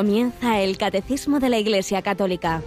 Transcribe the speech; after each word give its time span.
Comienza 0.00 0.62
el 0.62 0.78
Catecismo 0.78 1.40
de 1.40 1.50
la 1.50 1.58
Iglesia 1.58 2.00
Católica. 2.00 2.62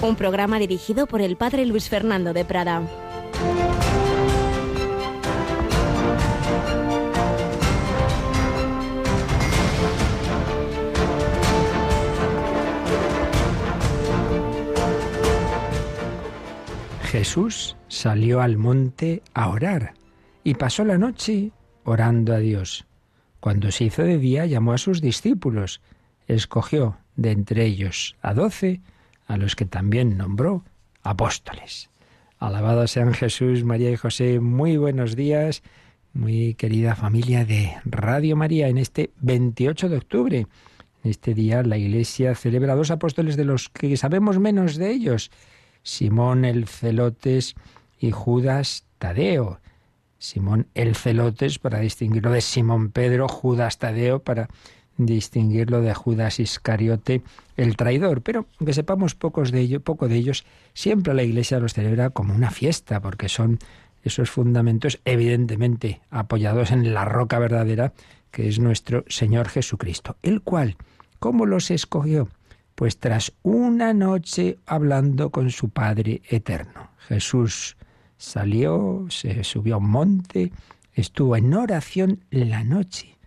Un 0.00 0.14
programa 0.14 0.60
dirigido 0.60 1.08
por 1.08 1.20
el 1.20 1.34
Padre 1.34 1.66
Luis 1.66 1.88
Fernando 1.88 2.32
de 2.32 2.44
Prada. 2.44 2.82
Jesús 17.02 17.76
salió 17.88 18.40
al 18.40 18.56
monte 18.56 19.24
a 19.34 19.48
orar 19.48 19.94
y 20.44 20.54
pasó 20.54 20.84
la 20.84 20.96
noche 20.96 21.50
orando 21.82 22.34
a 22.34 22.38
Dios. 22.38 22.86
Cuando 23.46 23.70
se 23.70 23.84
hizo 23.84 24.02
de 24.02 24.18
día 24.18 24.44
llamó 24.44 24.72
a 24.72 24.78
sus 24.78 25.00
discípulos, 25.00 25.80
escogió 26.26 26.96
de 27.14 27.30
entre 27.30 27.64
ellos 27.64 28.16
a 28.20 28.34
doce, 28.34 28.80
a 29.28 29.36
los 29.36 29.54
que 29.54 29.64
también 29.64 30.16
nombró 30.16 30.64
apóstoles. 31.04 31.88
Alabado 32.40 32.88
sean 32.88 33.14
Jesús, 33.14 33.62
María 33.62 33.92
y 33.92 33.96
José, 33.96 34.40
muy 34.40 34.78
buenos 34.78 35.14
días, 35.14 35.62
muy 36.12 36.54
querida 36.54 36.96
familia 36.96 37.44
de 37.44 37.76
Radio 37.84 38.34
María, 38.34 38.66
en 38.66 38.78
este 38.78 39.12
28 39.20 39.90
de 39.90 39.96
octubre. 39.96 40.38
En 41.04 41.10
este 41.12 41.32
día 41.32 41.62
la 41.62 41.78
Iglesia 41.78 42.34
celebra 42.34 42.72
a 42.72 42.76
dos 42.76 42.90
apóstoles 42.90 43.36
de 43.36 43.44
los 43.44 43.68
que 43.68 43.96
sabemos 43.96 44.40
menos 44.40 44.76
de 44.76 44.90
ellos, 44.90 45.30
Simón 45.84 46.44
el 46.44 46.66
Celotes 46.66 47.54
y 48.00 48.10
Judas 48.10 48.86
Tadeo. 48.98 49.60
Simón 50.18 50.66
el 50.74 50.96
Celotes 50.96 51.58
para 51.58 51.80
distinguirlo 51.80 52.30
de 52.30 52.40
Simón 52.40 52.90
Pedro, 52.90 53.28
Judas 53.28 53.78
Tadeo 53.78 54.20
para 54.20 54.48
distinguirlo 54.96 55.82
de 55.82 55.94
Judas 55.94 56.40
Iscariote, 56.40 57.22
el 57.56 57.76
traidor. 57.76 58.22
Pero 58.22 58.46
que 58.64 58.72
sepamos 58.72 59.14
pocos 59.14 59.52
de 59.52 59.60
ellos, 59.60 59.82
poco 59.82 60.08
de 60.08 60.16
ellos, 60.16 60.44
siempre 60.74 61.14
la 61.14 61.22
Iglesia 61.22 61.60
los 61.60 61.74
celebra 61.74 62.10
como 62.10 62.34
una 62.34 62.50
fiesta, 62.50 63.00
porque 63.00 63.28
son 63.28 63.58
esos 64.04 64.30
fundamentos 64.30 65.00
evidentemente 65.04 66.00
apoyados 66.10 66.70
en 66.70 66.94
la 66.94 67.04
roca 67.04 67.38
verdadera 67.38 67.92
que 68.30 68.48
es 68.48 68.58
nuestro 68.58 69.04
Señor 69.08 69.48
Jesucristo, 69.48 70.16
el 70.22 70.42
cual, 70.42 70.76
¿cómo 71.18 71.46
los 71.46 71.70
escogió? 71.70 72.28
Pues 72.74 72.98
tras 72.98 73.32
una 73.42 73.94
noche 73.94 74.58
hablando 74.66 75.30
con 75.30 75.50
su 75.50 75.70
Padre 75.70 76.20
eterno. 76.28 76.90
Jesús 77.08 77.76
salió, 78.18 79.06
se 79.08 79.44
subió 79.44 79.74
a 79.74 79.78
un 79.78 79.90
monte, 79.90 80.52
estuvo 80.94 81.36
en 81.36 81.52
oración 81.54 82.24
la 82.30 82.64
noche, 82.64 83.18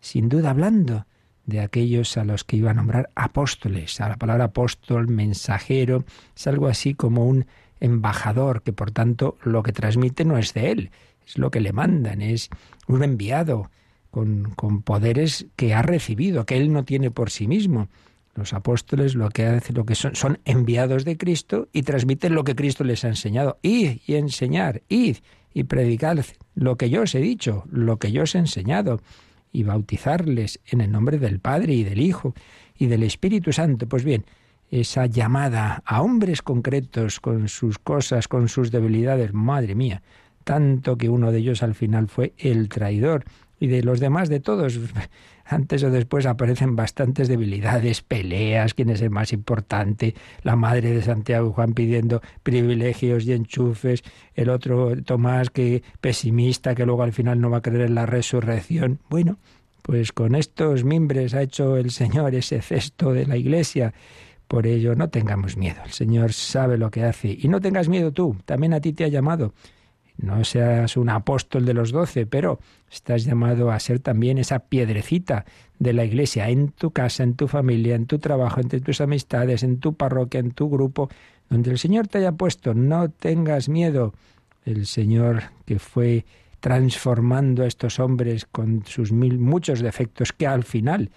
sin 0.00 0.28
duda 0.28 0.50
hablando 0.50 1.06
de 1.46 1.60
aquellos 1.60 2.16
a 2.16 2.24
los 2.24 2.44
que 2.44 2.56
iba 2.56 2.70
a 2.70 2.74
nombrar 2.74 3.10
apóstoles. 3.14 4.00
A 4.00 4.08
la 4.08 4.16
palabra 4.16 4.44
apóstol, 4.44 5.08
mensajero, 5.08 6.04
es 6.34 6.46
algo 6.46 6.68
así 6.68 6.94
como 6.94 7.26
un 7.26 7.46
embajador, 7.80 8.62
que 8.62 8.72
por 8.72 8.90
tanto 8.92 9.36
lo 9.42 9.62
que 9.62 9.72
transmite 9.72 10.24
no 10.24 10.38
es 10.38 10.54
de 10.54 10.70
él, 10.70 10.90
es 11.26 11.38
lo 11.38 11.50
que 11.50 11.60
le 11.60 11.72
mandan, 11.72 12.22
es 12.22 12.48
un 12.86 13.02
enviado 13.02 13.70
con, 14.10 14.52
con 14.56 14.82
poderes 14.82 15.46
que 15.56 15.74
ha 15.74 15.82
recibido, 15.82 16.46
que 16.46 16.56
él 16.56 16.72
no 16.72 16.84
tiene 16.84 17.10
por 17.10 17.30
sí 17.30 17.46
mismo. 17.46 17.88
Los 18.40 18.54
apóstoles 18.54 19.14
lo 19.14 19.28
que 19.28 19.44
hacen, 19.44 19.76
lo 19.76 19.84
que 19.84 19.94
son, 19.94 20.16
son 20.16 20.38
enviados 20.46 21.04
de 21.04 21.18
Cristo 21.18 21.68
y 21.74 21.82
transmiten 21.82 22.34
lo 22.34 22.42
que 22.42 22.56
Cristo 22.56 22.84
les 22.84 23.04
ha 23.04 23.08
enseñado. 23.08 23.58
Id 23.60 23.98
y 24.06 24.14
enseñar, 24.14 24.80
id 24.88 25.18
y 25.52 25.64
predicar 25.64 26.24
lo 26.54 26.76
que 26.78 26.88
yo 26.88 27.02
os 27.02 27.14
he 27.14 27.20
dicho, 27.20 27.64
lo 27.70 27.98
que 27.98 28.12
yo 28.12 28.22
os 28.22 28.34
he 28.34 28.38
enseñado, 28.38 29.02
y 29.52 29.64
bautizarles 29.64 30.58
en 30.64 30.80
el 30.80 30.90
nombre 30.90 31.18
del 31.18 31.38
Padre 31.38 31.74
y 31.74 31.84
del 31.84 32.00
Hijo 32.00 32.32
y 32.78 32.86
del 32.86 33.02
Espíritu 33.02 33.52
Santo. 33.52 33.86
Pues 33.86 34.04
bien, 34.04 34.24
esa 34.70 35.04
llamada 35.04 35.82
a 35.84 36.00
hombres 36.00 36.40
concretos 36.40 37.20
con 37.20 37.48
sus 37.48 37.78
cosas, 37.78 38.26
con 38.26 38.48
sus 38.48 38.70
debilidades, 38.70 39.34
madre 39.34 39.74
mía, 39.74 40.00
tanto 40.44 40.96
que 40.96 41.10
uno 41.10 41.30
de 41.30 41.40
ellos 41.40 41.62
al 41.62 41.74
final 41.74 42.08
fue 42.08 42.32
el 42.38 42.70
traidor 42.70 43.24
y 43.60 43.68
de 43.68 43.82
los 43.82 44.00
demás 44.00 44.28
de 44.28 44.40
todos 44.40 44.80
antes 45.44 45.84
o 45.84 45.90
después 45.90 46.26
aparecen 46.26 46.74
bastantes 46.74 47.28
debilidades, 47.28 48.02
peleas, 48.02 48.74
quién 48.74 48.90
es 48.90 49.02
el 49.02 49.10
más 49.10 49.32
importante, 49.32 50.14
la 50.42 50.56
madre 50.56 50.92
de 50.92 51.02
Santiago 51.02 51.52
Juan 51.52 51.74
pidiendo 51.74 52.22
privilegios 52.42 53.26
y 53.26 53.32
enchufes, 53.32 54.02
el 54.34 54.48
otro 54.48 55.00
Tomás 55.02 55.50
que 55.50 55.82
pesimista, 56.00 56.74
que 56.74 56.86
luego 56.86 57.02
al 57.02 57.12
final 57.12 57.40
no 57.40 57.50
va 57.50 57.58
a 57.58 57.62
creer 57.62 57.82
en 57.82 57.94
la 57.94 58.06
resurrección. 58.06 59.00
Bueno, 59.10 59.38
pues 59.82 60.12
con 60.12 60.34
estos 60.34 60.84
mimbres 60.84 61.34
ha 61.34 61.42
hecho 61.42 61.76
el 61.76 61.90
Señor 61.90 62.34
ese 62.34 62.62
cesto 62.62 63.12
de 63.12 63.26
la 63.26 63.36
iglesia. 63.36 63.92
Por 64.46 64.66
ello, 64.66 64.94
no 64.94 65.10
tengamos 65.10 65.56
miedo. 65.56 65.80
El 65.84 65.92
Señor 65.92 66.32
sabe 66.32 66.76
lo 66.76 66.90
que 66.90 67.04
hace. 67.04 67.36
Y 67.40 67.48
no 67.48 67.60
tengas 67.60 67.88
miedo 67.88 68.12
tú. 68.12 68.36
También 68.44 68.74
a 68.74 68.80
ti 68.80 68.92
te 68.92 69.04
ha 69.04 69.08
llamado. 69.08 69.52
No 70.22 70.44
seas 70.44 70.96
un 70.96 71.08
apóstol 71.08 71.64
de 71.64 71.72
los 71.72 71.92
doce, 71.92 72.26
pero 72.26 72.60
estás 72.90 73.24
llamado 73.24 73.70
a 73.70 73.80
ser 73.80 74.00
también 74.00 74.36
esa 74.36 74.58
piedrecita 74.58 75.46
de 75.78 75.94
la 75.94 76.04
iglesia 76.04 76.50
en 76.50 76.68
tu 76.68 76.90
casa, 76.90 77.22
en 77.22 77.34
tu 77.34 77.48
familia, 77.48 77.94
en 77.94 78.06
tu 78.06 78.18
trabajo, 78.18 78.60
entre 78.60 78.80
tus 78.80 79.00
amistades, 79.00 79.62
en 79.62 79.78
tu 79.78 79.94
parroquia, 79.94 80.40
en 80.40 80.50
tu 80.50 80.68
grupo, 80.68 81.08
donde 81.48 81.70
el 81.70 81.78
Señor 81.78 82.06
te 82.06 82.18
haya 82.18 82.32
puesto. 82.32 82.74
No 82.74 83.10
tengas 83.10 83.68
miedo. 83.70 84.12
El 84.66 84.86
Señor 84.86 85.44
que 85.64 85.78
fue 85.78 86.26
transformando 86.60 87.62
a 87.62 87.66
estos 87.66 87.98
hombres 87.98 88.44
con 88.44 88.84
sus 88.84 89.12
mil 89.12 89.38
muchos 89.38 89.80
defectos 89.80 90.34
que 90.34 90.46
al 90.46 90.64
final 90.64 91.10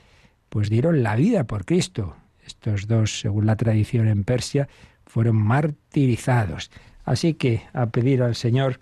pues 0.48 0.70
dieron 0.70 1.04
la 1.04 1.18
vida 1.18 1.44
por 1.44 1.66
Cristo. 1.66 2.16
Estos 2.46 2.88
dos, 2.88 3.20
según 3.20 3.46
la 3.46 3.58
tradición 3.58 4.08
en 4.08 4.24
Persia, 4.24 4.70
fueron 5.06 5.36
martirizados. 5.36 6.72
Así 7.04 7.34
que 7.34 7.64
a 7.74 7.88
pedir 7.88 8.24
al 8.24 8.36
Señor 8.36 8.80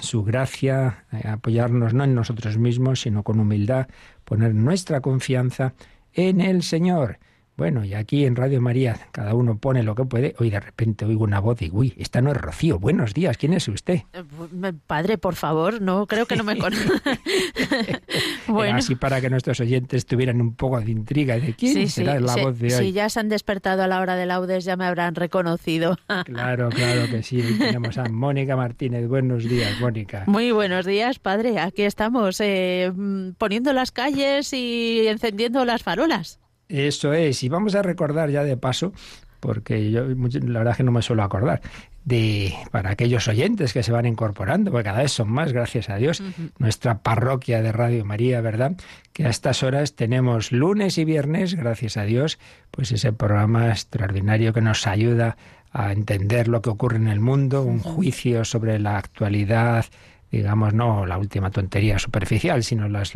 su 0.00 0.22
gracia, 0.24 1.04
eh, 1.12 1.28
apoyarnos 1.28 1.94
no 1.94 2.04
en 2.04 2.14
nosotros 2.14 2.58
mismos, 2.58 3.00
sino 3.00 3.22
con 3.22 3.40
humildad, 3.40 3.88
poner 4.24 4.54
nuestra 4.54 5.00
confianza 5.00 5.74
en 6.12 6.40
el 6.40 6.62
Señor. 6.62 7.18
Bueno, 7.56 7.86
y 7.86 7.94
aquí 7.94 8.26
en 8.26 8.36
Radio 8.36 8.60
María 8.60 8.98
cada 9.12 9.32
uno 9.34 9.56
pone 9.56 9.82
lo 9.82 9.94
que 9.94 10.04
puede. 10.04 10.34
Hoy 10.38 10.50
de 10.50 10.60
repente 10.60 11.06
oigo 11.06 11.24
una 11.24 11.40
voz 11.40 11.62
y, 11.62 11.70
uy, 11.72 11.94
esta 11.96 12.20
no 12.20 12.30
es 12.30 12.36
Rocío. 12.36 12.78
Buenos 12.78 13.14
días, 13.14 13.38
¿quién 13.38 13.54
es 13.54 13.66
usted? 13.66 14.02
Eh, 14.12 14.72
padre, 14.86 15.16
por 15.16 15.36
favor, 15.36 15.80
no, 15.80 16.06
creo 16.06 16.26
que 16.26 16.36
no 16.36 16.44
me 16.44 16.58
conoce. 16.58 16.86
bueno. 18.46 18.76
Así 18.76 18.94
para 18.94 19.22
que 19.22 19.30
nuestros 19.30 19.58
oyentes 19.60 20.04
tuvieran 20.04 20.42
un 20.42 20.54
poco 20.54 20.78
de 20.82 20.90
intriga 20.90 21.38
de 21.38 21.54
quién 21.54 21.88
será 21.88 22.20
la 22.20 22.36
voz 22.36 22.58
de 22.58 22.74
hoy. 22.74 22.86
Si 22.88 22.92
ya 22.92 23.08
se 23.08 23.20
han 23.20 23.30
despertado 23.30 23.82
a 23.82 23.86
la 23.86 24.00
hora 24.00 24.16
de 24.16 24.26
laudes, 24.26 24.66
ya 24.66 24.76
me 24.76 24.84
habrán 24.84 25.14
reconocido. 25.14 25.96
claro, 26.26 26.68
claro 26.68 27.10
que 27.10 27.22
sí. 27.22 27.42
Tenemos 27.58 27.96
a 27.96 28.04
Mónica 28.04 28.54
Martínez. 28.54 29.08
Buenos 29.08 29.44
días, 29.44 29.80
Mónica. 29.80 30.24
Muy 30.26 30.52
buenos 30.52 30.84
días, 30.84 31.18
padre. 31.18 31.58
Aquí 31.58 31.84
estamos 31.84 32.38
eh, 32.40 32.92
mm, 32.94 33.30
poniendo 33.38 33.72
las 33.72 33.92
calles 33.92 34.52
y 34.52 35.06
encendiendo 35.08 35.64
las 35.64 35.82
farolas. 35.82 36.38
Eso 36.68 37.12
es, 37.12 37.42
y 37.42 37.48
vamos 37.48 37.74
a 37.74 37.82
recordar 37.82 38.30
ya 38.30 38.42
de 38.42 38.56
paso, 38.56 38.92
porque 39.40 39.90
yo 39.90 40.06
la 40.06 40.58
verdad 40.58 40.72
es 40.72 40.76
que 40.76 40.82
no 40.82 40.92
me 40.92 41.02
suelo 41.02 41.22
acordar, 41.22 41.60
de 42.04 42.54
para 42.70 42.90
aquellos 42.90 43.28
oyentes 43.28 43.72
que 43.72 43.82
se 43.82 43.92
van 43.92 44.06
incorporando, 44.06 44.70
porque 44.70 44.84
cada 44.84 45.02
vez 45.02 45.12
son 45.12 45.30
más, 45.30 45.52
gracias 45.52 45.90
a 45.90 45.96
Dios, 45.96 46.22
nuestra 46.58 46.98
parroquia 46.98 47.62
de 47.62 47.72
Radio 47.72 48.04
María, 48.04 48.40
¿verdad? 48.40 48.72
Que 49.12 49.26
a 49.26 49.28
estas 49.28 49.62
horas 49.62 49.94
tenemos 49.94 50.52
lunes 50.52 50.98
y 50.98 51.04
viernes, 51.04 51.54
gracias 51.54 51.96
a 51.96 52.04
Dios, 52.04 52.38
pues 52.70 52.92
ese 52.92 53.12
programa 53.12 53.68
extraordinario 53.68 54.52
que 54.52 54.60
nos 54.60 54.86
ayuda 54.86 55.36
a 55.72 55.92
entender 55.92 56.48
lo 56.48 56.62
que 56.62 56.70
ocurre 56.70 56.96
en 56.96 57.08
el 57.08 57.20
mundo, 57.20 57.62
un 57.62 57.80
juicio 57.80 58.44
sobre 58.44 58.78
la 58.78 58.98
actualidad 58.98 59.84
digamos, 60.30 60.74
no 60.74 61.06
la 61.06 61.18
última 61.18 61.50
tontería 61.50 61.98
superficial, 61.98 62.62
sino 62.64 62.88
los, 62.88 63.14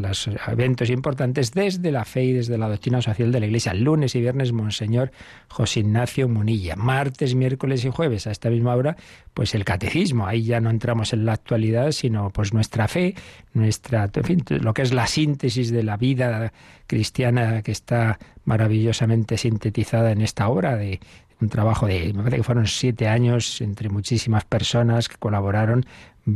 eventos 0.49 0.91
importantes 0.91 1.53
desde 1.53 1.91
la 1.91 2.05
fe 2.05 2.25
y 2.25 2.33
desde 2.33 2.57
la 2.57 2.69
doctrina 2.69 3.03
social 3.03 3.33
de 3.33 3.41
la 3.41 3.47
Iglesia. 3.47 3.75
Lunes 3.75 4.15
y 4.15 4.21
viernes, 4.21 4.53
Monseñor 4.53 5.11
José 5.49 5.81
Ignacio 5.81 6.29
Munilla. 6.29 6.77
Martes, 6.77 7.35
miércoles 7.35 7.85
y 7.85 7.91
jueves, 7.91 8.27
a 8.27 8.31
esta 8.31 8.49
misma 8.51 8.75
hora, 8.75 8.97
pues 9.35 9.55
el 9.55 9.65
catecismo. 9.65 10.27
Ahí 10.27 10.45
ya 10.45 10.61
no 10.61 10.71
entramos 10.71 11.13
en 11.13 11.25
la 11.25 11.33
actualidad, 11.33 11.93
sino 11.93 12.31
pues 12.31 12.55
nuestra 12.55 12.89
fe, 12.89 13.15
nuestra, 13.55 14.09
en 14.13 14.25
fin, 14.25 14.45
lo 14.49 14.73
que 14.73 14.83
es 14.83 14.93
la 14.93 15.07
síntesis 15.07 15.71
de 15.71 15.83
la 15.83 15.97
vida 15.97 16.53
cristiana 16.87 17.63
que 17.63 17.73
está 17.73 18.19
maravillosamente 18.45 19.37
sintetizada 19.37 20.13
en 20.13 20.21
esta 20.21 20.49
obra 20.49 20.77
de 20.77 21.01
un 21.41 21.49
trabajo 21.49 21.87
de, 21.87 22.13
me 22.13 22.23
parece 22.23 22.39
que 22.39 22.43
fueron 22.43 22.67
siete 22.67 23.09
años 23.09 23.61
entre 23.61 23.89
muchísimas 23.89 24.45
personas 24.45 25.09
que 25.09 25.17
colaboraron 25.17 25.87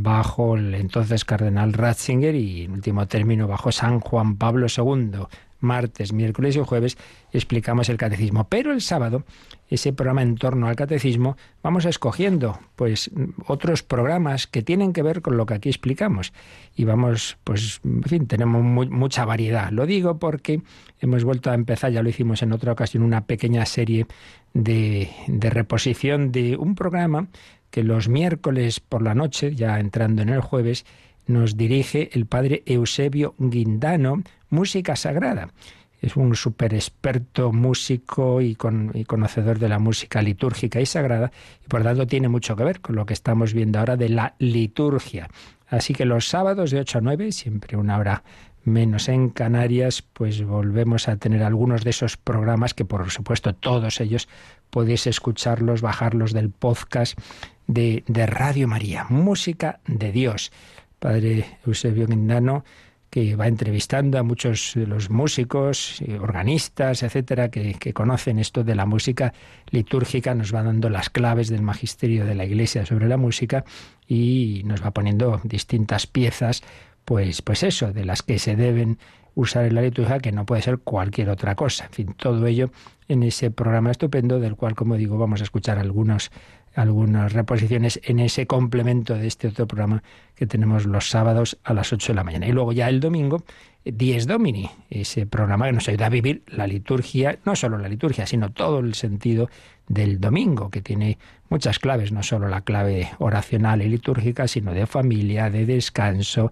bajo 0.03 0.55
el 0.55 0.73
entonces 0.73 1.25
cardenal 1.25 1.73
Ratzinger 1.73 2.35
y 2.35 2.63
en 2.63 2.71
último 2.71 3.07
término 3.07 3.47
bajo 3.47 3.71
San 3.71 3.99
Juan 3.99 4.37
Pablo 4.37 4.67
II. 4.75 5.27
martes, 5.59 6.13
miércoles 6.13 6.55
y 6.55 6.59
jueves 6.59 6.97
explicamos 7.31 7.89
el 7.89 7.97
catecismo. 7.97 8.47
Pero 8.49 8.71
el 8.71 8.81
sábado, 8.81 9.23
ese 9.67 9.93
programa 9.93 10.21
en 10.21 10.35
torno 10.35 10.67
al 10.67 10.75
catecismo, 10.75 11.37
vamos 11.63 11.85
escogiendo 11.85 12.59
pues 12.75 13.09
otros 13.47 13.81
programas 13.81 14.45
que 14.47 14.61
tienen 14.61 14.93
que 14.93 15.01
ver 15.01 15.21
con 15.21 15.37
lo 15.37 15.45
que 15.45 15.55
aquí 15.55 15.69
explicamos. 15.69 16.33
Y 16.75 16.83
vamos, 16.83 17.37
pues, 17.43 17.81
en 17.83 18.03
fin, 18.03 18.27
tenemos 18.27 18.63
mucha 18.63 19.25
variedad. 19.25 19.71
Lo 19.71 19.85
digo 19.85 20.19
porque 20.19 20.61
hemos 20.99 21.23
vuelto 21.23 21.49
a 21.49 21.55
empezar, 21.55 21.91
ya 21.91 22.03
lo 22.03 22.09
hicimos 22.09 22.43
en 22.43 22.51
otra 22.51 22.73
ocasión, 22.73 23.01
una 23.01 23.25
pequeña 23.25 23.65
serie 23.65 24.05
de, 24.53 25.09
de 25.27 25.49
reposición 25.49 26.31
de 26.31 26.57
un 26.57 26.75
programa 26.75 27.27
que 27.75 27.83
los 27.83 28.07
miércoles 28.07 28.79
por 28.79 29.01
la 29.01 29.13
noche, 29.13 29.53
ya 29.53 29.81
entrando 29.81 30.21
en 30.21 30.29
el 30.29 30.39
jueves, 30.39 30.85
nos 31.27 31.57
dirige 31.57 32.09
el 32.13 32.25
padre 32.25 32.63
Eusebio 32.65 33.35
Guindano, 33.37 34.23
Música 34.49 34.95
Sagrada. 34.95 35.49
Es 35.99 36.15
un 36.15 36.37
súper 36.37 36.73
experto 36.73 37.51
músico 37.51 38.39
y, 38.39 38.55
conocedor 38.55 39.59
de 39.59 39.67
la 39.67 39.79
música 39.79 40.21
litúrgica 40.21 40.79
y 40.79 40.85
sagrada, 40.85 41.33
y 41.65 41.67
por 41.67 41.83
tanto 41.83 42.07
tiene 42.07 42.29
mucho 42.29 42.55
que 42.55 42.63
ver 42.63 42.79
con 42.79 42.95
lo 42.95 43.05
que 43.05 43.13
estamos 43.13 43.53
viendo 43.53 43.79
ahora 43.79 43.97
de 43.97 44.07
la 44.07 44.35
liturgia. 44.39 45.27
Así 45.67 45.93
que 45.93 46.05
los 46.05 46.29
sábados 46.29 46.71
de 46.71 46.79
8 46.79 46.99
a 46.99 47.01
9, 47.01 47.33
siempre 47.33 47.75
una 47.75 47.97
hora 47.97 48.23
menos 48.63 49.09
en 49.09 49.29
Canarias, 49.29 50.01
pues 50.01 50.43
volvemos 50.43 51.09
a 51.09 51.17
tener 51.17 51.43
algunos 51.43 51.83
de 51.83 51.89
esos 51.89 52.15
programas 52.15 52.73
que 52.73 52.85
por 52.85 53.11
supuesto 53.11 53.53
todos 53.53 53.99
ellos 53.99 54.29
podéis 54.69 55.07
escucharlos, 55.07 55.81
bajarlos 55.81 56.33
del 56.33 56.49
podcast 56.49 57.19
de, 57.67 58.03
de 58.07 58.25
Radio 58.25 58.67
María, 58.67 59.05
Música 59.09 59.79
de 59.87 60.11
Dios. 60.11 60.51
Padre 60.99 61.45
Eusebio 61.65 62.07
Guindano 62.07 62.63
que 63.15 63.37
va 63.37 63.47
entrevistando 63.47 64.19
a 64.19 64.23
muchos 64.23 64.73
de 64.75 64.87
los 64.87 65.09
músicos, 65.09 66.03
organistas, 66.19 67.01
etcétera, 67.01 67.49
que, 67.49 67.75
que, 67.75 67.93
conocen 67.93 68.39
esto 68.39 68.65
de 68.65 68.75
la 68.75 68.85
música 68.85 69.33
litúrgica, 69.69 70.35
nos 70.35 70.53
va 70.53 70.63
dando 70.63 70.89
las 70.89 71.09
claves 71.09 71.47
del 71.47 71.61
magisterio 71.61 72.25
de 72.25 72.35
la 72.35 72.43
Iglesia 72.43 72.85
sobre 72.85 73.07
la 73.07 73.15
música 73.15 73.63
y 74.05 74.63
nos 74.65 74.83
va 74.83 74.91
poniendo 74.91 75.39
distintas 75.45 76.07
piezas, 76.07 76.61
pues, 77.05 77.41
pues 77.41 77.63
eso, 77.63 77.93
de 77.93 78.03
las 78.03 78.21
que 78.21 78.37
se 78.37 78.57
deben 78.57 78.97
usar 79.35 79.65
en 79.65 79.75
la 79.75 79.81
liturgia, 79.81 80.19
que 80.19 80.31
no 80.31 80.45
puede 80.45 80.61
ser 80.61 80.79
cualquier 80.79 81.29
otra 81.29 81.55
cosa. 81.55 81.85
En 81.85 81.91
fin, 81.91 82.15
todo 82.17 82.45
ello 82.47 82.71
en 83.07 83.23
ese 83.23 83.51
programa 83.51 83.91
estupendo, 83.91 84.39
del 84.39 84.55
cual, 84.55 84.75
como 84.75 84.97
digo, 84.97 85.17
vamos 85.17 85.41
a 85.41 85.43
escuchar 85.43 85.77
algunos 85.77 86.31
algunas 86.75 87.33
reposiciones 87.33 87.99
en 88.03 88.19
ese 88.19 88.47
complemento 88.47 89.15
de 89.15 89.27
este 89.27 89.47
otro 89.47 89.67
programa 89.67 90.03
que 90.35 90.45
tenemos 90.45 90.85
los 90.85 91.09
sábados 91.09 91.57
a 91.63 91.73
las 91.73 91.91
8 91.93 92.11
de 92.11 92.15
la 92.15 92.23
mañana. 92.23 92.47
Y 92.47 92.51
luego 92.51 92.73
ya 92.73 92.89
el 92.89 92.99
domingo, 92.99 93.43
10 93.85 94.27
Domini, 94.27 94.69
ese 94.89 95.25
programa 95.25 95.67
que 95.67 95.71
nos 95.71 95.87
ayuda 95.87 96.07
a 96.07 96.09
vivir 96.09 96.43
la 96.47 96.67
liturgia, 96.67 97.39
no 97.45 97.55
solo 97.55 97.77
la 97.77 97.87
liturgia, 97.87 98.25
sino 98.25 98.51
todo 98.51 98.79
el 98.79 98.93
sentido 98.95 99.49
del 99.87 100.19
domingo, 100.19 100.69
que 100.69 100.81
tiene 100.81 101.17
muchas 101.49 101.79
claves, 101.79 102.11
no 102.11 102.23
solo 102.23 102.49
la 102.49 102.61
clave 102.61 103.11
oracional 103.19 103.81
y 103.81 103.89
litúrgica, 103.89 104.47
sino 104.47 104.73
de 104.73 104.87
familia, 104.87 105.49
de 105.49 105.65
descanso, 105.65 106.51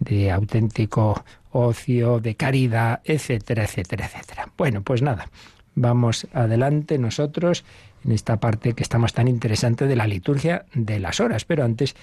de 0.00 0.30
auténtico 0.30 1.24
ocio, 1.52 2.18
de 2.20 2.34
caridad, 2.34 3.00
etcétera, 3.04 3.64
etcétera, 3.64 4.06
etcétera. 4.06 4.48
Bueno, 4.56 4.82
pues 4.82 5.02
nada, 5.02 5.28
vamos 5.74 6.26
adelante 6.32 6.98
nosotros 6.98 7.64
en 8.04 8.12
esta 8.12 8.38
parte 8.38 8.74
que 8.74 8.82
estamos 8.82 9.12
tan 9.12 9.28
interesante 9.28 9.86
de 9.86 9.96
la 9.96 10.06
liturgia 10.06 10.66
de 10.74 10.98
las 10.98 11.20
horas. 11.20 11.44
Pero 11.44 11.64
antes, 11.64 11.94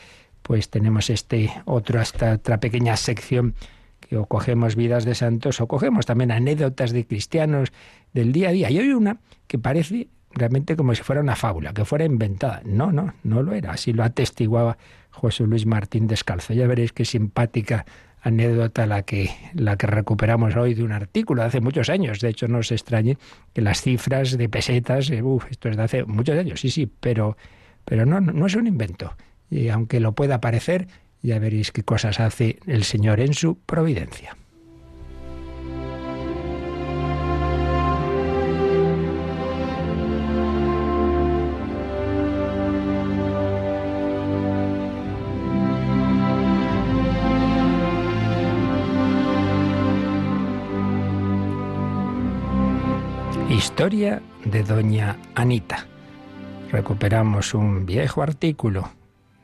pues 0.41 0.69
tenemos 0.69 1.09
este 1.09 1.51
otro, 1.65 2.01
esta 2.01 2.33
otra 2.33 2.59
pequeña 2.59 2.95
sección 2.97 3.55
que 3.99 4.17
o 4.17 4.25
cogemos 4.25 4.75
vidas 4.75 5.05
de 5.05 5.15
santos 5.15 5.61
o 5.61 5.67
cogemos 5.67 6.05
también 6.05 6.31
anécdotas 6.31 6.91
de 6.91 7.05
cristianos 7.05 7.71
del 8.13 8.31
día 8.31 8.49
a 8.49 8.51
día. 8.51 8.69
Y 8.71 8.77
hay 8.77 8.89
una 8.89 9.19
que 9.47 9.59
parece 9.59 10.07
realmente 10.31 10.75
como 10.75 10.95
si 10.95 11.03
fuera 11.03 11.21
una 11.21 11.35
fábula, 11.35 11.73
que 11.73 11.85
fuera 11.85 12.05
inventada. 12.05 12.61
No, 12.65 12.91
no, 12.91 13.13
no 13.23 13.43
lo 13.43 13.53
era. 13.53 13.71
Así 13.71 13.93
lo 13.93 14.03
atestiguaba 14.03 14.77
José 15.11 15.43
Luis 15.43 15.65
Martín 15.65 16.07
Descalzo. 16.07 16.53
Ya 16.53 16.67
veréis 16.67 16.93
qué 16.93 17.05
simpática 17.05 17.85
anécdota 18.21 18.85
la 18.85 19.03
que, 19.03 19.29
la 19.53 19.77
que 19.77 19.87
recuperamos 19.87 20.55
hoy 20.55 20.73
de 20.73 20.83
un 20.83 20.91
artículo 20.91 21.41
de 21.41 21.47
hace 21.47 21.61
muchos 21.61 21.89
años. 21.89 22.19
De 22.19 22.29
hecho, 22.29 22.47
no 22.47 22.63
se 22.63 22.75
extrañe 22.75 23.17
que 23.53 23.61
las 23.61 23.81
cifras 23.81 24.37
de 24.37 24.49
pesetas, 24.49 25.09
eh, 25.09 25.23
esto 25.49 25.69
es 25.69 25.77
de 25.77 25.83
hace 25.83 26.03
muchos 26.05 26.37
años, 26.37 26.59
sí, 26.59 26.69
sí, 26.69 26.89
pero, 26.99 27.37
pero 27.85 28.05
no, 28.05 28.19
no 28.19 28.45
es 28.45 28.55
un 28.55 28.67
invento. 28.67 29.15
Y 29.49 29.69
aunque 29.69 29.99
lo 29.99 30.13
pueda 30.13 30.41
parecer, 30.41 30.87
ya 31.21 31.39
veréis 31.39 31.71
qué 31.71 31.83
cosas 31.83 32.19
hace 32.19 32.59
el 32.67 32.83
Señor 32.83 33.19
en 33.19 33.33
su 33.33 33.57
providencia. 33.57 34.37
Historia 53.79 54.21
de 54.43 54.61
Doña 54.63 55.15
Anita. 55.35 55.87
Recuperamos 56.69 57.53
un 57.53 57.85
viejo 57.85 58.21
artículo 58.21 58.89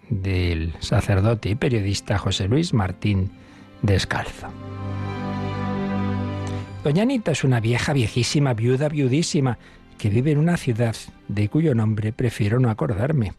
del 0.09 0.73
sacerdote 0.81 1.47
y 1.47 1.55
periodista 1.55 2.17
José 2.17 2.49
Luis 2.49 2.73
Martín 2.73 3.31
Descalzo. 3.81 4.47
Doña 6.83 7.03
Anita 7.03 7.31
es 7.31 7.45
una 7.45 7.61
vieja, 7.61 7.93
viejísima, 7.93 8.53
viuda, 8.53 8.89
viudísima, 8.89 9.57
que 9.97 10.09
vive 10.09 10.31
en 10.31 10.39
una 10.39 10.57
ciudad 10.57 10.97
de 11.29 11.47
cuyo 11.47 11.73
nombre 11.73 12.11
prefiero 12.11 12.59
no 12.59 12.69
acordarme, 12.69 13.35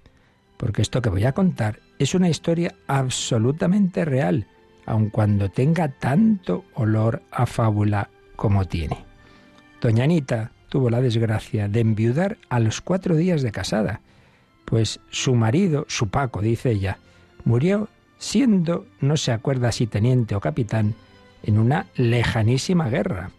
porque 0.56 0.80
esto 0.80 1.02
que 1.02 1.10
voy 1.10 1.26
a 1.26 1.32
contar 1.32 1.80
es 1.98 2.14
una 2.14 2.30
historia 2.30 2.74
absolutamente 2.86 4.06
real, 4.06 4.46
aun 4.86 5.10
cuando 5.10 5.50
tenga 5.50 5.88
tanto 5.88 6.64
olor 6.72 7.22
a 7.30 7.44
fábula 7.44 8.08
como 8.34 8.64
tiene. 8.64 9.04
Doña 9.82 10.04
Anita 10.04 10.52
tuvo 10.68 10.90
la 10.90 11.00
desgracia 11.00 11.68
de 11.68 11.80
enviudar 11.80 12.38
a 12.48 12.60
los 12.60 12.80
cuatro 12.80 13.16
días 13.16 13.42
de 13.42 13.52
casada, 13.52 14.00
pues 14.64 15.00
su 15.10 15.34
marido, 15.34 15.86
su 15.88 16.08
Paco, 16.08 16.42
dice 16.42 16.70
ella, 16.72 16.98
murió 17.44 17.88
siendo, 18.18 18.86
no 19.00 19.16
se 19.16 19.32
acuerda 19.32 19.72
si 19.72 19.86
teniente 19.86 20.34
o 20.34 20.40
capitán, 20.40 20.94
en 21.42 21.58
una 21.58 21.86
lejanísima 21.94 22.88
guerra, 22.88 23.30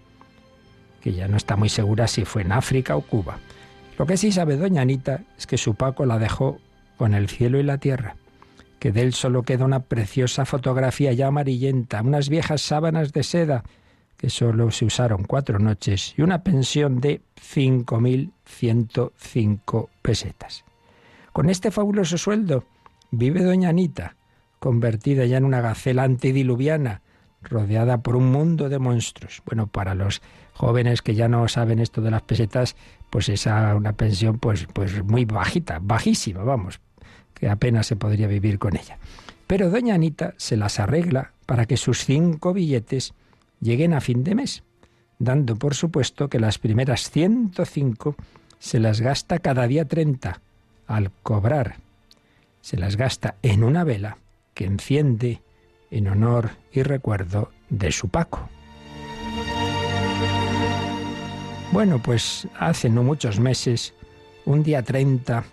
que 1.02 1.14
ya 1.14 1.28
no 1.28 1.38
está 1.38 1.56
muy 1.56 1.70
segura 1.70 2.08
si 2.08 2.26
fue 2.26 2.44
en 2.44 2.52
África 2.52 2.96
o 2.96 3.02
Cuba. 3.02 3.40
Lo 3.98 4.06
que 4.06 4.18
sí 4.18 4.32
sabe 4.32 4.58
doña 4.58 4.82
Anita 4.82 5.24
es 5.38 5.48
que 5.48 5.58
su 5.58 5.76
Paco 5.76 6.06
la 6.06 6.20
dejó 6.20 6.60
con 6.98 7.14
el 7.14 7.28
cielo 7.28 7.60
y 7.60 7.64
la 7.64 7.78
tierra, 7.78 8.16
que 8.80 8.92
de 8.92 9.02
él 9.02 9.14
solo 9.14 9.44
queda 9.44 9.66
una 9.66 9.82
preciosa 9.82 10.46
fotografía 10.46 11.14
ya 11.14 11.28
amarillenta, 11.28 12.02
unas 12.02 12.30
viejas 12.30 12.62
sábanas 12.62 13.12
de 13.12 13.24
seda, 13.24 13.64
que 14.18 14.30
solo 14.30 14.70
se 14.72 14.86
usaron 14.86 15.24
cuatro 15.24 15.60
noches, 15.60 16.14
y 16.18 16.24
una 16.24 16.44
pensión 16.44 17.00
de 17.00 17.22
5.105 17.40 19.88
pesetas. 20.02 20.66
Con 21.32 21.50
este 21.50 21.72
fabuloso 21.72 22.18
sueldo 22.18 22.66
vive 23.12 23.44
doña 23.44 23.70
Anita, 23.70 24.18
convertida 24.60 25.24
ya 25.26 25.38
en 25.38 25.46
una 25.46 25.62
gacela 25.62 26.04
antediluviana, 26.04 27.02
rodeada 27.44 28.00
por 28.00 28.16
un 28.16 28.32
mundo 28.32 28.70
de 28.70 28.80
monstruos. 28.80 29.44
Bueno, 29.46 29.68
para 29.68 29.94
los 29.94 30.24
jóvenes 30.54 31.04
que 31.04 31.14
ya 31.14 31.28
no 31.28 31.48
saben 31.48 31.78
esto 31.80 32.02
de 32.02 32.10
las 32.12 32.24
pesetas, 32.24 32.76
pues 33.12 33.30
esa 33.30 33.76
una 33.76 33.94
pensión 33.94 34.40
pues, 34.40 34.68
pues 34.74 35.04
muy 35.04 35.26
bajita, 35.26 35.78
bajísima, 35.82 36.44
vamos, 36.44 36.82
que 37.36 37.48
apenas 37.48 37.86
se 37.86 37.96
podría 37.96 38.26
vivir 38.28 38.58
con 38.58 38.76
ella. 38.76 38.98
Pero 39.46 39.70
doña 39.70 39.94
Anita 39.96 40.34
se 40.38 40.58
las 40.58 40.80
arregla 40.80 41.34
para 41.46 41.66
que 41.66 41.78
sus 41.78 42.04
cinco 42.04 42.54
billetes 42.54 43.14
lleguen 43.62 43.94
a 43.94 44.02
fin 44.02 44.24
de 44.24 44.36
mes, 44.36 44.64
dando 45.20 45.56
por 45.56 45.76
supuesto 45.76 46.30
que 46.30 46.40
las 46.40 46.58
primeras 46.60 47.10
105 47.12 48.16
se 48.60 48.80
las 48.80 49.02
gasta 49.02 49.40
cada 49.40 49.68
día 49.68 49.86
30 49.86 50.42
al 50.88 51.12
cobrar. 51.24 51.78
Se 52.62 52.78
las 52.78 52.98
gasta 52.98 53.36
en 53.42 53.64
una 53.64 53.84
vela 53.84 54.18
que 54.54 54.66
enciende 54.66 55.42
en 55.92 56.08
honor 56.08 56.52
y 56.72 56.84
recuerdo 56.84 57.52
de 57.70 57.92
su 57.92 58.10
Paco. 58.10 58.50
Bueno, 61.72 62.02
pues 62.02 62.48
hace 62.58 62.90
no 62.90 63.04
muchos 63.04 63.40
meses, 63.40 63.94
un 64.46 64.64
día 64.64 64.84
30, 64.84 65.44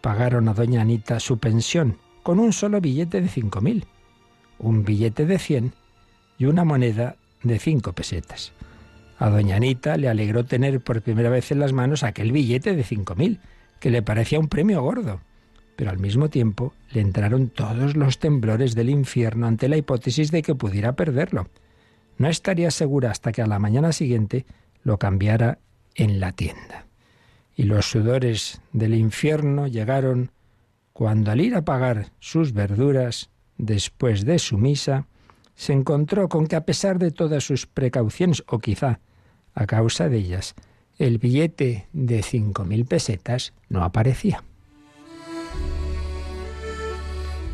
pagaron 0.00 0.48
a 0.48 0.54
doña 0.54 0.82
Anita 0.82 1.20
su 1.20 1.38
pensión 1.38 1.96
con 2.22 2.38
un 2.38 2.52
solo 2.52 2.80
billete 2.80 3.20
de 3.20 3.28
5.000, 3.28 3.84
un 4.58 4.84
billete 4.84 5.26
de 5.26 5.38
100 5.38 5.72
y 6.38 6.46
una 6.46 6.64
moneda 6.64 7.16
de 7.42 7.58
cinco 7.58 7.92
pesetas. 7.92 8.52
A 9.18 9.28
doña 9.28 9.56
Anita 9.56 9.96
le 9.96 10.08
alegró 10.08 10.44
tener 10.44 10.80
por 10.80 11.02
primera 11.02 11.28
vez 11.28 11.52
en 11.52 11.60
las 11.60 11.72
manos 11.72 12.02
aquel 12.02 12.32
billete 12.32 12.74
de 12.74 12.84
cinco 12.84 13.14
mil, 13.14 13.40
que 13.78 13.90
le 13.90 14.02
parecía 14.02 14.40
un 14.40 14.48
premio 14.48 14.82
gordo. 14.82 15.20
Pero 15.76 15.90
al 15.90 15.98
mismo 15.98 16.28
tiempo 16.28 16.74
le 16.90 17.00
entraron 17.00 17.48
todos 17.48 17.96
los 17.96 18.18
temblores 18.18 18.74
del 18.74 18.90
infierno 18.90 19.46
ante 19.46 19.68
la 19.68 19.76
hipótesis 19.76 20.30
de 20.30 20.42
que 20.42 20.54
pudiera 20.54 20.94
perderlo. 20.94 21.48
no 22.18 22.28
estaría 22.28 22.70
segura 22.70 23.10
hasta 23.10 23.32
que 23.32 23.40
a 23.40 23.46
la 23.46 23.58
mañana 23.58 23.92
siguiente 23.92 24.44
lo 24.82 24.98
cambiara 24.98 25.58
en 25.94 26.20
la 26.20 26.32
tienda. 26.32 26.86
Y 27.56 27.62
los 27.64 27.90
sudores 27.90 28.60
del 28.72 28.94
infierno 28.94 29.66
llegaron 29.66 30.30
cuando 30.92 31.30
al 31.30 31.40
ir 31.40 31.54
a 31.54 31.64
pagar 31.64 32.12
sus 32.18 32.52
verduras, 32.52 33.30
después 33.56 34.26
de 34.26 34.38
su 34.38 34.58
misa, 34.58 35.06
se 35.60 35.74
encontró 35.74 36.30
con 36.30 36.46
que 36.46 36.56
a 36.56 36.64
pesar 36.64 36.98
de 36.98 37.10
todas 37.10 37.44
sus 37.44 37.66
precauciones, 37.66 38.42
o 38.46 38.60
quizá 38.60 39.00
a 39.54 39.66
causa 39.66 40.08
de 40.08 40.16
ellas, 40.16 40.54
el 40.96 41.18
billete 41.18 41.86
de 41.92 42.22
cinco 42.22 42.64
mil 42.64 42.86
pesetas 42.86 43.52
no 43.68 43.84
aparecía. 43.84 44.42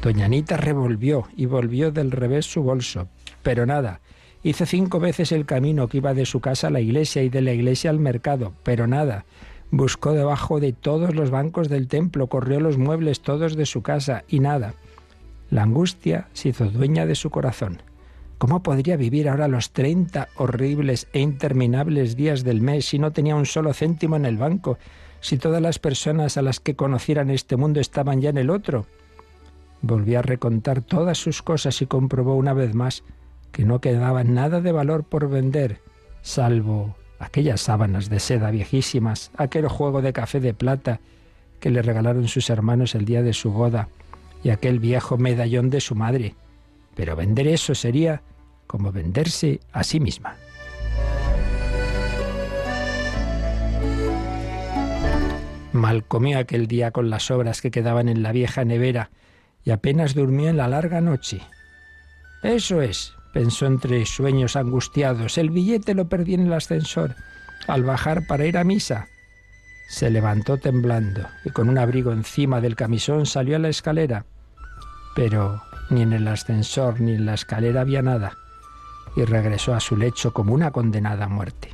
Doña 0.03 0.27
Anita 0.27 0.57
revolvió 0.57 1.27
y 1.37 1.47
volvió 1.47 1.91
del 1.91 2.13
revés 2.13 2.47
su 2.47 2.63
bolso, 2.63 3.09
pero 3.43 3.67
nada. 3.67 4.01
Hizo 4.45 4.67
cinco 4.67 5.01
veces 5.01 5.33
el 5.33 5.45
camino 5.45 5.89
que 5.89 5.97
iba 5.97 6.15
de 6.15 6.27
su 6.27 6.39
casa 6.39 6.69
a 6.69 6.71
la 6.71 6.81
iglesia 6.81 7.25
y 7.25 7.29
de 7.29 7.43
la 7.43 7.55
iglesia 7.55 7.91
al 7.91 7.99
mercado, 7.99 8.53
pero 8.63 8.87
nada. 8.87 9.25
Buscó 9.73 10.13
debajo 10.13 10.61
de 10.61 10.73
todos 10.73 11.13
los 11.13 11.31
bancos 11.31 11.69
del 11.69 11.89
templo, 11.89 12.29
corrió 12.29 12.61
los 12.61 12.79
muebles 12.79 13.21
todos 13.21 13.57
de 13.57 13.67
su 13.67 13.83
casa 13.83 14.23
y 14.29 14.39
nada. 14.39 14.75
La 15.51 15.65
angustia 15.65 16.29
se 16.35 16.51
hizo 16.51 16.67
dueña 16.67 17.05
de 17.05 17.17
su 17.17 17.31
corazón. 17.31 17.83
¿Cómo 18.39 18.63
podría 18.63 18.97
vivir 18.97 19.29
ahora 19.29 19.49
los 19.49 19.71
treinta 19.73 20.29
horribles 20.37 21.09
e 21.13 21.21
interminables 21.21 22.17
días 22.17 22.45
del 22.45 22.61
mes 22.61 22.87
si 22.87 22.99
no 22.99 23.13
tenía 23.13 23.35
un 23.35 23.47
solo 23.47 23.73
céntimo 23.73 24.17
en 24.17 24.27
el 24.27 24.37
banco, 24.37 24.79
si 25.21 25.39
todas 25.39 25.63
las 25.63 25.79
personas 25.79 26.37
a 26.37 26.43
las 26.43 26.61
que 26.61 26.77
conocieran 26.77 27.31
este 27.31 27.57
mundo 27.57 27.81
estaban 27.81 28.21
ya 28.21 28.29
en 28.29 28.37
el 28.37 28.51
otro? 28.51 28.87
Volvió 29.81 30.19
a 30.19 30.23
recontar 30.23 30.83
todas 30.83 31.17
sus 31.17 31.43
cosas 31.43 31.81
y 31.81 31.87
comprobó 31.87 32.35
una 32.35 32.53
vez 32.53 32.75
más 32.75 33.05
que 33.53 33.65
no 33.65 33.81
quedaba 33.81 34.23
nada 34.23 34.61
de 34.61 34.73
valor 34.73 35.05
por 35.05 35.31
vender, 35.31 35.81
salvo 36.21 36.95
aquellas 37.19 37.63
sábanas 37.63 38.11
de 38.11 38.21
seda 38.21 38.51
viejísimas, 38.51 39.31
aquel 39.39 39.67
juego 39.69 40.03
de 40.03 40.13
café 40.13 40.41
de 40.41 40.53
plata 40.53 41.01
que 41.59 41.71
le 41.71 41.81
regalaron 41.81 42.29
sus 42.29 42.51
hermanos 42.51 42.95
el 42.95 43.07
día 43.07 43.23
de 43.23 43.33
su 43.33 43.51
boda 43.51 43.89
y 44.45 44.51
aquel 44.51 44.79
viejo 44.79 45.17
medallón 45.17 45.71
de 45.71 45.81
su 45.81 45.95
madre. 45.95 46.35
Pero 46.97 47.15
vender 47.15 47.47
eso 47.47 47.77
sería 47.77 48.23
como 48.67 48.91
venderse 48.91 49.61
a 49.71 49.85
sí 49.85 50.01
misma. 50.01 50.35
Mal 55.73 56.05
comió 56.05 56.39
aquel 56.39 56.67
día 56.67 56.91
con 56.91 57.11
las 57.11 57.31
obras 57.31 57.61
que 57.61 57.71
quedaban 57.71 58.09
en 58.09 58.23
la 58.23 58.33
vieja 58.33 58.65
nevera 58.65 59.11
y 59.63 59.71
apenas 59.71 60.15
durmió 60.15 60.49
en 60.49 60.57
la 60.57 60.69
larga 60.69 61.01
noche. 61.01 61.43
Eso 62.43 62.81
es, 62.81 63.13
pensó 63.33 63.67
entre 63.67 64.07
sueños 64.07 64.57
angustiados. 64.57 65.37
El 65.37 65.51
billete 65.51 65.95
lo 65.95 66.09
perdí 66.09 66.35
en 66.35 66.47
el 66.47 66.53
ascensor 66.55 67.15
al 67.67 67.83
bajar 67.83 68.27
para 68.27 68.47
ir 68.47 68.57
a 68.57 68.65
misa. 68.65 69.09
Se 69.89 70.11
levantó 70.11 70.57
temblando 70.57 71.27
y 71.45 71.51
con 71.51 71.69
un 71.69 71.79
abrigo 71.79 72.11
encima 72.11 72.61
del 72.61 72.75
camisón 72.75 73.27
salió 73.27 73.57
a 73.57 73.61
la 73.61 73.69
escalera. 73.69 74.25
Pero 75.15 75.61
ni 75.91 76.03
en 76.03 76.13
el 76.13 76.27
ascensor 76.29 77.01
ni 77.01 77.13
en 77.13 77.27
la 77.27 77.35
escalera 77.35 77.83
había 77.83 78.03
nada 78.03 78.37
y 79.17 79.25
regresó 79.25 79.75
a 79.75 79.81
su 79.81 79.97
lecho 79.97 80.33
como 80.33 80.53
una 80.53 80.71
condenada 80.71 81.25
a 81.25 81.29
muerte. 81.29 81.71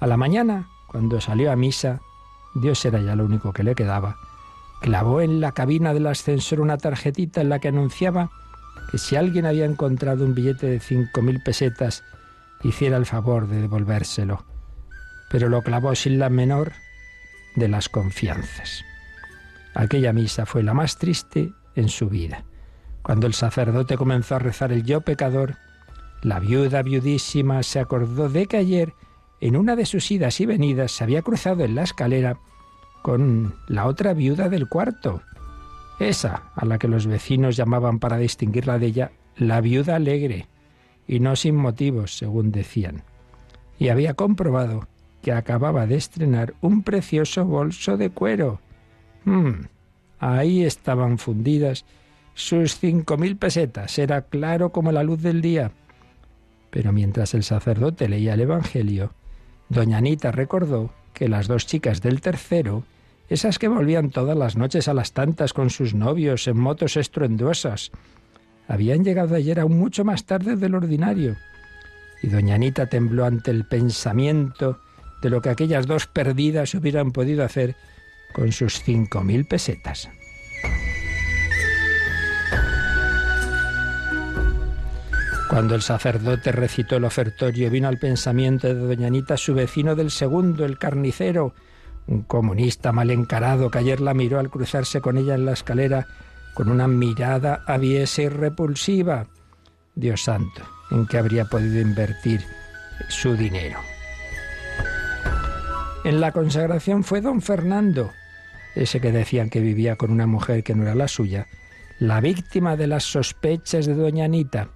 A 0.00 0.06
la 0.06 0.16
mañana, 0.16 0.68
cuando 0.88 1.20
salió 1.20 1.52
a 1.52 1.56
misa, 1.56 2.00
Dios 2.54 2.84
era 2.84 3.00
ya 3.00 3.14
lo 3.14 3.24
único 3.24 3.52
que 3.52 3.62
le 3.62 3.74
quedaba, 3.74 4.16
clavó 4.80 5.20
en 5.20 5.40
la 5.40 5.52
cabina 5.52 5.94
del 5.94 6.06
ascensor 6.06 6.60
una 6.60 6.76
tarjetita 6.76 7.40
en 7.40 7.48
la 7.48 7.58
que 7.60 7.68
anunciaba 7.68 8.30
que 8.90 8.98
si 8.98 9.16
alguien 9.16 9.46
había 9.46 9.64
encontrado 9.64 10.24
un 10.24 10.34
billete 10.34 10.66
de 10.66 10.80
cinco 10.80 11.22
mil 11.22 11.42
pesetas, 11.42 12.02
hiciera 12.62 12.96
el 12.96 13.06
favor 13.06 13.46
de 13.46 13.60
devolvérselo. 13.60 14.44
Pero 15.30 15.48
lo 15.48 15.62
clavó 15.62 15.94
sin 15.94 16.18
la 16.18 16.28
menor 16.28 16.72
de 17.56 17.68
las 17.68 17.88
confianzas. 17.88 18.84
Aquella 19.74 20.12
misa 20.12 20.44
fue 20.46 20.62
la 20.62 20.74
más 20.74 20.98
triste 20.98 21.52
en 21.74 21.88
su 21.88 22.08
vida. 22.08 22.44
Cuando 23.04 23.26
el 23.26 23.34
sacerdote 23.34 23.98
comenzó 23.98 24.36
a 24.36 24.38
rezar 24.38 24.72
el 24.72 24.82
yo 24.82 25.02
pecador, 25.02 25.56
la 26.22 26.40
viuda 26.40 26.80
viudísima 26.82 27.62
se 27.62 27.78
acordó 27.78 28.30
de 28.30 28.46
que 28.46 28.56
ayer, 28.56 28.94
en 29.42 29.56
una 29.56 29.76
de 29.76 29.84
sus 29.84 30.10
idas 30.10 30.40
y 30.40 30.46
venidas, 30.46 30.90
se 30.92 31.04
había 31.04 31.20
cruzado 31.20 31.64
en 31.64 31.74
la 31.74 31.82
escalera 31.82 32.38
con 33.02 33.56
la 33.68 33.84
otra 33.84 34.14
viuda 34.14 34.48
del 34.48 34.70
cuarto, 34.70 35.20
esa 36.00 36.44
a 36.56 36.64
la 36.64 36.78
que 36.78 36.88
los 36.88 37.06
vecinos 37.06 37.56
llamaban 37.56 37.98
para 37.98 38.16
distinguirla 38.16 38.78
de 38.78 38.86
ella 38.86 39.12
la 39.36 39.60
viuda 39.60 39.96
alegre, 39.96 40.48
y 41.06 41.20
no 41.20 41.36
sin 41.36 41.56
motivos, 41.56 42.16
según 42.16 42.52
decían. 42.52 43.02
Y 43.78 43.90
había 43.90 44.14
comprobado 44.14 44.88
que 45.20 45.32
acababa 45.32 45.86
de 45.86 45.96
estrenar 45.96 46.54
un 46.62 46.82
precioso 46.82 47.44
bolso 47.44 47.98
de 47.98 48.08
cuero. 48.08 48.60
Hmm, 49.26 49.66
ahí 50.20 50.64
estaban 50.64 51.18
fundidas 51.18 51.84
sus 52.34 52.78
cinco 52.78 53.16
mil 53.16 53.36
pesetas, 53.36 53.98
era 53.98 54.22
claro 54.22 54.70
como 54.70 54.92
la 54.92 55.02
luz 55.02 55.22
del 55.22 55.40
día. 55.40 55.72
Pero 56.70 56.92
mientras 56.92 57.34
el 57.34 57.44
sacerdote 57.44 58.08
leía 58.08 58.34
el 58.34 58.40
Evangelio, 58.40 59.12
doña 59.68 59.98
Anita 59.98 60.32
recordó 60.32 60.92
que 61.12 61.28
las 61.28 61.46
dos 61.46 61.66
chicas 61.66 62.02
del 62.02 62.20
tercero 62.20 62.84
esas 63.28 63.58
que 63.58 63.68
volvían 63.68 64.10
todas 64.10 64.36
las 64.36 64.56
noches 64.56 64.88
a 64.88 64.94
las 64.94 65.12
tantas 65.12 65.52
con 65.52 65.70
sus 65.70 65.94
novios 65.94 66.46
en 66.46 66.58
motos 66.58 66.96
estruendosas. 66.96 67.90
Habían 68.68 69.04
llegado 69.04 69.34
ayer 69.34 69.60
aún 69.60 69.78
mucho 69.78 70.04
más 70.04 70.24
tarde 70.24 70.56
del 70.56 70.74
ordinario. 70.74 71.36
Y 72.22 72.28
doña 72.28 72.56
Anita 72.56 72.86
tembló 72.86 73.24
ante 73.24 73.50
el 73.50 73.66
pensamiento 73.66 74.80
de 75.22 75.30
lo 75.30 75.40
que 75.40 75.48
aquellas 75.48 75.86
dos 75.86 76.06
perdidas 76.06 76.74
hubieran 76.74 77.12
podido 77.12 77.44
hacer 77.44 77.76
con 78.34 78.52
sus 78.52 78.82
cinco 78.82 79.22
mil 79.22 79.46
pesetas. 79.46 80.08
Cuando 85.54 85.76
el 85.76 85.82
sacerdote 85.82 86.50
recitó 86.50 86.96
el 86.96 87.04
ofertorio, 87.04 87.70
vino 87.70 87.86
al 87.86 88.00
pensamiento 88.00 88.66
de 88.66 88.74
doña 88.74 89.06
Anita 89.06 89.36
su 89.36 89.54
vecino 89.54 89.94
del 89.94 90.10
segundo, 90.10 90.64
el 90.64 90.78
carnicero, 90.78 91.54
un 92.08 92.22
comunista 92.22 92.90
mal 92.90 93.08
encarado 93.12 93.70
que 93.70 93.78
ayer 93.78 94.00
la 94.00 94.14
miró 94.14 94.40
al 94.40 94.50
cruzarse 94.50 95.00
con 95.00 95.16
ella 95.16 95.36
en 95.36 95.44
la 95.44 95.52
escalera 95.52 96.08
con 96.54 96.68
una 96.68 96.88
mirada 96.88 97.62
aviesa 97.68 98.22
y 98.22 98.28
repulsiva. 98.30 99.28
Dios 99.94 100.24
santo, 100.24 100.62
¿en 100.90 101.06
qué 101.06 101.18
habría 101.18 101.44
podido 101.44 101.80
invertir 101.80 102.44
su 103.08 103.36
dinero? 103.36 103.78
En 106.02 106.20
la 106.20 106.32
consagración 106.32 107.04
fue 107.04 107.20
don 107.20 107.40
Fernando, 107.40 108.10
ese 108.74 109.00
que 109.00 109.12
decían 109.12 109.50
que 109.50 109.60
vivía 109.60 109.94
con 109.94 110.10
una 110.10 110.26
mujer 110.26 110.64
que 110.64 110.74
no 110.74 110.82
era 110.82 110.96
la 110.96 111.06
suya, 111.06 111.46
la 112.00 112.20
víctima 112.20 112.76
de 112.76 112.88
las 112.88 113.04
sospechas 113.04 113.86
de 113.86 113.94
doña 113.94 114.24
Anita. 114.24 114.70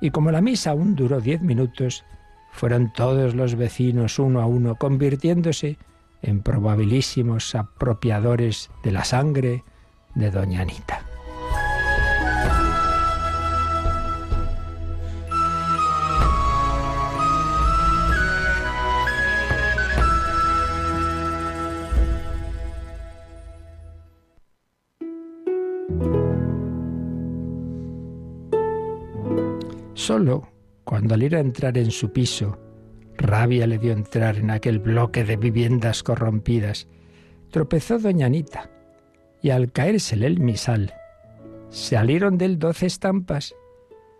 Y 0.00 0.10
como 0.10 0.30
la 0.30 0.40
misa 0.40 0.70
aún 0.70 0.94
duró 0.94 1.20
diez 1.20 1.40
minutos, 1.40 2.04
fueron 2.52 2.92
todos 2.92 3.34
los 3.34 3.54
vecinos 3.54 4.18
uno 4.18 4.40
a 4.40 4.46
uno 4.46 4.76
convirtiéndose 4.76 5.78
en 6.22 6.42
probabilísimos 6.42 7.54
apropiadores 7.54 8.70
de 8.82 8.92
la 8.92 9.04
sangre 9.04 9.62
de 10.14 10.30
Doña 10.30 10.62
Anita. 10.62 11.05
Solo 30.06 30.46
cuando 30.84 31.14
al 31.14 31.24
ir 31.24 31.34
a 31.34 31.40
entrar 31.40 31.76
en 31.76 31.90
su 31.90 32.12
piso 32.12 32.56
Rabia 33.16 33.66
le 33.66 33.76
dio 33.76 33.90
entrar 33.92 34.36
en 34.36 34.52
aquel 34.52 34.78
bloque 34.78 35.24
de 35.24 35.36
viviendas 35.36 36.04
corrompidas. 36.04 36.86
Tropezó 37.50 37.98
doña 37.98 38.26
Anita 38.26 38.70
y 39.42 39.50
al 39.50 39.72
caérsele 39.72 40.28
el 40.28 40.38
misal, 40.38 40.94
salieron 41.70 42.38
de 42.38 42.44
él 42.44 42.60
doce 42.60 42.86
estampas 42.86 43.56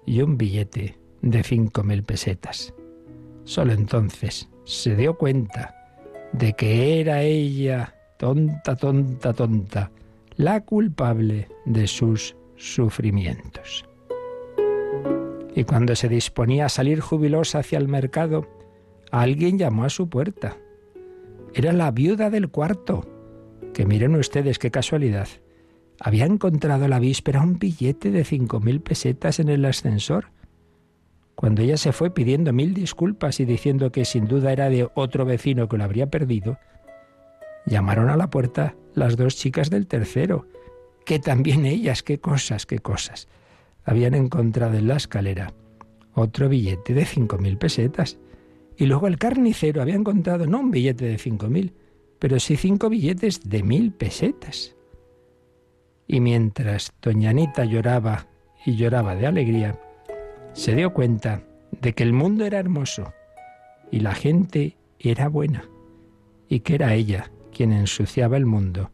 y 0.04 0.22
un 0.22 0.36
billete 0.36 0.98
de 1.22 1.44
cinco 1.44 1.84
mil 1.84 2.02
pesetas. 2.02 2.74
Solo 3.44 3.72
entonces 3.72 4.48
se 4.64 4.96
dio 4.96 5.16
cuenta 5.16 5.72
de 6.32 6.54
que 6.54 7.00
era 7.00 7.22
ella, 7.22 7.94
tonta, 8.18 8.74
tonta, 8.74 9.32
tonta, 9.32 9.92
la 10.34 10.62
culpable 10.62 11.46
de 11.64 11.86
sus 11.86 12.34
sufrimientos. 12.56 13.86
Y 15.56 15.64
cuando 15.64 15.96
se 15.96 16.10
disponía 16.10 16.66
a 16.66 16.68
salir 16.68 17.00
jubilosa 17.00 17.60
hacia 17.60 17.78
el 17.78 17.88
mercado, 17.88 18.46
alguien 19.10 19.58
llamó 19.58 19.84
a 19.84 19.88
su 19.88 20.10
puerta. 20.10 20.58
Era 21.54 21.72
la 21.72 21.90
viuda 21.90 22.28
del 22.28 22.50
cuarto, 22.50 23.08
que 23.72 23.86
miren 23.86 24.14
ustedes 24.16 24.58
qué 24.58 24.70
casualidad. 24.70 25.28
Había 25.98 26.26
encontrado 26.26 26.86
la 26.88 26.98
víspera 26.98 27.40
un 27.40 27.58
billete 27.58 28.10
de 28.10 28.22
cinco 28.22 28.60
mil 28.60 28.82
pesetas 28.82 29.40
en 29.40 29.48
el 29.48 29.64
ascensor. 29.64 30.26
Cuando 31.34 31.62
ella 31.62 31.78
se 31.78 31.92
fue 31.92 32.10
pidiendo 32.10 32.52
mil 32.52 32.74
disculpas 32.74 33.40
y 33.40 33.46
diciendo 33.46 33.90
que 33.90 34.04
sin 34.04 34.26
duda 34.26 34.52
era 34.52 34.68
de 34.68 34.90
otro 34.94 35.24
vecino 35.24 35.70
que 35.70 35.78
lo 35.78 35.84
habría 35.84 36.10
perdido, 36.10 36.58
llamaron 37.64 38.10
a 38.10 38.16
la 38.18 38.28
puerta 38.28 38.76
las 38.94 39.16
dos 39.16 39.36
chicas 39.36 39.70
del 39.70 39.86
tercero, 39.86 40.46
que 41.06 41.18
también 41.18 41.64
ellas, 41.64 42.02
qué 42.02 42.20
cosas, 42.20 42.66
qué 42.66 42.78
cosas, 42.78 43.26
habían 43.86 44.14
encontrado 44.14 44.76
en 44.76 44.88
la 44.88 44.96
escalera 44.96 45.54
otro 46.12 46.48
billete 46.48 46.92
de 46.92 47.04
cinco 47.04 47.38
mil 47.38 47.56
pesetas. 47.56 48.18
Y 48.76 48.86
luego 48.86 49.06
el 49.06 49.18
carnicero 49.18 49.80
había 49.80 49.94
encontrado 49.94 50.46
no 50.46 50.60
un 50.60 50.70
billete 50.70 51.06
de 51.06 51.18
cinco 51.18 51.48
mil, 51.48 51.72
pero 52.18 52.40
sí 52.40 52.56
cinco 52.56 52.88
billetes 52.90 53.48
de 53.48 53.62
mil 53.62 53.92
pesetas. 53.92 54.74
Y 56.06 56.20
mientras 56.20 56.92
doña 57.00 57.30
Anita 57.30 57.64
lloraba 57.64 58.26
y 58.64 58.76
lloraba 58.76 59.14
de 59.14 59.26
alegría, 59.26 59.78
se 60.52 60.74
dio 60.74 60.92
cuenta 60.92 61.42
de 61.80 61.92
que 61.92 62.02
el 62.02 62.12
mundo 62.12 62.44
era 62.44 62.58
hermoso 62.58 63.12
y 63.90 64.00
la 64.00 64.14
gente 64.14 64.76
era 64.98 65.28
buena, 65.28 65.68
y 66.48 66.60
que 66.60 66.74
era 66.74 66.94
ella 66.94 67.30
quien 67.52 67.72
ensuciaba 67.72 68.36
el 68.36 68.46
mundo 68.46 68.90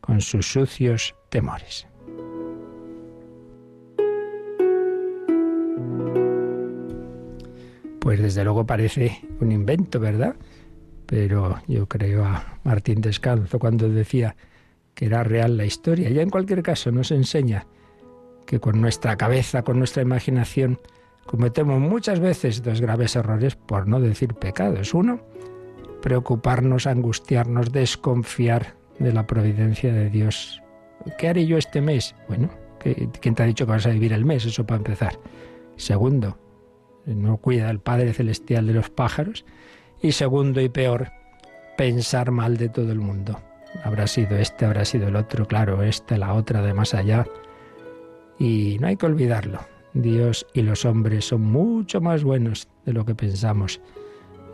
con 0.00 0.20
sus 0.20 0.52
sucios 0.52 1.14
temores. 1.30 1.86
Pues 8.06 8.22
desde 8.22 8.44
luego 8.44 8.64
parece 8.64 9.20
un 9.40 9.50
invento, 9.50 9.98
¿verdad? 9.98 10.36
Pero 11.06 11.58
yo 11.66 11.88
creo 11.88 12.24
a 12.24 12.60
Martín 12.62 13.00
Descalzo 13.00 13.58
cuando 13.58 13.88
decía 13.88 14.36
que 14.94 15.06
era 15.06 15.24
real 15.24 15.56
la 15.56 15.64
historia. 15.64 16.08
Ya 16.10 16.22
en 16.22 16.30
cualquier 16.30 16.62
caso 16.62 16.92
nos 16.92 17.10
enseña 17.10 17.66
que 18.46 18.60
con 18.60 18.80
nuestra 18.80 19.16
cabeza, 19.16 19.62
con 19.62 19.80
nuestra 19.80 20.02
imaginación, 20.02 20.78
cometemos 21.26 21.80
muchas 21.80 22.20
veces 22.20 22.62
dos 22.62 22.80
graves 22.80 23.16
errores, 23.16 23.56
por 23.56 23.88
no 23.88 23.98
decir 23.98 24.34
pecados. 24.34 24.94
Uno, 24.94 25.20
preocuparnos, 26.00 26.86
angustiarnos, 26.86 27.72
desconfiar 27.72 28.76
de 29.00 29.12
la 29.12 29.26
providencia 29.26 29.92
de 29.92 30.10
Dios. 30.10 30.62
¿Qué 31.18 31.26
haré 31.26 31.44
yo 31.44 31.58
este 31.58 31.80
mes? 31.80 32.14
Bueno, 32.28 32.50
¿quién 33.20 33.34
te 33.34 33.42
ha 33.42 33.46
dicho 33.46 33.66
que 33.66 33.72
vas 33.72 33.86
a 33.86 33.90
vivir 33.90 34.12
el 34.12 34.24
mes? 34.24 34.46
Eso 34.46 34.64
para 34.64 34.78
empezar. 34.78 35.18
Segundo, 35.74 36.38
no 37.06 37.36
cuida 37.38 37.70
el 37.70 37.80
Padre 37.80 38.12
Celestial 38.12 38.66
de 38.66 38.74
los 38.74 38.90
pájaros. 38.90 39.44
Y 40.02 40.12
segundo 40.12 40.60
y 40.60 40.68
peor, 40.68 41.12
pensar 41.76 42.30
mal 42.30 42.56
de 42.56 42.68
todo 42.68 42.92
el 42.92 43.00
mundo. 43.00 43.40
Habrá 43.84 44.06
sido 44.06 44.36
este, 44.36 44.64
habrá 44.64 44.84
sido 44.84 45.08
el 45.08 45.16
otro, 45.16 45.46
claro, 45.46 45.82
este, 45.82 46.18
la 46.18 46.34
otra, 46.34 46.62
de 46.62 46.74
más 46.74 46.94
allá. 46.94 47.26
Y 48.38 48.78
no 48.80 48.88
hay 48.88 48.96
que 48.96 49.06
olvidarlo. 49.06 49.60
Dios 49.94 50.46
y 50.52 50.62
los 50.62 50.84
hombres 50.84 51.26
son 51.26 51.42
mucho 51.42 52.00
más 52.00 52.22
buenos 52.22 52.68
de 52.84 52.92
lo 52.92 53.04
que 53.04 53.14
pensamos. 53.14 53.80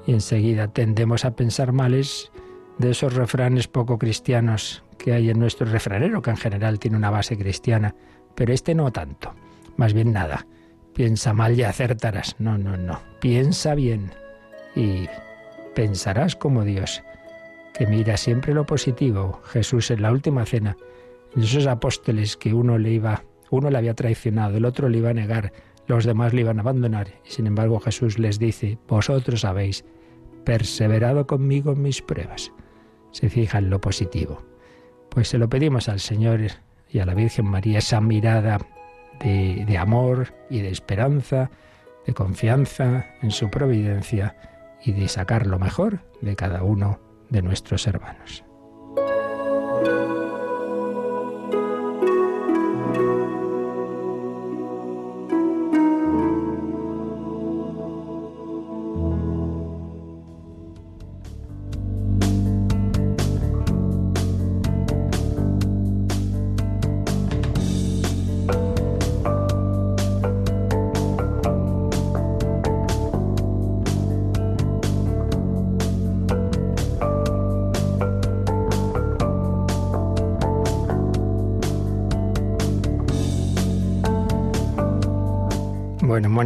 Y 0.07 0.13
enseguida 0.13 0.69
tendemos 0.69 1.25
a 1.25 1.35
pensar 1.35 1.73
males 1.73 2.31
de 2.79 2.91
esos 2.91 3.15
refranes 3.15 3.69
poco 3.69 3.99
cristianos 3.99 4.83
que 4.99 5.13
hay 5.13 5.31
en 5.31 5.39
nuestro 5.39 5.67
refranero, 5.67 6.23
que 6.23 6.31
en 6.31 6.37
general 6.37 6.79
tiene 6.79 6.97
una 6.97 7.11
base 7.11 7.37
cristiana, 7.37 7.95
pero 8.35 8.53
este 8.53 8.75
no 8.75 8.93
tanto. 8.93 9.35
Más 9.77 9.93
bien 9.95 10.13
nada. 10.13 10.47
Piensa 10.95 11.33
mal 11.33 11.59
y 11.59 11.63
acertarás. 11.63 12.37
No, 12.39 12.59
no, 12.59 12.77
no. 12.77 13.01
Piensa 13.21 13.75
bien 13.75 14.13
y 14.75 15.07
pensarás 15.75 16.37
como 16.37 16.65
Dios, 16.65 17.03
que 17.75 17.87
mira 17.87 18.17
siempre 18.17 18.55
lo 18.55 18.67
positivo. 18.67 19.41
Jesús 19.45 19.91
en 19.91 20.03
la 20.03 20.13
última 20.13 20.45
cena, 20.45 20.77
esos 21.37 21.67
apóstoles 21.67 22.37
que 22.37 22.53
uno 22.53 22.79
le 22.79 22.91
iba 22.91 23.25
uno 23.53 23.71
le 23.71 23.77
había 23.77 23.95
traicionado, 23.95 24.57
el 24.57 24.65
otro 24.65 24.89
le 24.89 24.97
iba 24.97 25.11
a 25.11 25.15
negar, 25.15 25.53
los 25.87 26.07
demás 26.07 26.33
le 26.33 26.41
iban 26.41 26.59
a 26.59 26.63
abandonar. 26.63 27.09
Y 27.27 27.33
sin 27.33 27.47
embargo 27.47 27.81
Jesús 27.81 28.19
les 28.19 28.39
dice, 28.39 28.79
vosotros 28.89 29.45
habéis 29.45 29.85
perseverado 30.45 31.27
conmigo 31.27 31.73
en 31.73 31.83
mis 31.83 32.01
pruebas. 32.01 32.51
Se 33.11 33.29
fija 33.29 33.59
en 33.59 33.69
lo 33.69 33.79
positivo. 33.79 34.43
Pues 35.11 35.29
se 35.29 35.37
lo 35.37 35.51
pedimos 35.51 35.91
al 35.91 36.01
Señor 36.01 36.41
y 36.89 37.01
a 37.01 37.05
la 37.05 37.13
Virgen 37.13 37.45
María 37.45 37.81
esa 37.81 38.01
mirada 38.01 38.59
de, 39.21 39.79
amor 39.79 40.35
y 40.51 40.61
de 40.61 40.71
esperanza, 40.71 41.51
de 42.07 42.15
confianza 42.15 43.07
en 43.23 43.31
su 43.31 43.51
providencia 43.51 44.37
y 44.85 44.93
de 44.93 45.09
sacar 45.09 45.47
lo 45.47 45.59
mejor 45.59 46.01
de 46.21 46.37
cada 46.37 46.63
uno 46.63 47.01
de 47.31 47.43
nuestros 47.43 47.87
hermanos. 47.87 48.45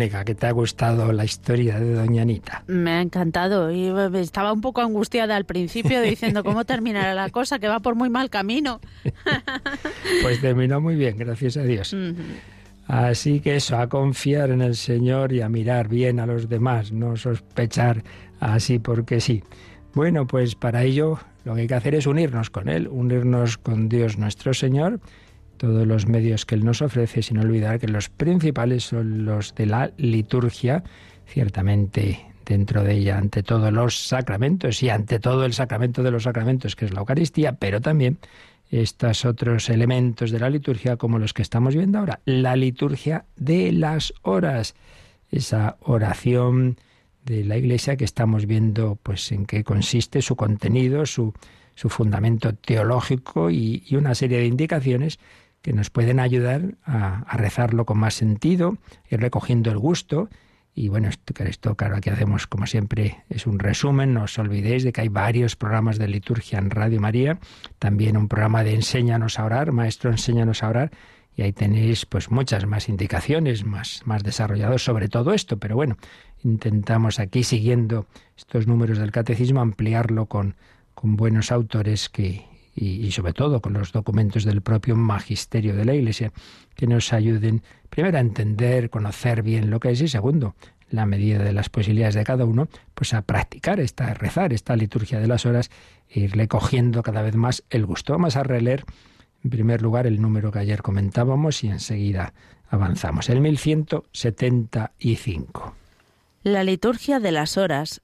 Mónica, 0.06 0.24
¿qué 0.24 0.36
te 0.36 0.46
ha 0.46 0.52
gustado 0.52 1.12
la 1.12 1.24
historia 1.24 1.80
de 1.80 1.94
Doña 1.94 2.22
Anita? 2.22 2.62
Me 2.68 2.92
ha 2.92 3.00
encantado 3.00 3.72
y 3.72 3.92
estaba 4.20 4.52
un 4.52 4.60
poco 4.60 4.80
angustiada 4.80 5.34
al 5.34 5.46
principio 5.46 6.00
diciendo 6.00 6.44
cómo 6.44 6.64
terminará 6.64 7.12
la 7.12 7.28
cosa, 7.30 7.58
que 7.58 7.66
va 7.66 7.80
por 7.80 7.96
muy 7.96 8.08
mal 8.08 8.30
camino. 8.30 8.80
pues 10.22 10.40
terminó 10.40 10.80
muy 10.80 10.94
bien, 10.94 11.16
gracias 11.16 11.56
a 11.56 11.64
Dios. 11.64 11.96
Así 12.86 13.40
que 13.40 13.56
eso, 13.56 13.78
a 13.78 13.88
confiar 13.88 14.50
en 14.50 14.62
el 14.62 14.76
Señor 14.76 15.32
y 15.32 15.40
a 15.40 15.48
mirar 15.48 15.88
bien 15.88 16.20
a 16.20 16.26
los 16.26 16.48
demás, 16.48 16.92
no 16.92 17.16
sospechar 17.16 18.04
así 18.38 18.78
porque 18.78 19.20
sí. 19.20 19.42
Bueno, 19.92 20.28
pues 20.28 20.54
para 20.54 20.84
ello 20.84 21.18
lo 21.44 21.56
que 21.56 21.62
hay 21.62 21.66
que 21.66 21.74
hacer 21.74 21.96
es 21.96 22.06
unirnos 22.06 22.48
con 22.50 22.68
Él, 22.68 22.86
unirnos 22.86 23.58
con 23.58 23.88
Dios 23.88 24.18
nuestro 24.18 24.54
Señor 24.54 25.00
todos 25.56 25.86
los 25.86 26.06
medios 26.06 26.46
que 26.46 26.54
Él 26.54 26.64
nos 26.64 26.82
ofrece, 26.82 27.22
sin 27.22 27.38
olvidar 27.38 27.78
que 27.78 27.88
los 27.88 28.08
principales 28.08 28.84
son 28.84 29.24
los 29.24 29.54
de 29.54 29.66
la 29.66 29.90
liturgia, 29.96 30.84
ciertamente 31.26 32.26
dentro 32.44 32.84
de 32.84 32.94
ella, 32.94 33.18
ante 33.18 33.42
todos 33.42 33.72
los 33.72 34.06
sacramentos 34.06 34.82
y 34.82 34.88
ante 34.88 35.18
todo 35.18 35.44
el 35.44 35.52
sacramento 35.52 36.02
de 36.02 36.12
los 36.12 36.22
sacramentos, 36.22 36.76
que 36.76 36.84
es 36.84 36.94
la 36.94 37.00
Eucaristía, 37.00 37.52
pero 37.52 37.80
también 37.80 38.18
estos 38.70 39.24
otros 39.24 39.68
elementos 39.68 40.30
de 40.30 40.40
la 40.40 40.50
liturgia 40.50 40.96
como 40.96 41.18
los 41.18 41.32
que 41.32 41.42
estamos 41.42 41.74
viendo 41.74 41.98
ahora, 41.98 42.20
la 42.24 42.56
liturgia 42.56 43.24
de 43.36 43.72
las 43.72 44.12
horas, 44.22 44.74
esa 45.30 45.76
oración 45.80 46.78
de 47.24 47.44
la 47.44 47.56
Iglesia 47.56 47.96
que 47.96 48.04
estamos 48.04 48.46
viendo 48.46 48.98
pues 49.02 49.30
en 49.32 49.46
qué 49.46 49.64
consiste 49.64 50.22
su 50.22 50.36
contenido, 50.36 51.06
su, 51.06 51.34
su 51.74 51.88
fundamento 51.88 52.54
teológico 52.54 53.50
y, 53.50 53.82
y 53.86 53.96
una 53.96 54.14
serie 54.14 54.38
de 54.38 54.46
indicaciones 54.46 55.18
que 55.66 55.72
nos 55.72 55.90
pueden 55.90 56.20
ayudar 56.20 56.76
a, 56.84 57.36
rezarlo 57.36 57.86
con 57.86 57.98
más 57.98 58.14
sentido, 58.14 58.78
ir 59.10 59.18
recogiendo 59.18 59.72
el 59.72 59.78
gusto. 59.78 60.28
Y 60.76 60.90
bueno, 60.90 61.08
esto, 61.08 61.74
claro, 61.74 61.96
aquí 61.96 62.08
hacemos 62.08 62.46
como 62.46 62.68
siempre, 62.68 63.24
es 63.30 63.48
un 63.48 63.58
resumen, 63.58 64.14
no 64.14 64.22
os 64.22 64.38
olvidéis 64.38 64.84
de 64.84 64.92
que 64.92 65.00
hay 65.00 65.08
varios 65.08 65.56
programas 65.56 65.98
de 65.98 66.06
liturgia 66.06 66.60
en 66.60 66.70
Radio 66.70 67.00
María, 67.00 67.40
también 67.80 68.16
un 68.16 68.28
programa 68.28 68.62
de 68.62 68.74
Enséñanos 68.74 69.40
a 69.40 69.44
orar, 69.44 69.72
Maestro 69.72 70.12
Enséñanos 70.12 70.62
a 70.62 70.68
orar, 70.68 70.92
y 71.34 71.42
ahí 71.42 71.52
tenéis 71.52 72.06
pues 72.06 72.30
muchas 72.30 72.64
más 72.64 72.88
indicaciones, 72.88 73.64
más, 73.64 74.02
más 74.04 74.22
desarrollados 74.22 74.84
sobre 74.84 75.08
todo 75.08 75.32
esto, 75.32 75.58
pero 75.58 75.74
bueno, 75.74 75.96
intentamos 76.44 77.18
aquí, 77.18 77.42
siguiendo 77.42 78.06
estos 78.36 78.68
números 78.68 78.98
del 78.98 79.10
catecismo, 79.10 79.62
ampliarlo 79.62 80.26
con, 80.26 80.54
con 80.94 81.16
buenos 81.16 81.50
autores 81.50 82.08
que 82.08 82.44
y, 82.76 83.10
sobre 83.10 83.32
todo 83.32 83.62
con 83.62 83.72
los 83.72 83.90
documentos 83.90 84.44
del 84.44 84.60
propio 84.60 84.94
magisterio 84.96 85.74
de 85.74 85.86
la 85.86 85.94
Iglesia, 85.94 86.30
que 86.74 86.86
nos 86.86 87.12
ayuden 87.12 87.62
primero 87.88 88.18
a 88.18 88.20
entender, 88.20 88.90
conocer 88.90 89.42
bien 89.42 89.70
lo 89.70 89.80
que 89.80 89.90
es 89.90 90.00
y 90.02 90.08
segundo, 90.08 90.54
la 90.90 91.06
medida 91.06 91.42
de 91.42 91.52
las 91.52 91.70
posibilidades 91.70 92.14
de 92.14 92.22
cada 92.24 92.44
uno, 92.44 92.68
pues 92.94 93.14
a 93.14 93.22
practicar 93.22 93.80
esta, 93.80 94.14
rezar 94.14 94.52
esta 94.52 94.76
liturgia 94.76 95.18
de 95.18 95.26
las 95.26 95.46
horas 95.46 95.70
e 96.08 96.20
irle 96.20 96.46
cogiendo 96.48 97.02
cada 97.02 97.22
vez 97.22 97.34
más 97.34 97.64
el 97.70 97.86
gusto. 97.86 98.12
Vamos 98.12 98.36
a 98.36 98.42
releer 98.42 98.84
en 99.42 99.50
primer 99.50 99.82
lugar 99.82 100.06
el 100.06 100.20
número 100.20 100.52
que 100.52 100.58
ayer 100.58 100.82
comentábamos 100.82 101.64
y 101.64 101.68
enseguida 101.68 102.34
avanzamos. 102.68 103.30
El 103.30 103.40
1175. 103.40 105.74
La 106.42 106.62
liturgia 106.62 107.20
de 107.20 107.32
las 107.32 107.56
horas 107.56 108.02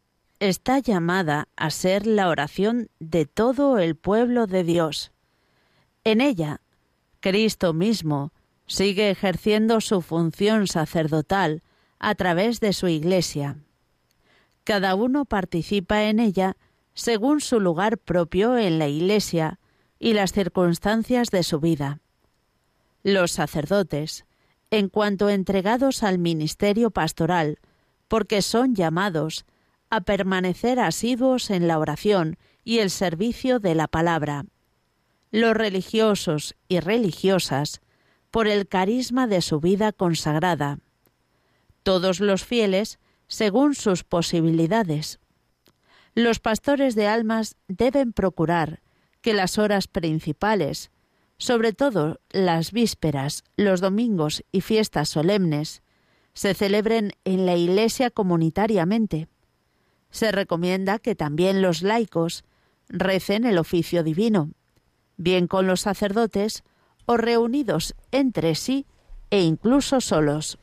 está 0.49 0.81
llamada 0.81 1.47
a 1.55 1.71
ser 1.71 2.05
la 2.05 2.29
oración 2.29 2.89
de 2.99 3.27
todo 3.27 3.79
el 3.79 3.95
pueblo 3.95 4.49
de 4.49 4.65
Dios. 4.65 5.13
En 6.03 6.21
ella, 6.21 6.61
Cristo 7.21 7.73
mismo 7.73 8.33
sigue 8.67 9.11
ejerciendo 9.11 9.81
su 9.81 10.03
función 10.03 10.67
sacerdotal 10.67 11.63
a 12.01 12.17
través 12.17 12.59
de 12.59 12.73
su 12.73 12.89
Iglesia. 12.89 13.59
Cada 14.65 14.97
uno 14.97 15.27
participa 15.27 16.03
en 16.05 16.19
ella 16.19 16.57
según 16.93 17.41
su 17.41 17.61
lugar 17.61 17.97
propio 17.97 18.59
en 18.59 18.81
la 18.81 18.89
Iglesia 18.89 19.61
y 20.01 20.15
las 20.15 20.33
circunstancias 20.33 21.29
de 21.31 21.45
su 21.45 21.61
vida. 21.61 22.01
Los 23.05 23.31
sacerdotes, 23.31 24.27
en 24.73 24.89
cuanto 24.89 25.31
entregados 25.31 26.03
al 26.03 26.19
ministerio 26.19 26.91
pastoral, 26.91 27.61
porque 28.09 28.43
son 28.43 28.75
llamados 28.75 29.45
a 29.93 30.01
permanecer 30.01 30.81
asiduos 30.81 31.51
en 31.51 31.69
la 31.69 31.79
oración 31.79 32.39
y 32.65 32.79
el 32.79 32.89
servicio 32.89 33.59
de 33.59 33.75
la 33.75 33.89
palabra. 33.89 34.47
Los 35.31 35.55
religiosos 35.55 36.57
y 36.67 36.81
religiosas, 36.81 37.83
por 38.31 38.49
el 38.49 38.67
carisma 38.67 39.27
de 39.27 39.43
su 39.43 39.61
vida 39.61 39.93
consagrada. 39.93 40.79
Todos 41.83 42.21
los 42.21 42.43
fieles, 42.43 43.01
según 43.29 43.75
sus 43.75 44.03
posibilidades. 44.03 45.21
Los 46.15 46.41
pastores 46.41 46.95
de 46.95 47.07
almas 47.07 47.57
deben 47.69 48.15
procurar 48.15 48.81
que 49.21 49.35
las 49.35 49.59
horas 49.59 49.89
principales, 49.89 50.91
sobre 51.37 51.75
todo 51.75 52.19
las 52.31 52.73
vísperas, 52.73 53.45
los 53.57 53.83
domingos 53.83 54.43
y 54.53 54.63
fiestas 54.63 55.11
solemnes, 55.11 55.83
se 56.33 56.55
celebren 56.55 57.13
en 57.27 57.45
la 57.45 57.57
Iglesia 57.57 58.11
comunitariamente. 58.11 59.29
Se 60.13 60.31
recomienda 60.31 61.01
que 61.01 61.17
también 61.17 61.63
los 61.63 61.83
laicos 61.83 62.45
recen 62.89 63.45
el 63.45 63.59
oficio 63.59 64.05
divino, 64.05 64.51
bien 65.17 65.49
con 65.49 65.67
los 65.67 65.81
sacerdotes 65.81 66.63
o 67.07 67.17
reunidos 67.17 67.95
entre 68.13 68.55
sí 68.55 68.87
e 69.31 69.41
incluso 69.41 70.01
solos. 70.01 70.59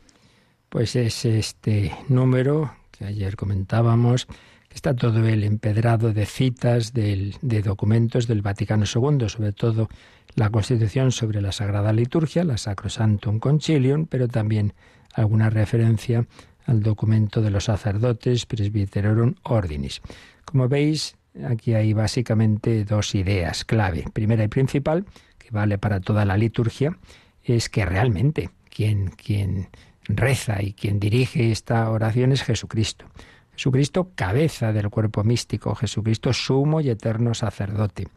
Pues 0.69 0.95
es 0.95 1.25
este 1.25 1.91
número 2.07 2.71
que 2.91 3.05
ayer 3.05 3.35
comentábamos, 3.35 4.27
que 4.27 4.75
está 4.75 4.95
todo 4.95 5.27
el 5.27 5.43
empedrado 5.43 6.13
de 6.13 6.27
citas 6.27 6.93
de 6.93 7.61
documentos 7.63 8.27
del 8.27 8.43
Vaticano 8.43 8.85
II, 8.85 9.27
sobre 9.27 9.51
todo 9.51 9.89
la 10.35 10.51
Constitución 10.51 11.11
sobre 11.11 11.41
la 11.41 11.51
Sagrada 11.51 11.91
Liturgia, 11.91 12.43
la 12.43 12.57
Sacrosantum 12.57 13.39
Concilium, 13.39 14.05
pero 14.05 14.27
también 14.27 14.73
alguna 15.15 15.49
referencia 15.49 16.27
al 16.69 16.83
documento 16.83 17.41
de 17.41 17.49
los 17.49 17.65
sacerdotes 17.65 18.45
Presbyterorum 18.45 19.33
Ordinis. 19.43 20.01
Como 20.45 20.67
veis, 20.69 21.15
aquí 21.47 21.73
hay 21.73 21.93
básicamente 21.93 22.85
dos 22.85 23.15
ideas 23.15 23.65
clave. 23.65 24.05
Primera 24.13 24.43
y 24.43 24.49
principal, 24.49 25.05
que 25.39 25.49
vale 25.49 25.79
para 25.79 25.99
toda 25.99 26.25
la 26.25 26.37
liturgia, 26.37 26.95
es 27.43 27.69
que 27.69 27.85
realmente 27.85 28.51
quien, 28.69 29.09
quien 29.09 29.69
reza 30.03 30.61
y 30.61 30.73
quien 30.73 30.99
dirige 30.99 31.51
esta 31.51 31.89
oración 31.89 32.31
es 32.31 32.43
Jesucristo. 32.43 33.05
Jesucristo 33.53 34.11
cabeza 34.13 34.71
del 34.71 34.89
cuerpo 34.91 35.23
místico, 35.23 35.73
Jesucristo 35.73 36.33
sumo 36.33 36.81
y 36.81 36.89
eterno 36.89 37.33
sacerdote. 37.33 38.07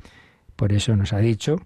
Por 0.56 0.74
eso 0.74 0.94
nos 0.94 1.14
ha 1.14 1.18
dicho 1.18 1.56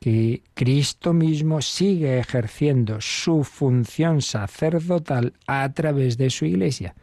que 0.00 0.42
Cristo 0.54 1.12
mismo 1.12 1.62
sigue 1.62 2.18
ejerciendo 2.18 3.00
su 3.00 3.44
función 3.44 4.20
sacerdotal 4.20 5.32
a 5.46 5.72
través 5.72 6.18
de 6.18 6.30
su 6.30 6.44
iglesia. 6.44 6.94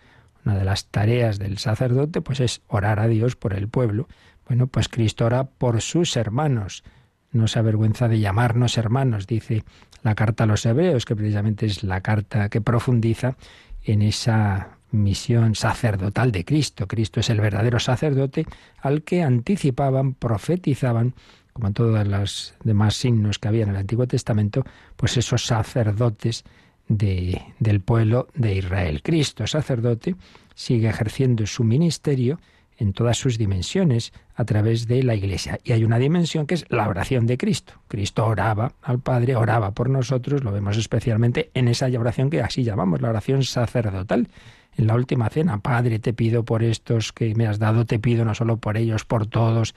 Una 0.45 0.57
de 0.57 0.65
las 0.65 0.85
tareas 0.85 1.39
del 1.39 1.57
sacerdote 1.57 2.21
pues 2.21 2.39
es 2.39 2.61
orar 2.67 2.99
a 2.99 3.07
Dios 3.07 3.35
por 3.35 3.53
el 3.53 3.67
pueblo. 3.67 4.07
Bueno, 4.47 4.67
pues 4.67 4.87
Cristo 4.87 5.25
ora 5.25 5.45
por 5.45 5.81
sus 5.81 6.15
hermanos. 6.15 6.83
No 7.31 7.47
se 7.47 7.59
avergüenza 7.59 8.07
de 8.07 8.19
llamarnos 8.19 8.77
hermanos, 8.77 9.27
dice 9.27 9.63
la 10.03 10.15
carta 10.15 10.43
a 10.43 10.47
los 10.47 10.65
hebreos, 10.65 11.05
que 11.05 11.15
precisamente 11.15 11.65
es 11.65 11.83
la 11.83 12.01
carta 12.01 12.49
que 12.49 12.61
profundiza 12.61 13.35
en 13.83 14.01
esa 14.01 14.77
misión 14.91 15.55
sacerdotal 15.55 16.31
de 16.31 16.43
Cristo. 16.43 16.87
Cristo 16.87 17.19
es 17.19 17.29
el 17.29 17.39
verdadero 17.39 17.79
sacerdote 17.79 18.45
al 18.79 19.03
que 19.03 19.23
anticipaban, 19.23 20.13
profetizaban 20.13 21.15
como 21.53 21.71
todos 21.73 22.07
los 22.07 22.53
demás 22.63 22.95
signos 22.95 23.39
que 23.39 23.47
había 23.47 23.63
en 23.63 23.69
el 23.69 23.75
Antiguo 23.75 24.07
Testamento, 24.07 24.63
pues 24.95 25.17
esos 25.17 25.45
sacerdotes 25.45 26.43
de, 26.87 27.41
del 27.59 27.81
pueblo 27.81 28.27
de 28.35 28.55
Israel. 28.55 29.01
Cristo, 29.03 29.47
sacerdote, 29.47 30.15
sigue 30.55 30.89
ejerciendo 30.89 31.45
su 31.45 31.63
ministerio 31.63 32.39
en 32.77 32.93
todas 32.93 33.17
sus 33.17 33.37
dimensiones 33.37 34.11
a 34.35 34.43
través 34.43 34.87
de 34.87 35.03
la 35.03 35.13
Iglesia. 35.13 35.59
Y 35.63 35.71
hay 35.71 35.83
una 35.83 35.99
dimensión 35.99 36.47
que 36.47 36.55
es 36.55 36.65
la 36.69 36.87
oración 36.87 37.27
de 37.27 37.37
Cristo. 37.37 37.73
Cristo 37.87 38.25
oraba 38.25 38.73
al 38.81 38.99
Padre, 38.99 39.35
oraba 39.35 39.71
por 39.71 39.89
nosotros, 39.89 40.43
lo 40.43 40.51
vemos 40.51 40.77
especialmente 40.77 41.51
en 41.53 41.67
esa 41.67 41.85
oración 41.85 42.31
que 42.31 42.41
así 42.41 42.63
llamamos, 42.63 43.01
la 43.01 43.09
oración 43.09 43.43
sacerdotal. 43.43 44.29
En 44.77 44.87
la 44.87 44.95
última 44.95 45.29
cena, 45.29 45.59
Padre, 45.59 45.99
te 45.99 46.13
pido 46.13 46.43
por 46.43 46.63
estos 46.63 47.11
que 47.11 47.35
me 47.35 47.45
has 47.45 47.59
dado, 47.59 47.85
te 47.85 47.99
pido 47.99 48.25
no 48.25 48.33
solo 48.33 48.57
por 48.57 48.77
ellos, 48.77 49.05
por 49.05 49.27
todos 49.27 49.75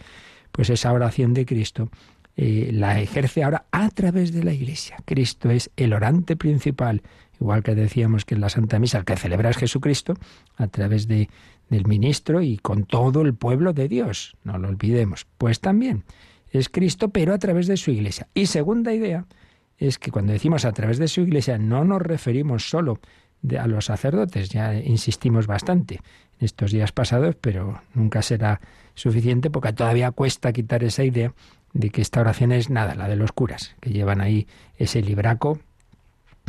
pues 0.54 0.70
esa 0.70 0.92
oración 0.92 1.34
de 1.34 1.46
Cristo 1.46 1.90
eh, 2.36 2.70
la 2.72 3.00
ejerce 3.00 3.42
ahora 3.42 3.66
a 3.72 3.90
través 3.90 4.32
de 4.32 4.44
la 4.44 4.52
Iglesia. 4.52 4.96
Cristo 5.04 5.50
es 5.50 5.70
el 5.76 5.92
orante 5.92 6.36
principal, 6.36 7.02
igual 7.40 7.64
que 7.64 7.74
decíamos 7.74 8.24
que 8.24 8.36
en 8.36 8.40
la 8.40 8.48
Santa 8.48 8.78
Misa 8.78 9.02
que 9.02 9.16
celebra 9.16 9.50
es 9.50 9.56
Jesucristo, 9.56 10.14
a 10.56 10.68
través 10.68 11.08
de, 11.08 11.28
del 11.70 11.86
ministro 11.86 12.40
y 12.40 12.58
con 12.58 12.84
todo 12.84 13.22
el 13.22 13.34
pueblo 13.34 13.72
de 13.72 13.88
Dios, 13.88 14.36
no 14.44 14.56
lo 14.58 14.68
olvidemos. 14.68 15.26
Pues 15.38 15.58
también 15.58 16.04
es 16.52 16.68
Cristo, 16.68 17.08
pero 17.08 17.34
a 17.34 17.38
través 17.38 17.66
de 17.66 17.76
su 17.76 17.90
Iglesia. 17.90 18.28
Y 18.32 18.46
segunda 18.46 18.94
idea 18.94 19.26
es 19.76 19.98
que 19.98 20.12
cuando 20.12 20.32
decimos 20.32 20.64
a 20.64 20.72
través 20.72 20.98
de 20.98 21.08
su 21.08 21.22
Iglesia 21.22 21.58
no 21.58 21.84
nos 21.84 22.00
referimos 22.00 22.70
solo 22.70 23.00
a 23.58 23.66
los 23.66 23.86
sacerdotes, 23.86 24.50
ya 24.50 24.72
insistimos 24.72 25.48
bastante 25.48 25.96
en 25.96 26.44
estos 26.44 26.70
días 26.70 26.92
pasados, 26.92 27.34
pero 27.40 27.82
nunca 27.92 28.22
será 28.22 28.60
suficiente 28.94 29.50
porque 29.50 29.72
todavía 29.72 30.10
cuesta 30.10 30.52
quitar 30.52 30.84
esa 30.84 31.04
idea 31.04 31.32
de 31.72 31.90
que 31.90 32.00
esta 32.00 32.20
oración 32.20 32.52
es 32.52 32.70
nada, 32.70 32.94
la 32.94 33.08
de 33.08 33.16
los 33.16 33.32
curas, 33.32 33.74
que 33.80 33.90
llevan 33.90 34.20
ahí 34.20 34.46
ese 34.76 35.02
libraco, 35.02 35.58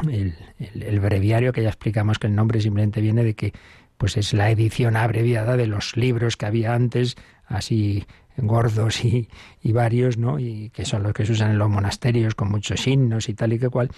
el, 0.09 0.35
el, 0.59 0.99
breviario, 0.99 1.53
que 1.53 1.63
ya 1.63 1.69
explicamos 1.69 2.19
que 2.19 2.27
el 2.27 2.35
nombre 2.35 2.61
simplemente 2.61 3.01
viene 3.01 3.23
de 3.23 3.33
que 3.33 3.53
pues 3.97 4.17
es 4.17 4.33
la 4.33 4.49
edición 4.51 4.97
abreviada 4.97 5.57
de 5.57 5.67
los 5.67 5.95
libros 5.95 6.37
que 6.37 6.45
había 6.45 6.73
antes, 6.73 7.15
así 7.47 8.05
gordos 8.37 9.03
y, 9.05 9.29
y, 9.61 9.71
varios, 9.71 10.17
¿no? 10.17 10.39
Y 10.39 10.69
que 10.71 10.85
son 10.85 11.03
los 11.03 11.13
que 11.13 11.25
se 11.25 11.31
usan 11.31 11.51
en 11.51 11.57
los 11.57 11.69
monasterios 11.69 12.35
con 12.35 12.49
muchos 12.49 12.81
signos 12.81 13.29
y 13.29 13.33
tal 13.33 13.53
y 13.53 13.59
que 13.59 13.69
cual. 13.69 13.89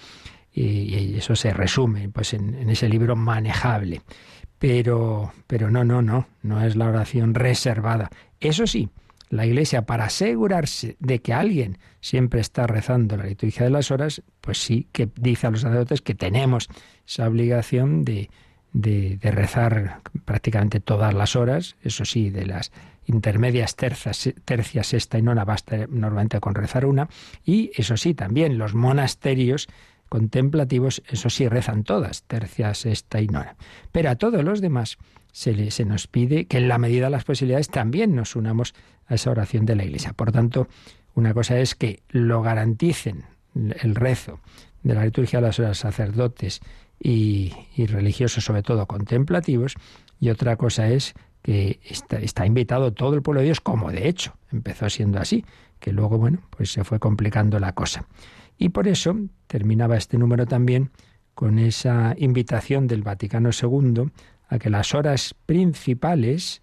Y, 0.52 1.16
eso 1.16 1.36
se 1.36 1.52
resume 1.52 2.08
pues 2.08 2.34
en, 2.34 2.54
en, 2.54 2.70
ese 2.70 2.88
libro 2.88 3.16
manejable. 3.16 4.02
Pero, 4.58 5.32
pero 5.46 5.70
no, 5.70 5.84
no, 5.84 6.02
no, 6.02 6.26
no 6.42 6.64
es 6.64 6.74
la 6.76 6.86
oración 6.86 7.34
reservada. 7.34 8.10
Eso 8.40 8.66
sí, 8.66 8.88
la 9.30 9.44
Iglesia, 9.44 9.82
para 9.82 10.06
asegurarse 10.06 10.96
de 11.00 11.20
que 11.20 11.34
alguien 11.34 11.78
siempre 12.00 12.40
está 12.40 12.66
rezando 12.66 13.16
la 13.16 13.26
liturgia 13.26 13.64
de 13.64 13.70
las 13.70 13.90
horas, 13.90 14.22
pues 14.40 14.58
sí 14.58 14.88
que 14.92 15.08
dice 15.16 15.46
a 15.46 15.50
los 15.50 15.60
sacerdotes 15.60 16.00
que 16.00 16.14
tenemos 16.14 16.68
esa 17.06 17.28
obligación 17.28 18.04
de, 18.04 18.30
rezar 19.20 20.00
prácticamente 20.24 20.80
todas 20.80 21.12
las 21.12 21.36
horas, 21.36 21.76
eso 21.82 22.04
sí, 22.04 22.30
de 22.30 22.46
las 22.46 22.72
intermedias 23.06 23.76
terzas, 23.76 24.32
tercia, 24.44 24.82
sexta 24.82 25.18
y 25.18 25.22
nona 25.22 25.44
basta 25.44 25.86
normalmente 25.88 26.40
con 26.40 26.54
rezar 26.54 26.86
una, 26.86 27.08
y 27.44 27.70
eso 27.74 27.96
sí, 27.96 28.14
también 28.14 28.56
los 28.56 28.74
monasterios 28.74 29.68
contemplativos, 30.08 31.02
eso 31.08 31.28
sí, 31.28 31.48
rezan 31.48 31.84
todas, 31.84 32.22
tercia, 32.22 32.72
sexta 32.72 33.20
y 33.20 33.26
nona. 33.26 33.56
Pero 33.92 34.10
a 34.10 34.16
todos 34.16 34.42
los 34.42 34.60
demás 34.60 34.96
se, 35.32 35.70
se 35.70 35.84
nos 35.84 36.06
pide 36.06 36.46
que 36.46 36.58
en 36.58 36.68
la 36.68 36.78
medida 36.78 37.06
de 37.06 37.10
las 37.10 37.24
posibilidades 37.24 37.68
también 37.68 38.14
nos 38.14 38.36
unamos 38.36 38.74
a 39.06 39.14
esa 39.14 39.30
oración 39.30 39.66
de 39.66 39.76
la 39.76 39.84
Iglesia. 39.84 40.12
Por 40.12 40.32
tanto, 40.32 40.68
una 41.14 41.34
cosa 41.34 41.58
es 41.58 41.74
que 41.74 42.02
lo 42.10 42.42
garanticen 42.42 43.24
el 43.54 43.94
rezo 43.94 44.40
de 44.82 44.94
la 44.94 45.04
liturgia 45.04 45.40
de 45.40 45.46
las 45.46 45.58
horas 45.58 45.78
sacerdotes 45.78 46.60
y, 47.00 47.52
religiosos, 47.76 48.44
sobre 48.44 48.62
todo 48.62 48.86
contemplativos, 48.86 49.74
y 50.20 50.30
otra 50.30 50.56
cosa 50.56 50.88
es 50.88 51.14
que 51.42 51.80
está, 51.84 52.18
está, 52.18 52.46
invitado 52.46 52.92
todo 52.92 53.14
el 53.14 53.22
pueblo 53.22 53.40
de 53.40 53.46
Dios, 53.46 53.60
como 53.60 53.90
de 53.92 54.08
hecho 54.08 54.36
empezó 54.50 54.90
siendo 54.90 55.20
así, 55.20 55.44
que 55.78 55.92
luego, 55.92 56.18
bueno, 56.18 56.40
pues 56.50 56.72
se 56.72 56.84
fue 56.84 56.98
complicando 56.98 57.60
la 57.60 57.72
cosa. 57.72 58.06
Y 58.58 58.70
por 58.70 58.88
eso 58.88 59.16
terminaba 59.46 59.96
este 59.96 60.18
número 60.18 60.46
también 60.46 60.90
con 61.34 61.60
esa 61.60 62.14
invitación 62.18 62.88
del 62.88 63.02
Vaticano 63.02 63.50
II 63.50 64.10
a 64.48 64.58
que 64.58 64.70
las 64.70 64.94
horas 64.94 65.34
principales 65.46 66.62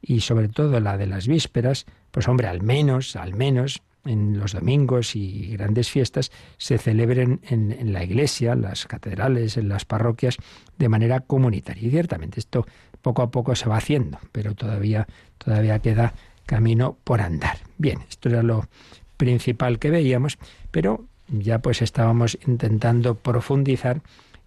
y 0.00 0.20
sobre 0.20 0.48
todo 0.48 0.80
la 0.80 0.96
de 0.96 1.06
las 1.06 1.26
vísperas, 1.26 1.86
pues 2.10 2.28
hombre, 2.28 2.48
al 2.48 2.62
menos, 2.62 3.16
al 3.16 3.34
menos 3.34 3.82
en 4.04 4.38
los 4.38 4.52
domingos 4.52 5.16
y 5.16 5.56
grandes 5.56 5.90
fiestas 5.90 6.30
se 6.56 6.78
celebren 6.78 7.40
en, 7.48 7.92
la 7.92 8.04
iglesia, 8.04 8.52
en 8.52 8.62
las 8.62 8.86
catedrales, 8.86 9.56
en 9.56 9.68
las 9.68 9.84
parroquias, 9.84 10.36
de 10.78 10.88
manera 10.88 11.20
comunitaria. 11.20 11.88
Y 11.88 11.90
ciertamente 11.90 12.40
esto 12.40 12.66
poco 13.02 13.22
a 13.22 13.30
poco 13.30 13.54
se 13.54 13.68
va 13.68 13.76
haciendo, 13.76 14.18
pero 14.32 14.54
todavía, 14.54 15.06
todavía 15.38 15.80
queda 15.80 16.14
camino 16.46 16.96
por 17.04 17.20
andar. 17.20 17.58
Bien, 17.78 18.00
esto 18.08 18.28
era 18.28 18.42
lo 18.42 18.68
principal 19.16 19.78
que 19.78 19.90
veíamos, 19.90 20.38
pero 20.70 21.04
ya 21.28 21.58
pues 21.58 21.82
estábamos 21.82 22.38
intentando 22.46 23.16
profundizar 23.16 24.02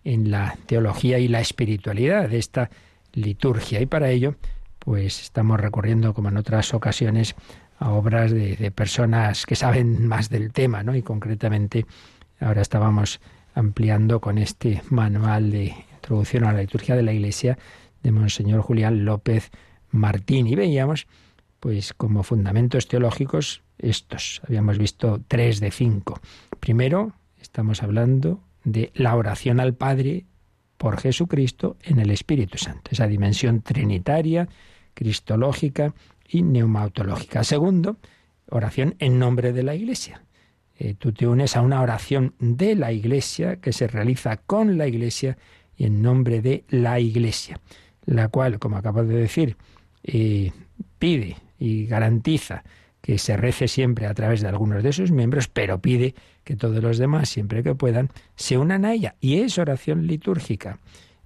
en 0.09 0.31
la 0.31 0.57
teología 0.65 1.19
y 1.19 1.27
la 1.27 1.39
espiritualidad 1.39 2.29
de 2.29 2.39
esta 2.39 2.69
liturgia. 3.13 3.79
Y 3.79 3.85
para 3.85 4.09
ello, 4.09 4.35
pues 4.79 5.21
estamos 5.21 5.59
recurriendo, 5.59 6.13
como 6.13 6.29
en 6.29 6.37
otras 6.37 6.73
ocasiones, 6.73 7.35
a 7.77 7.91
obras 7.91 8.31
de, 8.31 8.71
personas 8.71 9.45
que 9.45 9.55
saben 9.55 10.07
más 10.07 10.29
del 10.29 10.51
tema, 10.51 10.83
¿no? 10.83 10.95
Y 10.95 11.03
concretamente 11.03 11.85
ahora 12.39 12.61
estábamos 12.61 13.21
ampliando 13.53 14.19
con 14.19 14.37
este 14.37 14.81
manual 14.89 15.51
de 15.51 15.75
introducción 15.93 16.43
a 16.43 16.53
la 16.53 16.61
liturgia 16.61 16.95
de 16.95 17.03
la 17.03 17.13
Iglesia 17.13 17.57
de 18.01 18.11
Monseñor 18.11 18.61
Julián 18.61 19.05
López 19.05 19.51
Martín 19.91 20.47
y 20.47 20.55
veíamos 20.55 21.07
pues 21.59 21.93
como 21.93 22.23
fundamentos 22.23 22.87
teológicos 22.87 23.63
estos. 23.77 24.41
Habíamos 24.47 24.77
visto 24.77 25.21
tres 25.27 25.59
de 25.59 25.71
cinco. 25.71 26.19
Primero, 26.59 27.13
estamos 27.39 27.83
hablando 27.83 28.41
de 28.63 28.91
la 28.93 29.15
oración 29.15 29.59
al 29.59 29.73
Padre 29.73 30.25
por 30.77 30.99
Jesucristo 30.99 31.77
en 31.83 31.99
el 31.99 32.09
Espíritu 32.09 32.57
Santo, 32.57 32.91
esa 32.91 33.07
dimensión 33.07 33.61
trinitaria, 33.61 34.47
cristológica 34.93 35.93
y 36.27 36.41
neumatológica. 36.43 37.43
Segundo, 37.43 37.97
oración 38.49 38.95
en 38.99 39.19
nombre 39.19 39.51
de 39.53 39.63
la 39.63 39.75
Iglesia. 39.75 40.23
Eh, 40.77 40.95
tú 40.97 41.11
te 41.11 41.27
unes 41.27 41.57
a 41.57 41.61
una 41.61 41.81
oración 41.81 42.33
de 42.39 42.75
la 42.75 42.93
Iglesia 42.93 43.57
que 43.57 43.73
se 43.73 43.87
realiza 43.87 44.37
con 44.37 44.77
la 44.77 44.87
Iglesia 44.87 45.37
y 45.75 45.85
en 45.85 46.01
nombre 46.01 46.41
de 46.41 46.63
la 46.69 46.99
Iglesia, 46.99 47.59
la 48.05 48.29
cual, 48.29 48.59
como 48.59 48.77
acabo 48.77 49.03
de 49.03 49.15
decir, 49.15 49.57
eh, 50.03 50.51
pide 50.97 51.37
y 51.57 51.85
garantiza 51.85 52.63
que 53.01 53.17
se 53.17 53.35
rece 53.35 53.67
siempre 53.67 54.05
a 54.05 54.13
través 54.13 54.41
de 54.41 54.47
algunos 54.47 54.83
de 54.83 54.93
sus 54.93 55.11
miembros, 55.11 55.47
pero 55.47 55.81
pide 55.81 56.15
que 56.49 56.55
todos 56.55 56.81
los 56.81 56.97
demás, 56.97 57.29
siempre 57.29 57.61
que 57.61 57.75
puedan, 57.75 58.09
se 58.35 58.57
unan 58.57 58.83
a 58.83 58.93
ella. 58.93 59.13
Y 59.21 59.41
es 59.41 59.59
oración 59.59 60.07
litúrgica. 60.07 60.79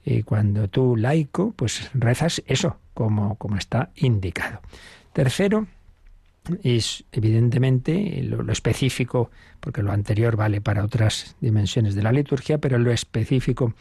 Y 0.03 0.23
cuando 0.23 0.67
tú, 0.67 0.97
laico, 0.97 1.53
pues 1.55 1.89
rezas 1.93 2.43
eso, 2.45 2.75
como, 2.93 3.35
como 3.35 3.55
está 3.55 3.89
indicado. 3.95 4.59
Tercero, 5.13 5.65
es 6.61 7.05
evidentemente 7.13 8.21
lo, 8.23 8.51
específico, 8.51 9.31
porque 9.61 9.81
lo 9.81 9.93
anterior 9.93 10.35
vale 10.35 10.59
para 10.59 10.83
otras 10.83 11.37
dimensiones 11.39 11.95
de 11.95 12.03
la 12.03 12.11
liturgia, 12.11 12.57
pero 12.57 12.77
lo 12.77 12.91
específico 12.91 13.73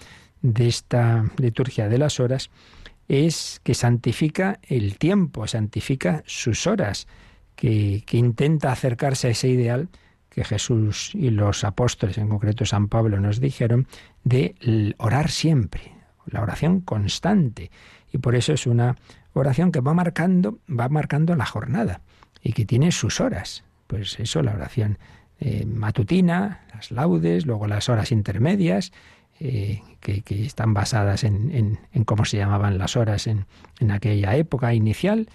de 0.42 0.68
esta 0.68 1.24
liturgia 1.38 1.88
de 1.88 1.98
las 1.98 2.20
horas 2.20 2.50
es 3.08 3.60
que 3.64 3.74
santifica 3.74 4.60
el 4.62 4.96
tiempo, 4.96 5.48
santifica 5.48 6.22
sus 6.24 6.68
horas, 6.68 7.08
que, 7.56 8.04
que 8.06 8.16
intenta 8.16 8.70
acercarse 8.70 9.26
a 9.26 9.30
ese 9.32 9.48
ideal 9.48 9.88
que 10.32 10.44
Jesús 10.44 11.14
y 11.14 11.30
los 11.30 11.62
apóstoles, 11.62 12.16
en 12.16 12.28
concreto 12.28 12.64
San 12.64 12.88
Pablo, 12.88 13.20
nos 13.20 13.38
dijeron, 13.38 13.86
de 14.24 14.94
orar 14.96 15.30
siempre, 15.30 15.92
la 16.26 16.40
oración 16.40 16.80
constante. 16.80 17.70
Y 18.12 18.18
por 18.18 18.34
eso 18.34 18.54
es 18.54 18.66
una 18.66 18.96
oración 19.34 19.72
que 19.72 19.80
va 19.80 19.92
marcando, 19.92 20.58
va 20.68 20.88
marcando 20.88 21.36
la 21.36 21.44
jornada 21.44 22.00
y 22.42 22.54
que 22.54 22.64
tiene 22.64 22.92
sus 22.92 23.20
horas. 23.20 23.64
Pues 23.86 24.18
eso, 24.20 24.42
la 24.42 24.52
oración 24.52 24.98
eh, 25.38 25.66
matutina, 25.66 26.62
las 26.74 26.90
laudes, 26.90 27.44
luego 27.44 27.66
las 27.66 27.90
horas 27.90 28.10
intermedias, 28.10 28.92
eh, 29.38 29.82
que, 30.00 30.22
están 30.28 30.72
basadas 30.72 31.24
en, 31.24 31.78
en, 31.92 32.04
cómo 32.04 32.24
se 32.24 32.38
llamaban 32.38 32.78
las 32.78 32.96
horas 32.96 33.26
en, 33.26 33.44
en 33.80 33.90
aquella 33.90 34.34
época 34.36 34.72
inicial, 34.72 35.28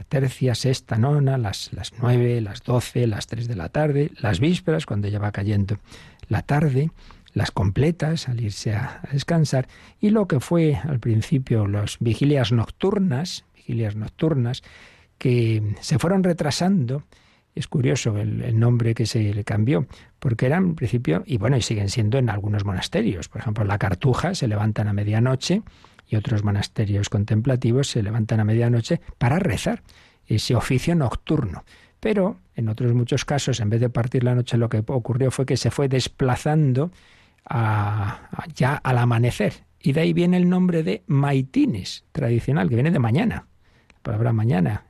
la 0.00 0.04
tercia, 0.04 0.54
sexta, 0.54 0.96
nona, 0.96 1.36
las, 1.36 1.74
las 1.74 1.92
nueve, 2.00 2.40
las 2.40 2.62
doce, 2.62 3.06
las 3.06 3.26
tres 3.26 3.48
de 3.48 3.54
la 3.54 3.68
tarde, 3.68 4.10
las 4.18 4.40
vísperas, 4.40 4.86
cuando 4.86 5.08
ya 5.08 5.18
va 5.18 5.30
cayendo 5.30 5.76
la 6.30 6.40
tarde, 6.40 6.90
las 7.34 7.50
completas, 7.50 8.26
al 8.26 8.40
irse 8.40 8.72
a, 8.72 9.02
descansar, 9.12 9.68
y 10.00 10.08
lo 10.08 10.26
que 10.26 10.40
fue 10.40 10.76
al 10.76 11.00
principio 11.00 11.66
las 11.66 11.98
vigilias 12.00 12.50
nocturnas, 12.50 13.44
vigilias 13.54 13.94
nocturnas, 13.94 14.62
que 15.18 15.74
se 15.82 15.98
fueron 15.98 16.24
retrasando. 16.24 17.02
Es 17.54 17.68
curioso 17.68 18.16
el, 18.16 18.58
nombre 18.58 18.94
que 18.94 19.04
se 19.04 19.34
le 19.34 19.44
cambió, 19.44 19.86
porque 20.18 20.46
eran 20.46 20.64
en 20.64 20.74
principio, 20.76 21.24
y 21.26 21.36
bueno, 21.36 21.58
y 21.58 21.62
siguen 21.62 21.90
siendo 21.90 22.16
en 22.16 22.30
algunos 22.30 22.64
monasterios. 22.64 23.28
Por 23.28 23.42
ejemplo, 23.42 23.64
la 23.64 23.76
Cartuja 23.76 24.34
se 24.34 24.48
levantan 24.48 24.88
a 24.88 24.94
medianoche 24.94 25.60
y 26.10 26.16
otros 26.16 26.42
monasterios 26.44 27.08
contemplativos 27.08 27.88
se 27.88 28.02
levantan 28.02 28.40
a 28.40 28.44
medianoche 28.44 29.00
para 29.16 29.38
rezar 29.38 29.82
ese 30.26 30.54
oficio 30.54 30.94
nocturno. 30.94 31.64
Pero 32.00 32.38
en 32.56 32.68
otros 32.68 32.92
muchos 32.94 33.24
casos, 33.24 33.60
en 33.60 33.70
vez 33.70 33.80
de 33.80 33.90
partir 33.90 34.24
la 34.24 34.34
noche, 34.34 34.56
lo 34.56 34.68
que 34.68 34.82
ocurrió 34.86 35.30
fue 35.30 35.46
que 35.46 35.56
se 35.56 35.70
fue 35.70 35.88
desplazando 35.88 36.90
ya 38.54 38.74
al 38.82 38.98
amanecer. 38.98 39.64
Y 39.80 39.92
de 39.92 40.00
ahí 40.02 40.12
viene 40.12 40.36
el 40.36 40.48
nombre 40.48 40.82
de 40.82 41.02
maitines, 41.06 42.04
tradicional, 42.12 42.68
que 42.68 42.74
viene 42.74 42.90
de 42.90 42.98
mañana. 42.98 43.46
La 43.88 44.00
palabra 44.02 44.32
mañana. 44.32 44.84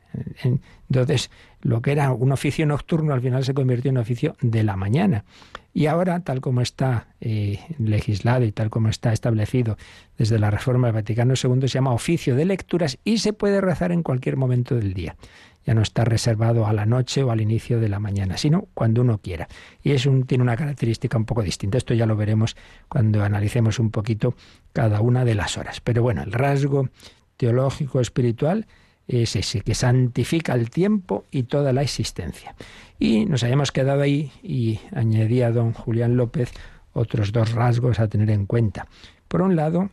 Entonces, 0.88 1.30
lo 1.60 1.82
que 1.82 1.92
era 1.92 2.12
un 2.12 2.32
oficio 2.32 2.66
nocturno 2.66 3.12
al 3.12 3.20
final 3.20 3.44
se 3.44 3.54
convirtió 3.54 3.90
en 3.90 3.98
oficio 3.98 4.36
de 4.40 4.62
la 4.62 4.76
mañana. 4.76 5.24
Y 5.72 5.86
ahora, 5.86 6.20
tal 6.20 6.40
como 6.40 6.62
está 6.62 7.06
eh, 7.20 7.60
legislado 7.78 8.44
y 8.44 8.50
tal 8.50 8.70
como 8.70 8.88
está 8.88 9.12
establecido 9.12 9.76
desde 10.18 10.38
la 10.38 10.50
reforma 10.50 10.88
del 10.88 10.94
Vaticano 10.94 11.34
II, 11.40 11.60
se 11.62 11.68
llama 11.68 11.92
oficio 11.92 12.34
de 12.34 12.44
lecturas 12.44 12.98
y 13.04 13.18
se 13.18 13.32
puede 13.32 13.60
rezar 13.60 13.92
en 13.92 14.02
cualquier 14.02 14.36
momento 14.36 14.74
del 14.74 14.94
día. 14.94 15.16
Ya 15.64 15.74
no 15.74 15.82
está 15.82 16.04
reservado 16.04 16.66
a 16.66 16.72
la 16.72 16.86
noche 16.86 17.22
o 17.22 17.30
al 17.30 17.40
inicio 17.40 17.78
de 17.78 17.88
la 17.88 18.00
mañana, 18.00 18.36
sino 18.36 18.66
cuando 18.74 19.02
uno 19.02 19.18
quiera. 19.18 19.46
Y 19.82 19.92
es 19.92 20.06
un, 20.06 20.24
tiene 20.24 20.42
una 20.42 20.56
característica 20.56 21.16
un 21.18 21.26
poco 21.26 21.42
distinta. 21.42 21.78
Esto 21.78 21.94
ya 21.94 22.06
lo 22.06 22.16
veremos 22.16 22.56
cuando 22.88 23.22
analicemos 23.22 23.78
un 23.78 23.90
poquito 23.90 24.34
cada 24.72 25.00
una 25.02 25.24
de 25.24 25.34
las 25.34 25.58
horas. 25.58 25.80
Pero 25.80 26.02
bueno, 26.02 26.22
el 26.22 26.32
rasgo 26.32 26.88
teológico 27.36 28.00
espiritual 28.00 28.66
es 29.10 29.36
ese, 29.36 29.60
que 29.60 29.74
santifica 29.74 30.54
el 30.54 30.70
tiempo 30.70 31.24
y 31.30 31.44
toda 31.44 31.72
la 31.72 31.82
existencia. 31.82 32.54
Y 32.98 33.26
nos 33.26 33.42
habíamos 33.42 33.72
quedado 33.72 34.02
ahí 34.02 34.32
y 34.42 34.80
añadía 34.94 35.50
don 35.50 35.72
Julián 35.72 36.16
López 36.16 36.52
otros 36.92 37.32
dos 37.32 37.52
rasgos 37.52 37.98
a 37.98 38.08
tener 38.08 38.30
en 38.30 38.46
cuenta. 38.46 38.86
Por 39.28 39.42
un 39.42 39.56
lado, 39.56 39.90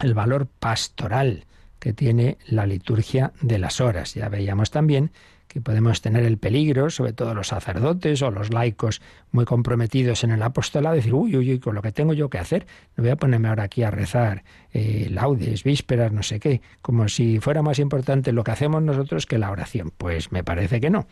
el 0.00 0.14
valor 0.14 0.46
pastoral 0.46 1.46
que 1.78 1.92
tiene 1.92 2.38
la 2.46 2.66
liturgia 2.66 3.32
de 3.40 3.58
las 3.58 3.80
horas. 3.80 4.14
Ya 4.14 4.28
veíamos 4.28 4.70
también 4.70 5.10
que 5.52 5.60
podemos 5.60 6.00
tener 6.00 6.24
el 6.24 6.38
peligro, 6.38 6.88
sobre 6.88 7.12
todo 7.12 7.34
los 7.34 7.48
sacerdotes 7.48 8.22
o 8.22 8.30
los 8.30 8.54
laicos 8.54 9.02
muy 9.32 9.44
comprometidos 9.44 10.24
en 10.24 10.30
el 10.30 10.42
apostolado, 10.42 10.94
de 10.94 11.00
decir, 11.00 11.12
uy, 11.12 11.36
uy, 11.36 11.52
uy, 11.52 11.58
con 11.58 11.74
lo 11.74 11.82
que 11.82 11.92
tengo 11.92 12.14
yo 12.14 12.30
que 12.30 12.38
hacer, 12.38 12.66
no 12.96 13.02
voy 13.02 13.10
a 13.10 13.16
ponerme 13.16 13.48
ahora 13.48 13.64
aquí 13.64 13.82
a 13.82 13.90
rezar 13.90 14.44
eh, 14.72 15.08
laudes, 15.10 15.62
vísperas, 15.62 16.10
no 16.10 16.22
sé 16.22 16.40
qué, 16.40 16.62
como 16.80 17.06
si 17.08 17.38
fuera 17.38 17.60
más 17.60 17.78
importante 17.80 18.32
lo 18.32 18.44
que 18.44 18.50
hacemos 18.50 18.82
nosotros 18.82 19.26
que 19.26 19.36
la 19.36 19.50
oración. 19.50 19.92
Pues 19.98 20.32
me 20.32 20.42
parece 20.42 20.80
que 20.80 20.88
no. 20.88 21.06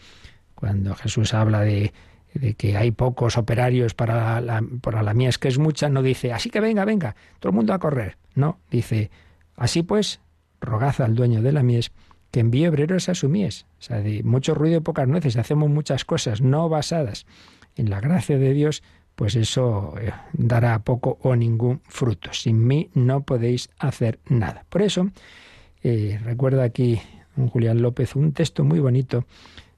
Cuando 0.55 0.95
Jesús 0.95 1.35
habla 1.35 1.61
de, 1.61 1.93
que 2.57 2.79
hay 2.79 2.93
pocos 2.93 3.37
operarios 3.37 3.93
para 3.93 4.41
la, 4.41 4.65
para 4.81 5.03
la 5.03 5.15
que 5.39 5.49
es 5.49 5.59
mucha, 5.59 5.91
no 5.91 6.03
dice, 6.03 6.33
así 6.33 6.49
que 6.49 6.61
venga, 6.61 6.87
venga, 6.87 7.15
todo 7.41 7.51
el 7.51 7.57
mundo 7.57 7.75
a 7.75 7.79
correr. 7.79 8.17
No, 8.35 8.59
dice, 8.71 9.11
así 9.57 9.83
pues, 9.83 10.21
rogad 10.63 10.99
al 11.03 11.15
dueño 11.15 11.43
de 11.43 11.53
la 11.53 11.63
mies 11.63 11.93
que 12.31 12.41
envíe 12.41 12.69
obreros 12.69 13.09
a 13.09 13.15
su 13.15 13.29
mies. 13.29 13.67
O 13.79 13.83
sea, 13.83 14.01
de 14.01 14.23
mucho 14.23 14.55
ruido 14.55 14.79
y 14.79 14.81
pocas 14.81 15.09
nueces, 15.09 15.37
hacemos 15.37 15.71
muchas 15.71 16.05
cosas 16.05 16.41
no 16.41 16.69
basadas 16.69 17.27
en 17.77 17.91
la 17.91 18.01
gracia 18.01 18.39
de 18.39 18.53
Dios, 18.53 18.83
pues 19.15 19.37
eso 19.37 19.95
eh, 20.01 20.13
dará 20.33 20.79
poco 20.81 21.19
o 21.23 21.37
ningún 21.37 21.81
fruto. 21.89 22.33
Sin 22.33 22.67
mí 22.67 22.91
no 22.95 23.23
podéis 23.23 23.71
hacer 23.79 24.19
nada. 24.29 24.65
Por 24.69 24.83
eso, 24.83 25.11
eh, 25.83 26.19
recuerda 26.25 26.63
aquí 26.63 27.01
un 27.37 27.49
Julián 27.49 27.83
López 27.83 28.17
un 28.17 28.33
texto 28.33 28.65
muy 28.65 28.81
bonito 28.81 29.25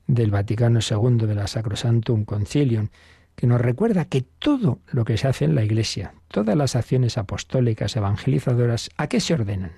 del 0.06 0.30
Vaticano 0.30 0.80
II 0.80 1.26
de 1.26 1.34
la 1.34 1.46
Sacrosantum 1.46 2.24
Concilium, 2.24 2.88
que 3.34 3.46
nos 3.46 3.60
recuerda 3.60 4.04
que 4.04 4.22
todo 4.22 4.80
lo 4.90 5.04
que 5.04 5.16
se 5.16 5.28
hace 5.28 5.44
en 5.44 5.54
la 5.54 5.64
Iglesia, 5.64 6.14
todas 6.28 6.56
las 6.56 6.76
acciones 6.76 7.16
apostólicas, 7.18 7.96
evangelizadoras, 7.96 8.90
¿a 8.96 9.06
qué 9.06 9.20
se 9.20 9.34
ordenan? 9.34 9.72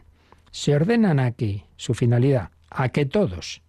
Se 0.50 0.74
ordenan 0.74 1.18
aquí 1.20 1.64
su 1.76 1.94
finalidad, 1.94 2.50
a 2.74 2.88
que 2.88 3.06
todos, 3.06 3.62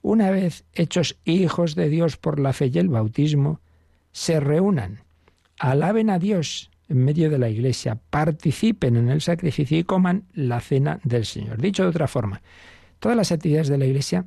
una 0.00 0.30
vez 0.30 0.64
hechos 0.72 1.16
hijos 1.24 1.74
de 1.74 1.90
Dios 1.90 2.16
por 2.16 2.40
la 2.40 2.54
fe 2.54 2.70
y 2.72 2.78
el 2.78 2.88
bautismo, 2.88 3.60
se 4.12 4.40
reúnan, 4.40 5.00
alaben 5.58 6.08
a 6.08 6.18
Dios 6.18 6.70
en 6.88 7.04
medio 7.04 7.28
de 7.28 7.38
la 7.38 7.50
iglesia, 7.50 7.98
participen 8.08 8.96
en 8.96 9.10
el 9.10 9.20
sacrificio 9.20 9.78
y 9.78 9.84
coman 9.84 10.24
la 10.32 10.60
cena 10.60 11.00
del 11.04 11.26
Señor. 11.26 11.60
Dicho 11.60 11.82
de 11.82 11.90
otra 11.90 12.08
forma, 12.08 12.40
todas 12.98 13.16
las 13.16 13.30
actividades 13.30 13.68
de 13.68 13.76
la 13.76 13.84
iglesia 13.84 14.24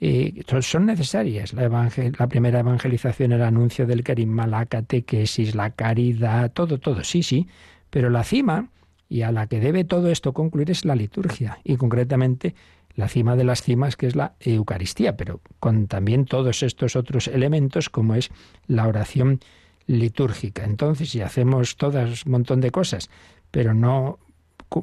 eh, 0.00 0.42
son 0.60 0.86
necesarias. 0.86 1.52
La, 1.52 1.68
la, 1.68 2.26
primera 2.28 2.60
evangelización, 2.60 3.32
el 3.32 3.42
anuncio 3.42 3.86
del 3.86 4.02
carisma, 4.02 4.46
la 4.46 4.64
catequesis, 4.64 5.54
la 5.54 5.70
caridad, 5.70 6.50
todo, 6.52 6.78
todo, 6.78 7.04
sí, 7.04 7.22
sí, 7.22 7.46
pero 7.90 8.08
la 8.08 8.24
cima 8.24 8.70
y 9.08 9.22
a 9.22 9.32
la 9.32 9.46
que 9.48 9.60
debe 9.60 9.84
todo 9.84 10.10
esto 10.10 10.32
concluir 10.32 10.70
es 10.70 10.84
la 10.84 10.96
liturgia 10.96 11.58
y 11.62 11.76
concretamente 11.76 12.54
la 12.96 13.08
cima 13.08 13.36
de 13.36 13.44
las 13.44 13.62
cimas, 13.62 13.96
que 13.96 14.06
es 14.06 14.16
la 14.16 14.34
Eucaristía, 14.40 15.16
pero 15.16 15.40
con 15.60 15.86
también 15.86 16.24
todos 16.24 16.62
estos 16.62 16.96
otros 16.96 17.28
elementos, 17.28 17.90
como 17.90 18.14
es 18.14 18.30
la 18.66 18.88
oración 18.88 19.40
litúrgica. 19.86 20.64
Entonces, 20.64 21.10
si 21.10 21.20
hacemos 21.20 21.76
todas 21.76 22.24
un 22.24 22.32
montón 22.32 22.60
de 22.60 22.70
cosas, 22.70 23.10
pero 23.50 23.74
no, 23.74 24.18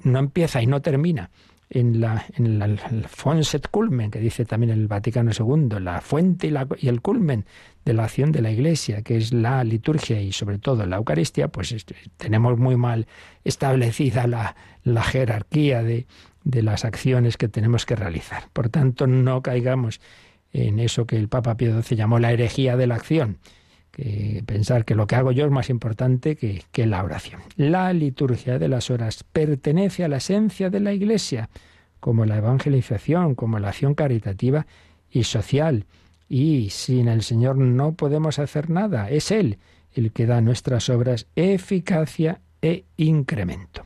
no 0.03 0.19
empieza 0.19 0.61
y 0.61 0.67
no 0.67 0.81
termina 0.81 1.31
en, 1.73 1.99
la, 1.99 2.25
en 2.35 2.61
el 2.61 2.77
Fonset 3.07 3.67
Culmen, 3.69 4.11
que 4.11 4.19
dice 4.19 4.45
también 4.45 4.71
el 4.71 4.87
Vaticano 4.87 5.31
II, 5.37 5.79
la 5.79 6.01
fuente 6.01 6.47
y, 6.47 6.51
la, 6.51 6.67
y, 6.77 6.87
el 6.87 7.01
culmen 7.01 7.45
de 7.83 7.93
la 7.93 8.03
acción 8.03 8.31
de 8.31 8.41
la 8.41 8.51
Iglesia, 8.51 9.01
que 9.01 9.17
es 9.17 9.33
la 9.33 9.63
liturgia 9.63 10.21
y 10.21 10.31
sobre 10.31 10.59
todo 10.59 10.85
la 10.85 10.97
Eucaristía, 10.97 11.47
pues 11.47 11.75
tenemos 12.17 12.59
muy 12.59 12.77
mal 12.77 13.07
establecida 13.43 14.27
la, 14.27 14.55
la 14.83 15.01
jerarquía 15.01 15.81
de, 15.81 16.05
de 16.43 16.63
las 16.63 16.85
acciones 16.85 17.37
que 17.37 17.47
tenemos 17.47 17.85
que 17.85 17.95
realizar. 17.95 18.49
Por 18.53 18.69
tanto, 18.69 19.07
no 19.07 19.41
caigamos 19.41 20.01
en 20.51 20.79
eso 20.79 21.05
que 21.05 21.17
el 21.17 21.29
Papa 21.29 21.57
Pío 21.57 21.81
XII 21.81 21.97
llamó 21.97 22.19
la 22.19 22.31
herejía 22.31 22.77
de 22.77 22.87
la 22.87 22.95
acción, 22.95 23.37
que 23.91 24.43
pensar 24.45 24.85
que 24.85 24.95
lo 24.95 25.07
que 25.07 25.15
hago 25.15 25.31
yo 25.31 25.45
es 25.45 25.51
más 25.51 25.69
importante 25.69 26.35
que, 26.35 26.63
que, 26.71 26.85
la 26.85 27.03
oración. 27.03 27.41
La 27.55 27.91
liturgia 27.93 28.59
de 28.59 28.67
las 28.67 28.89
horas 28.89 29.23
pertenece 29.23 30.03
a 30.03 30.07
la 30.07 30.17
esencia 30.17 30.69
de 30.69 30.79
la 30.79 30.93
Iglesia, 30.93 31.49
como 31.99 32.25
la 32.25 32.37
evangelización, 32.37 33.35
como 33.35 33.59
la 33.59 33.69
acción 33.69 33.93
caritativa 33.95 34.65
y 35.09 35.23
social. 35.23 35.85
Y 36.27 36.69
sin 36.71 37.07
el 37.07 37.23
Señor 37.23 37.57
no 37.57 37.93
podemos 37.93 38.39
hacer 38.39 38.69
nada. 38.69 39.09
Es 39.09 39.31
Él 39.31 39.57
el 39.93 40.11
que 40.11 40.25
da 40.25 40.37
a 40.37 40.41
nuestras 40.41 40.89
obras 40.89 41.27
eficacia 41.35 42.41
e 42.61 42.85
incremento. 42.97 43.85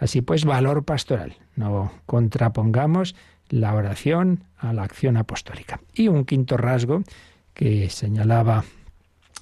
Así 0.00 0.22
pues, 0.22 0.44
valor 0.44 0.84
pastoral. 0.84 1.36
No 1.54 1.92
contrapongamos 2.06 3.14
la 3.50 3.74
oración 3.74 4.44
a 4.56 4.72
la 4.72 4.82
acción 4.82 5.16
apostólica. 5.16 5.80
Y 5.94 6.08
un 6.08 6.24
quinto 6.24 6.56
rasgo 6.56 7.02
que 7.52 7.90
señalaba 7.90 8.64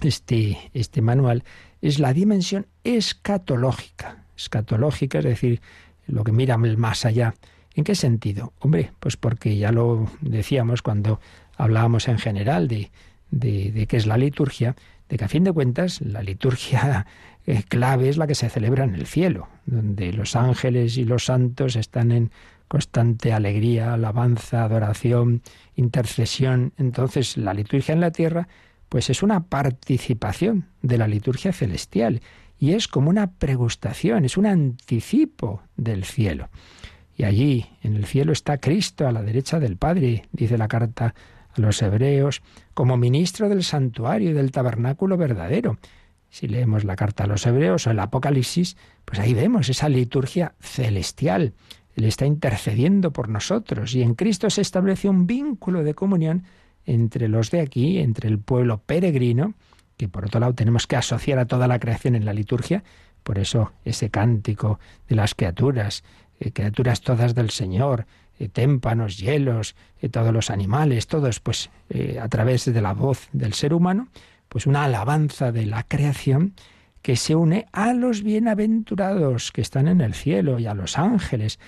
este, 0.02 0.58
este 0.74 1.00
manual 1.00 1.44
es 1.80 2.00
la 2.00 2.12
dimensión 2.12 2.66
escatológica. 2.82 4.24
Escatológica, 4.36 5.18
es 5.18 5.24
decir, 5.24 5.60
lo 6.06 6.24
que 6.24 6.32
mira 6.32 6.58
más 6.58 7.04
allá. 7.04 7.34
¿En 7.74 7.84
qué 7.84 7.94
sentido? 7.94 8.52
Hombre, 8.58 8.90
pues 8.98 9.16
porque 9.16 9.56
ya 9.56 9.70
lo 9.70 10.10
decíamos 10.20 10.82
cuando 10.82 11.20
hablábamos 11.56 12.08
en 12.08 12.18
general 12.18 12.66
de, 12.66 12.90
de, 13.30 13.70
de 13.70 13.86
qué 13.86 13.96
es 13.96 14.06
la 14.06 14.16
liturgia, 14.16 14.74
de 15.08 15.16
que 15.16 15.24
a 15.24 15.28
fin 15.28 15.44
de 15.44 15.52
cuentas 15.52 16.00
la 16.00 16.22
liturgia 16.22 17.06
clave 17.68 18.08
es 18.08 18.16
la 18.16 18.26
que 18.26 18.34
se 18.34 18.50
celebra 18.50 18.84
en 18.84 18.94
el 18.94 19.06
cielo, 19.06 19.48
donde 19.66 20.12
los 20.12 20.36
ángeles 20.36 20.98
y 20.98 21.04
los 21.04 21.24
santos 21.24 21.76
están 21.76 22.12
en 22.12 22.30
constante 22.68 23.32
alegría, 23.32 23.94
alabanza, 23.94 24.64
adoración, 24.64 25.42
intercesión. 25.74 26.72
Entonces, 26.76 27.36
la 27.36 27.54
liturgia 27.54 27.94
en 27.94 28.00
la 28.00 28.10
tierra, 28.10 28.48
pues 28.88 29.10
es 29.10 29.22
una 29.22 29.44
participación 29.44 30.66
de 30.82 30.98
la 30.98 31.08
liturgia 31.08 31.52
celestial 31.52 32.20
y 32.58 32.72
es 32.72 32.88
como 32.88 33.10
una 33.10 33.32
pregustación, 33.32 34.24
es 34.24 34.36
un 34.36 34.46
anticipo 34.46 35.62
del 35.76 36.04
cielo. 36.04 36.48
Y 37.16 37.24
allí, 37.24 37.66
en 37.82 37.96
el 37.96 38.04
cielo, 38.04 38.32
está 38.32 38.58
Cristo 38.58 39.06
a 39.06 39.12
la 39.12 39.22
derecha 39.22 39.58
del 39.58 39.76
Padre, 39.76 40.24
dice 40.32 40.58
la 40.58 40.68
carta 40.68 41.14
a 41.54 41.60
los 41.60 41.80
hebreos, 41.82 42.42
como 42.74 42.96
ministro 42.96 43.48
del 43.48 43.64
santuario 43.64 44.30
y 44.30 44.34
del 44.34 44.52
tabernáculo 44.52 45.16
verdadero. 45.16 45.78
Si 46.30 46.46
leemos 46.46 46.84
la 46.84 46.96
carta 46.96 47.24
a 47.24 47.26
los 47.26 47.46
hebreos 47.46 47.86
o 47.86 47.90
el 47.90 47.98
Apocalipsis, 47.98 48.76
pues 49.04 49.18
ahí 49.18 49.34
vemos 49.34 49.68
esa 49.68 49.88
liturgia 49.88 50.54
celestial. 50.60 51.54
Él 51.94 52.04
está 52.04 52.26
intercediendo 52.26 53.12
por 53.12 53.28
nosotros 53.28 53.94
y 53.94 54.02
en 54.02 54.14
Cristo 54.14 54.50
se 54.50 54.60
establece 54.60 55.08
un 55.08 55.26
vínculo 55.26 55.82
de 55.82 55.94
comunión 55.94 56.44
entre 56.84 57.28
los 57.28 57.50
de 57.50 57.60
aquí, 57.60 57.98
entre 57.98 58.28
el 58.28 58.38
pueblo 58.38 58.78
peregrino, 58.78 59.54
que 59.96 60.08
por 60.08 60.26
otro 60.26 60.40
lado 60.40 60.54
tenemos 60.54 60.86
que 60.86 60.96
asociar 60.96 61.38
a 61.38 61.46
toda 61.46 61.66
la 61.66 61.78
creación 61.78 62.14
en 62.14 62.24
la 62.24 62.32
liturgia, 62.32 62.84
por 63.22 63.38
eso 63.38 63.72
ese 63.84 64.10
cántico 64.10 64.78
de 65.08 65.16
las 65.16 65.34
criaturas, 65.34 66.04
eh, 66.40 66.52
criaturas 66.52 67.00
todas 67.00 67.34
del 67.34 67.50
Señor, 67.50 68.06
eh, 68.38 68.48
témpanos, 68.48 69.18
hielos, 69.18 69.74
eh, 70.00 70.08
todos 70.08 70.32
los 70.32 70.50
animales, 70.50 71.08
todos 71.08 71.40
pues 71.40 71.70
a 72.20 72.28
través 72.28 72.64
de 72.64 72.80
la 72.80 72.92
voz 72.92 73.28
del 73.32 73.54
ser 73.54 73.74
humano, 73.74 74.08
pues 74.48 74.66
una 74.66 74.84
alabanza 74.84 75.52
de 75.52 75.66
la 75.66 75.82
creación 75.82 76.54
que 77.02 77.16
se 77.16 77.34
une 77.34 77.66
a 77.72 77.92
los 77.92 78.22
bienaventurados 78.22 79.52
que 79.52 79.60
están 79.60 79.88
en 79.88 80.00
el 80.00 80.14
cielo 80.14 80.58
y 80.58 80.66
a 80.66 80.74
los 80.74 80.98
ángeles 80.98 81.58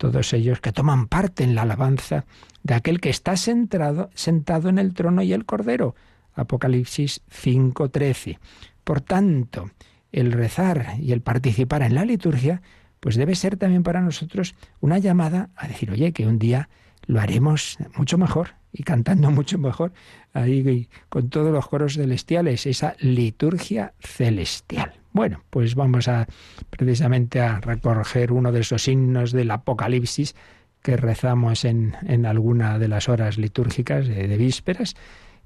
todos 0.00 0.32
ellos 0.32 0.60
que 0.60 0.72
toman 0.72 1.08
parte 1.08 1.44
en 1.44 1.54
la 1.54 1.62
alabanza 1.62 2.24
de 2.62 2.72
aquel 2.72 3.00
que 3.00 3.10
está 3.10 3.36
sentado, 3.36 4.08
sentado 4.14 4.70
en 4.70 4.78
el 4.78 4.94
trono 4.94 5.20
y 5.20 5.34
el 5.34 5.44
cordero. 5.44 5.94
Apocalipsis 6.32 7.20
5:13. 7.28 8.38
Por 8.82 9.02
tanto, 9.02 9.70
el 10.10 10.32
rezar 10.32 10.94
y 10.98 11.12
el 11.12 11.20
participar 11.20 11.82
en 11.82 11.94
la 11.94 12.06
liturgia, 12.06 12.62
pues 12.98 13.16
debe 13.16 13.34
ser 13.34 13.58
también 13.58 13.82
para 13.82 14.00
nosotros 14.00 14.54
una 14.80 14.96
llamada 14.96 15.50
a 15.54 15.68
decir, 15.68 15.90
oye, 15.90 16.12
que 16.12 16.26
un 16.26 16.38
día 16.38 16.70
lo 17.06 17.20
haremos 17.20 17.78
mucho 17.96 18.18
mejor 18.18 18.54
y 18.72 18.82
cantando 18.82 19.30
mucho 19.30 19.58
mejor 19.58 19.92
ahí 20.32 20.88
con 21.08 21.28
todos 21.28 21.52
los 21.52 21.66
coros 21.68 21.94
celestiales, 21.94 22.66
esa 22.66 22.94
liturgia 23.00 23.94
celestial. 24.00 24.94
Bueno, 25.12 25.42
pues 25.50 25.74
vamos 25.74 26.06
a 26.06 26.26
precisamente 26.70 27.40
a 27.40 27.60
recoger 27.60 28.32
uno 28.32 28.52
de 28.52 28.60
esos 28.60 28.86
himnos 28.86 29.32
del 29.32 29.50
Apocalipsis 29.50 30.36
que 30.82 30.96
rezamos 30.96 31.64
en, 31.64 31.96
en 32.06 32.26
alguna 32.26 32.78
de 32.78 32.88
las 32.88 33.08
horas 33.08 33.36
litúrgicas 33.36 34.06
de, 34.06 34.36
vísperas 34.36 34.94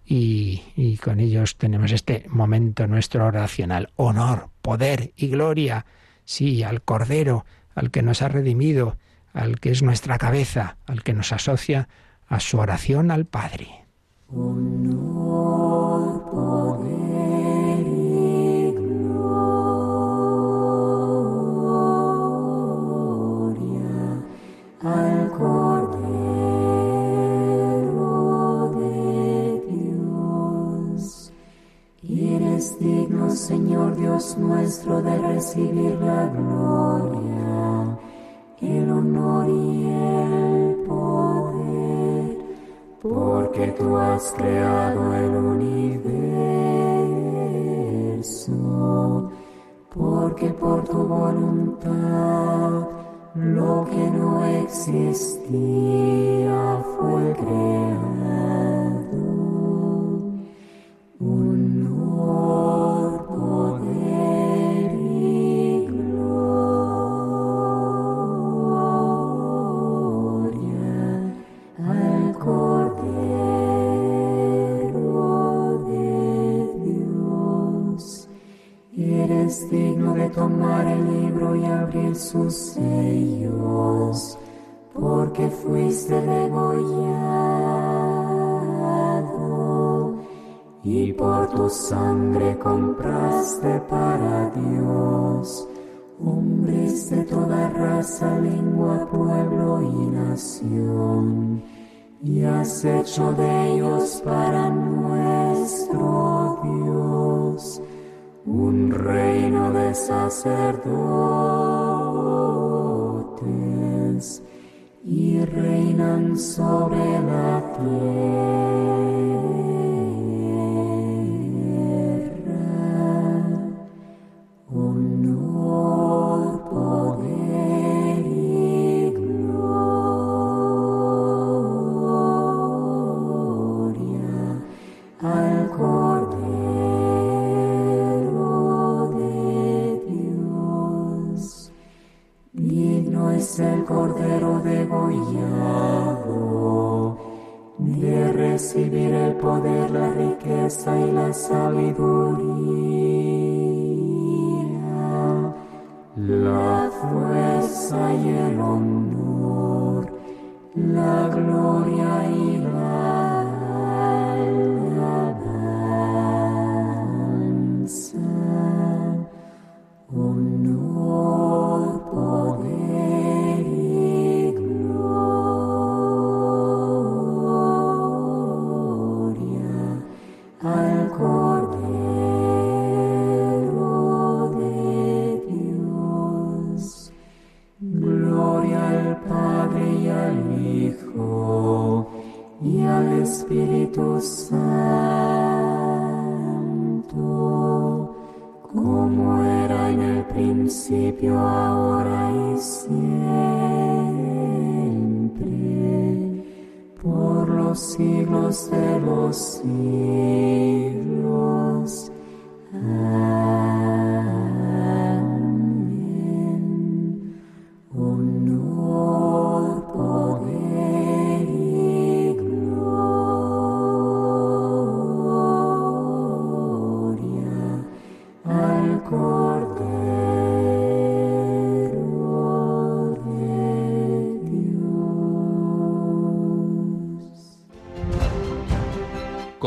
y, 0.04 0.62
y, 0.76 0.98
con 0.98 1.18
ellos 1.18 1.56
tenemos 1.56 1.92
este 1.92 2.26
momento 2.28 2.86
nuestro 2.86 3.24
oracional. 3.26 3.90
Honor, 3.96 4.50
poder 4.60 5.12
y 5.16 5.28
gloria, 5.28 5.86
sí, 6.24 6.62
al 6.62 6.82
Cordero, 6.82 7.46
al 7.74 7.90
que 7.90 8.02
nos 8.02 8.20
ha 8.20 8.28
redimido, 8.28 8.98
al 9.34 9.60
que 9.60 9.70
es 9.70 9.82
nuestra 9.82 10.16
cabeza, 10.16 10.78
al 10.86 11.02
que 11.02 11.12
nos 11.12 11.32
asocia 11.32 11.88
a 12.28 12.40
su 12.40 12.58
oración 12.58 13.10
al 13.10 13.26
Padre. 13.26 13.84
Al 24.82 25.20
Dios. 29.68 31.32
Y 32.02 32.34
eres 32.34 32.78
digno, 32.78 33.30
Señor 33.30 33.96
Dios 33.96 34.36
nuestro, 34.38 35.02
de 35.02 35.18
recibir 35.18 35.94
la 36.00 36.26
gloria, 36.26 37.43
el 38.70 38.90
honor 38.90 39.48
y 39.48 39.86
el 39.86 40.76
poder 40.86 41.34
porque 43.04 43.68
tú 43.78 43.96
has 43.98 44.32
creado 44.32 45.14
el 45.14 45.36
universo, 45.36 46.10
porque 49.94 50.48
por 50.48 50.84
tu 50.84 51.06
voluntad 51.06 52.88
lo 53.34 53.86
que 53.90 54.10
no 54.10 54.42
existía 54.44 55.24
fue 56.96 57.32
creado. 57.34 58.33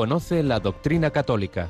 Conoce 0.08 0.42
la 0.42 0.62
doctrina 0.62 1.10
católica. 1.10 1.68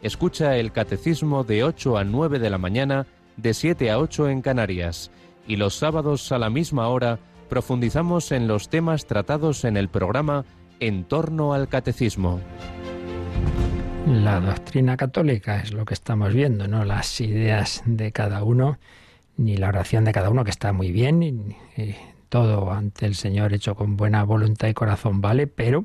Escucha 0.00 0.56
el 0.56 0.72
catecismo 0.72 1.44
de 1.44 1.64
8 1.64 1.98
a 1.98 2.04
9 2.04 2.38
de 2.38 2.48
la 2.48 2.56
mañana, 2.56 3.06
de 3.36 3.52
7 3.52 3.90
a 3.90 3.98
8 3.98 4.30
en 4.30 4.40
Canarias. 4.40 5.10
Y 5.46 5.56
los 5.56 5.74
sábados 5.74 6.32
a 6.32 6.38
la 6.38 6.48
misma 6.48 6.88
hora 6.88 7.18
profundizamos 7.50 8.32
en 8.32 8.48
los 8.48 8.70
temas 8.70 9.04
tratados 9.04 9.66
en 9.66 9.76
el 9.76 9.90
programa 9.90 10.46
En 10.80 11.04
torno 11.04 11.52
al 11.52 11.68
catecismo. 11.68 12.40
La 14.06 14.40
doctrina 14.40 14.96
católica 14.96 15.60
es 15.60 15.74
lo 15.74 15.84
que 15.84 15.92
estamos 15.92 16.32
viendo, 16.32 16.66
no 16.66 16.86
las 16.86 17.20
ideas 17.20 17.82
de 17.84 18.12
cada 18.12 18.44
uno, 18.44 18.78
ni 19.36 19.58
la 19.58 19.68
oración 19.68 20.06
de 20.06 20.12
cada 20.12 20.30
uno, 20.30 20.42
que 20.42 20.50
está 20.50 20.72
muy 20.72 20.90
bien, 20.90 21.22
y, 21.22 21.94
todo 22.30 22.72
ante 22.72 23.04
el 23.04 23.14
Señor 23.14 23.52
hecho 23.52 23.74
con 23.74 23.98
buena 23.98 24.24
voluntad 24.24 24.68
y 24.68 24.74
corazón 24.74 25.20
vale, 25.20 25.46
pero 25.46 25.84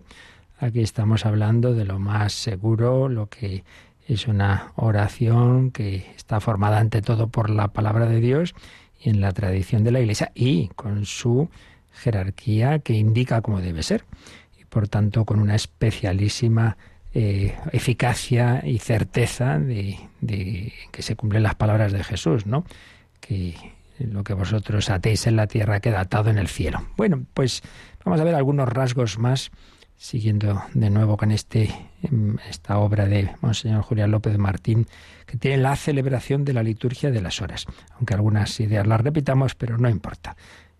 aquí 0.59 0.81
estamos 0.81 1.25
hablando 1.25 1.73
de 1.73 1.85
lo 1.85 1.99
más 1.99 2.33
seguro, 2.33 3.09
lo 3.09 3.27
que 3.27 3.63
es 4.07 4.27
una 4.27 4.71
oración 4.75 5.71
que 5.71 6.07
está 6.15 6.39
formada 6.39 6.79
ante 6.79 7.01
todo 7.01 7.27
por 7.27 7.49
la 7.49 7.69
palabra 7.69 8.07
de 8.07 8.19
Dios 8.19 8.55
y 8.99 9.09
en 9.09 9.21
la 9.21 9.31
tradición 9.31 9.83
de 9.83 9.91
la 9.91 9.99
Iglesia 9.99 10.31
y 10.35 10.67
con 10.69 11.05
su 11.05 11.49
jerarquía 11.93 12.79
que 12.79 12.93
indica 12.93 13.41
cómo 13.41 13.61
debe 13.61 13.83
ser. 13.83 14.05
Y 14.59 14.65
por 14.65 14.87
tanto 14.87 15.25
con 15.25 15.39
una 15.39 15.55
especialísima 15.55 16.77
eh, 17.13 17.55
eficacia 17.71 18.61
y 18.65 18.79
certeza 18.79 19.59
de, 19.59 19.97
de 20.21 20.73
que 20.91 21.01
se 21.01 21.15
cumplen 21.15 21.43
las 21.43 21.55
palabras 21.55 21.91
de 21.91 22.03
Jesús, 22.03 22.45
¿no? 22.45 22.65
Que 23.19 23.55
lo 23.99 24.23
que 24.23 24.33
vosotros 24.33 24.89
atéis 24.89 25.27
en 25.27 25.35
la 25.35 25.47
tierra 25.47 25.81
queda 25.81 26.01
atado 26.01 26.29
en 26.29 26.37
el 26.37 26.47
cielo. 26.47 26.85
Bueno, 26.95 27.25
pues 27.33 27.61
vamos 28.05 28.19
a 28.19 28.23
ver 28.23 28.35
algunos 28.35 28.69
rasgos 28.69 29.19
más 29.19 29.51
siguiendo 29.99 30.63
de 30.73 30.89
nuevo 30.89 31.17
con 31.17 31.29
este, 31.29 31.69
esta 32.49 32.79
obra 32.79 33.05
de 33.05 33.31
Monseñor 33.41 33.83
Julián 33.83 34.11
López 34.11 34.37
Martín, 34.37 34.87
que 35.25 35.37
tiene 35.37 35.57
la 35.57 35.75
celebración 35.75 36.45
de 36.45 36.53
la 36.53 36.63
liturgia 36.63 37.11
de 37.11 37.21
las 37.21 37.41
horas. 37.41 37.65
Aunque 37.95 38.13
algunas 38.13 38.57
ideas 38.61 38.87
las 38.87 39.01
repitamos, 39.01 39.55
pero 39.55 39.77
no 39.77 39.89
importa. 39.89 40.37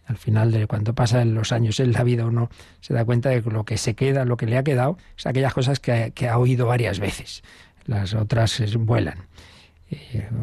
Al 0.08 0.18
final 0.18 0.52
de 0.52 0.66
cuando 0.68 0.96
pasan 0.96 1.36
los 1.36 1.52
años 1.52 1.82
en 1.82 1.92
la 1.92 2.04
vida 2.04 2.26
uno 2.26 2.50
se 2.80 2.94
da 2.94 3.04
cuenta 3.06 3.30
de 3.30 3.44
que 3.44 3.50
lo 3.52 3.66
que 3.66 3.78
se 3.78 3.94
queda, 3.94 4.24
lo 4.24 4.38
que 4.38 4.48
le 4.48 4.58
ha 4.58 4.64
quedado, 4.64 4.98
es 5.18 5.28
aquellas 5.28 5.54
cosas 5.54 5.82
que, 5.82 6.14
que 6.16 6.30
ha 6.30 6.38
oído 6.38 6.66
varias 6.66 7.00
veces. 7.00 7.44
Las 7.86 8.14
otras 8.14 8.74
vuelan. 8.78 9.26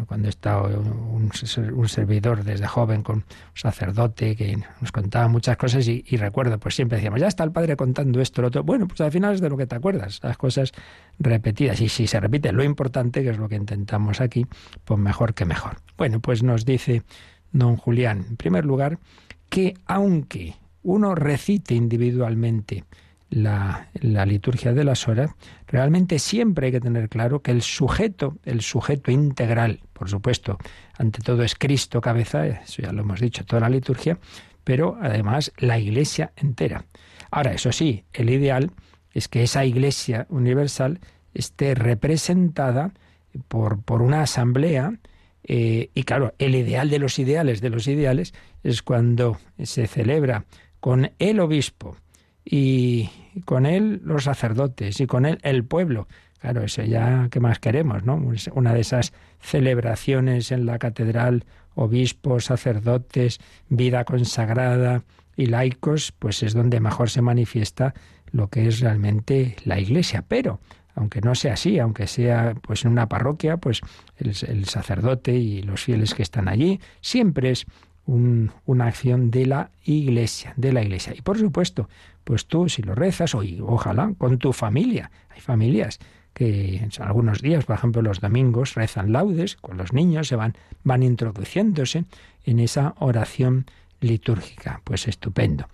Cuando 0.07 0.29
estaba 0.29 0.67
un, 0.69 1.31
un, 1.33 1.89
servidor 1.89 2.43
desde 2.43 2.67
joven 2.67 3.03
con 3.03 3.17
un 3.17 3.25
sacerdote 3.55 4.35
que 4.35 4.59
nos 4.81 4.91
contaba 4.91 5.29
muchas 5.29 5.57
cosas 5.57 5.87
y, 5.87 6.05
y, 6.09 6.17
recuerdo, 6.17 6.59
pues 6.59 6.75
siempre 6.75 6.97
decíamos, 6.97 7.21
ya 7.21 7.29
está 7.29 7.45
el 7.45 7.53
padre 7.53 7.77
contando 7.77 8.21
esto, 8.21 8.43
lo 8.43 8.49
otro. 8.49 8.65
Bueno, 8.65 8.89
pues 8.89 9.01
al 9.01 9.13
final 9.13 9.35
es 9.35 9.41
de 9.41 9.49
lo 9.49 9.57
que 9.57 9.67
te 9.67 9.77
acuerdas, 9.77 10.21
las 10.23 10.37
cosas 10.37 10.73
repetidas. 11.19 11.81
Y 11.81 11.89
si 11.89 12.07
se 12.07 12.19
repite 12.19 12.51
lo 12.53 12.65
importante, 12.65 13.23
que 13.23 13.31
es 13.31 13.39
lo 13.39 13.49
que 13.49 13.57
intentamos 13.57 14.21
aquí, 14.21 14.47
pues 14.85 14.99
mejor 14.99 15.35
que 15.35 15.45
mejor. 15.45 15.77
Bueno, 15.97 16.21
pues 16.21 16.43
nos 16.43 16.65
dice 16.65 17.03
don 17.53 17.77
Julián, 17.77 18.27
en 18.29 18.37
primer 18.37 18.65
lugar, 18.65 18.99
que 19.49 19.75
aunque 19.87 20.57
uno 20.83 21.15
recite 21.15 21.75
individualmente 21.75 22.85
la, 23.37 24.25
liturgia 24.25 24.73
de 24.73 24.85
las 24.85 25.09
horas, 25.09 25.31
realmente 25.67 26.19
siempre 26.19 26.67
hay 26.67 26.73
que 26.73 26.81
tener 26.81 27.09
claro 27.09 27.43
que 27.43 27.51
el 27.51 27.63
sujeto, 27.63 28.39
el 28.45 28.63
sujeto 28.63 29.11
integral, 29.11 29.81
por 29.93 30.09
supuesto, 30.09 30.59
ante 30.97 31.21
todo 31.21 31.43
es 31.43 31.55
Cristo 31.55 32.01
cabeza, 32.01 32.47
eso 32.47 32.83
ya 32.83 32.93
lo 32.93 33.03
hemos 33.03 33.21
dicho, 33.21 33.45
toda 33.45 33.61
la 33.61 33.69
liturgia, 33.69 34.19
pero 34.65 34.97
además 35.01 35.53
la 35.59 35.79
iglesia 35.79 36.33
entera. 36.37 36.87
Ahora, 37.31 37.53
eso 37.53 37.73
sí, 37.73 38.05
el 38.13 38.31
ideal 38.31 38.71
es 39.13 39.29
que 39.29 39.43
esa 39.43 39.65
iglesia 39.65 40.27
universal 40.31 41.01
esté 41.35 41.75
representada 41.75 42.93
por, 43.49 43.83
por 43.83 44.01
una 44.01 44.23
asamblea, 44.23 44.95
eh, 45.45 45.91
y 45.95 46.03
claro, 46.05 46.35
el 46.39 46.55
ideal 46.55 46.89
de 46.89 46.99
los 46.99 47.19
ideales 47.19 47.61
de 47.61 47.71
los 47.71 47.87
ideales 47.87 48.33
es 48.63 48.83
cuando 48.83 49.39
se 49.63 49.87
celebra 49.87 50.47
con 50.81 51.13
el 51.19 51.41
obispo, 51.41 51.97
y 52.43 53.11
con 53.45 53.67
él 53.67 54.01
los 54.05 54.25
sacerdotes 54.25 55.01
y 55.01 55.07
con 55.07 55.27
él 55.27 55.39
el 55.43 55.65
pueblo. 55.65 56.09
Claro, 56.41 56.63
eso 56.63 56.83
ya, 56.83 57.29
¿qué 57.31 57.41
más 57.41 57.59
queremos, 57.59 58.05
no? 58.05 58.23
Una 58.53 58.75
de 58.75 58.81
esas 58.81 59.13
celebraciones 59.41 60.53
en 60.53 60.67
la 60.67 60.79
catedral, 60.79 61.45
obispos, 61.75 62.47
sacerdotes, 62.47 63.41
vida 63.69 64.05
consagrada 64.05 65.03
y 65.37 65.47
laicos, 65.47 66.13
pues 66.13 66.43
es 66.43 66.55
donde 66.55 66.81
mejor 66.81 67.11
se 67.11 67.23
manifiesta 67.23 67.95
lo 68.33 68.49
que 68.49 68.69
es 68.69 68.81
realmente 68.81 69.57
la 69.65 69.79
Iglesia. 69.79 70.25
Pero, 70.27 70.61
aunque 70.95 71.21
no 71.21 71.35
sea 71.35 71.55
así, 71.55 71.79
aunque 71.79 72.07
sea 72.07 72.55
pues 72.63 72.85
en 72.85 72.93
una 72.93 73.09
parroquia, 73.09 73.57
pues 73.57 73.81
el, 74.19 74.29
el 74.49 74.67
sacerdote 74.67 75.35
y 75.35 75.63
los 75.63 75.83
fieles 75.83 76.15
que 76.15 76.23
están 76.23 76.49
allí, 76.49 76.81
siempre 77.01 77.51
es 77.51 77.67
un, 78.07 78.53
una 78.65 78.87
acción 78.87 79.31
de 79.31 79.47
la 79.47 79.71
Iglesia, 79.85 80.55
de 80.57 80.73
la 80.73 80.83
Iglesia. 80.83 81.13
Y 81.17 81.23
por 81.23 81.39
supuesto, 81.39 81.89
pues 82.27 82.47
tú 82.47 82.69
si 82.69 82.83
lo 82.83 82.97
rezas, 82.97 83.37
o 83.37 83.43
ojalá 83.63 84.13
con 84.19 84.39
tu 84.39 84.53
familia. 84.53 85.13
Hay 85.31 85.41
familias 85.41 86.01
que 86.35 86.87
algunos 86.99 87.41
días, 87.41 87.65
por 87.65 87.77
ejemplo 87.77 88.03
los 88.03 88.21
domingos, 88.21 88.75
rezan 88.75 89.13
laudes, 89.13 89.55
con 89.55 89.77
los 89.77 89.93
niños 89.93 90.27
se 90.27 90.35
van, 90.35 90.55
van 90.83 91.05
introduciéndose 91.05 92.05
en 92.45 92.59
esa 92.59 92.95
oración 92.99 93.67
litúrgica. 94.01 94.81
Pues 94.83 95.07
estupendo. 95.07 95.69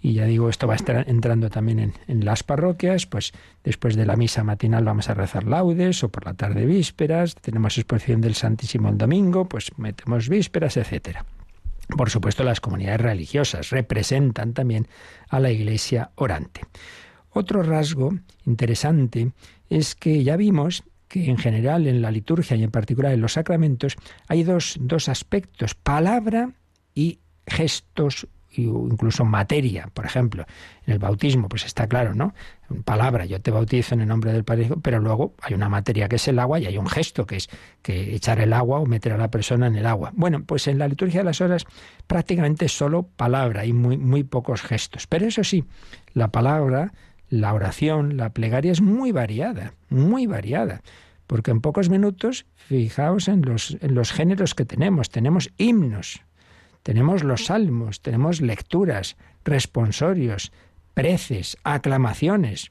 Y 0.00 0.14
ya 0.14 0.24
digo, 0.24 0.48
esto 0.48 0.66
va 0.66 0.72
a 0.72 0.76
estar 0.76 1.04
entrando 1.10 1.50
también 1.50 1.78
en, 1.78 1.92
en, 2.06 2.24
las 2.24 2.42
parroquias, 2.42 3.04
pues 3.04 3.32
después 3.62 3.94
de 3.94 4.06
la 4.06 4.16
misa 4.16 4.44
matinal 4.44 4.84
vamos 4.84 5.10
a 5.10 5.14
rezar 5.14 5.44
laudes, 5.44 6.02
o 6.04 6.08
por 6.08 6.24
la 6.24 6.32
tarde 6.32 6.64
vísperas, 6.64 7.34
tenemos 7.34 7.76
exposición 7.76 8.22
del 8.22 8.34
Santísimo 8.34 8.88
el 8.88 8.96
domingo, 8.96 9.46
pues 9.46 9.76
metemos 9.76 10.30
vísperas, 10.30 10.78
etcétera. 10.78 11.26
Por 11.96 12.10
supuesto, 12.10 12.44
las 12.44 12.60
comunidades 12.60 13.00
religiosas 13.00 13.70
representan 13.70 14.52
también 14.52 14.88
a 15.28 15.40
la 15.40 15.50
Iglesia 15.50 16.10
orante. 16.16 16.62
Otro 17.30 17.62
rasgo 17.62 18.14
interesante 18.44 19.32
es 19.70 19.94
que 19.94 20.22
ya 20.22 20.36
vimos 20.36 20.84
que 21.08 21.30
en 21.30 21.38
general 21.38 21.86
en 21.86 22.02
la 22.02 22.10
liturgia 22.10 22.56
y 22.56 22.64
en 22.64 22.70
particular 22.70 23.12
en 23.12 23.20
los 23.20 23.34
sacramentos 23.34 23.96
hay 24.28 24.42
dos, 24.42 24.76
dos 24.80 25.08
aspectos, 25.08 25.74
palabra 25.74 26.52
y 26.94 27.18
gestos 27.46 28.26
incluso 28.62 29.24
materia. 29.24 29.88
Por 29.92 30.06
ejemplo, 30.06 30.46
en 30.86 30.92
el 30.94 30.98
bautismo, 30.98 31.48
pues 31.48 31.64
está 31.64 31.86
claro, 31.86 32.14
¿no? 32.14 32.34
Palabra, 32.84 33.24
yo 33.24 33.40
te 33.40 33.50
bautizo 33.50 33.94
en 33.94 34.02
el 34.02 34.08
nombre 34.08 34.32
del 34.32 34.44
Padre, 34.44 34.68
pero 34.82 35.00
luego 35.00 35.34
hay 35.42 35.54
una 35.54 35.68
materia 35.68 36.08
que 36.08 36.16
es 36.16 36.28
el 36.28 36.38
agua 36.38 36.58
y 36.58 36.66
hay 36.66 36.76
un 36.76 36.86
gesto 36.86 37.26
que 37.26 37.36
es 37.36 37.48
que 37.82 38.14
echar 38.14 38.40
el 38.40 38.52
agua 38.52 38.80
o 38.80 38.86
meter 38.86 39.12
a 39.12 39.18
la 39.18 39.30
persona 39.30 39.66
en 39.66 39.76
el 39.76 39.86
agua. 39.86 40.12
Bueno, 40.14 40.42
pues 40.44 40.66
en 40.68 40.78
la 40.78 40.88
liturgia 40.88 41.20
de 41.20 41.24
las 41.24 41.40
horas 41.40 41.64
prácticamente 42.06 42.68
solo 42.68 43.04
palabra 43.04 43.64
y 43.64 43.72
muy, 43.72 43.96
muy 43.96 44.24
pocos 44.24 44.62
gestos. 44.62 45.06
Pero 45.06 45.26
eso 45.26 45.44
sí, 45.44 45.64
la 46.12 46.28
palabra, 46.28 46.92
la 47.28 47.54
oración, 47.54 48.16
la 48.16 48.30
plegaria 48.30 48.72
es 48.72 48.80
muy 48.80 49.12
variada, 49.12 49.74
muy 49.88 50.26
variada 50.26 50.82
porque 51.28 51.50
en 51.50 51.60
pocos 51.60 51.90
minutos, 51.90 52.46
fijaos 52.56 53.28
en 53.28 53.42
los, 53.42 53.76
en 53.82 53.94
los 53.94 54.12
géneros 54.12 54.54
que 54.54 54.64
tenemos. 54.64 55.10
Tenemos 55.10 55.50
himnos, 55.58 56.22
tenemos 56.82 57.24
los 57.24 57.46
salmos, 57.46 58.00
tenemos 58.00 58.40
lecturas, 58.40 59.16
responsorios, 59.44 60.52
preces, 60.94 61.56
aclamaciones. 61.64 62.70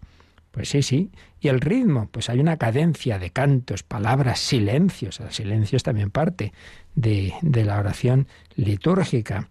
Pues 0.52 0.70
sí, 0.70 0.82
sí. 0.82 1.12
Y 1.40 1.50
el 1.50 1.62
ritmo, 1.62 2.10
pues 2.12 2.30
hay 2.30 2.40
una 2.40 2.58
cadencia 2.58 3.20
de 3.20 3.30
cantos, 3.30 3.84
palabras, 3.84 4.40
silencios. 4.40 5.20
El 5.20 5.32
silencio 5.32 5.78
es 5.78 5.84
también 5.84 6.10
parte 6.10 6.52
de, 6.96 7.34
de 7.42 7.64
la 7.64 7.80
oración 7.80 8.28
litúrgica. 8.56 9.50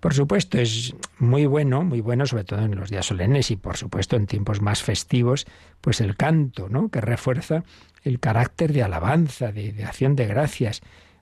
Por 0.00 0.14
supuesto, 0.14 0.58
es 0.58 0.94
muy 1.18 1.44
bueno, 1.44 1.84
muy 1.84 2.00
bueno, 2.00 2.24
sobre 2.24 2.44
todo 2.44 2.60
en 2.60 2.74
los 2.74 2.88
días 2.88 3.04
solemnes 3.04 3.50
y 3.50 3.56
por 3.56 3.76
supuesto 3.76 4.16
en 4.16 4.26
tiempos 4.26 4.62
más 4.62 4.82
festivos, 4.82 5.46
pues 5.82 6.00
el 6.00 6.16
canto, 6.16 6.70
¿no? 6.70 6.88
que 6.88 7.02
refuerza 7.02 7.64
el 8.02 8.18
carácter 8.18 8.72
de 8.72 8.82
alabanza, 8.82 9.52
de, 9.52 9.84
acción 9.84 10.16
de 10.16 10.26
gracias. 10.26 10.80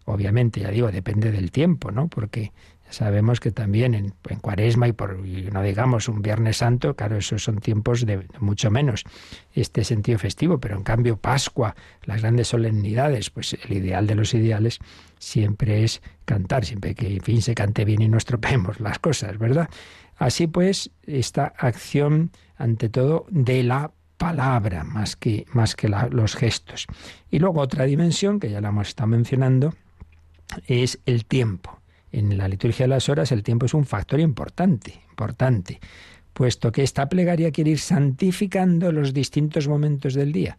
Obviamente, 0.09 0.61
ya 0.61 0.70
digo, 0.70 0.90
depende 0.90 1.30
del 1.30 1.50
tiempo, 1.50 1.90
¿no? 1.90 2.09
Porque 2.09 2.52
sabemos 2.88 3.40
que 3.40 3.50
también 3.50 3.94
en, 3.94 4.14
Cuaresma 4.40 4.88
y 4.88 4.92
por 4.92 5.18
no 5.18 5.62
digamos 5.62 6.09
un 6.09 6.22
Viernes 6.22 6.56
Santo, 6.56 6.96
claro, 6.96 7.18
esos 7.18 7.42
son 7.42 7.59
tiempos 7.59 8.06
de, 8.06 8.26
mucho 8.40 8.70
menos 8.70 9.04
este 9.52 9.84
sentido 9.84 10.18
festivo, 10.18 10.59
pero 10.59 10.76
en 10.76 10.82
cambio 10.82 11.18
Pascua, 11.18 11.74
las 12.04 12.22
grandes 12.22 12.48
solemnidades, 12.48 13.28
pues 13.28 13.54
el 13.62 13.76
ideal 13.76 14.06
de 14.06 14.14
los 14.14 14.32
ideales 14.32 14.78
siempre 15.18 15.84
es 15.84 16.00
cantar, 16.24 16.64
siempre 16.64 16.94
que 16.94 17.16
en 17.16 17.20
fin 17.20 17.42
se 17.42 17.54
cante 17.54 17.84
bien 17.84 18.00
y 18.00 18.09
no 18.09 18.16
estropeemos 18.16 18.80
las 18.80 18.98
cosas, 18.98 19.36
¿verdad? 19.36 19.68
Así 20.16 20.46
pues, 20.46 20.90
esta 21.04 21.52
acción 21.59 22.30
ante 22.56 22.88
todo 22.88 23.26
de 23.28 23.62
la 23.62 23.92
palabra 24.16 24.82
más 24.84 25.16
que, 25.16 25.44
más 25.52 25.76
que 25.76 25.88
los 25.88 26.34
gestos. 26.34 26.86
Y 27.30 27.38
luego 27.38 27.61
otra 27.61 27.84
dimensión, 27.84 28.40
que 28.40 28.50
ya 28.50 28.61
la 28.61 28.70
hemos 28.70 28.88
estado 28.88 29.06
mencionando, 29.09 29.74
es 30.66 31.01
el 31.07 31.24
tiempo. 31.24 31.80
En 32.11 32.36
la 32.38 32.49
liturgia 32.49 32.84
de 32.84 32.88
las 32.88 33.09
horas 33.09 33.32
el 33.32 33.42
tiempo 33.42 33.66
es 33.66 33.74
un 33.74 33.84
factor 33.84 34.20
importante, 34.20 35.03
importante, 35.11 35.80
puesto 36.32 36.72
que 36.72 36.82
esta 36.82 37.09
plegaria 37.09 37.51
quiere 37.51 37.72
ir 37.72 37.78
santificando 37.78 38.92
los 38.92 39.12
distintos 39.12 39.68
momentos 39.68 40.14
del 40.14 40.32
día. 40.32 40.59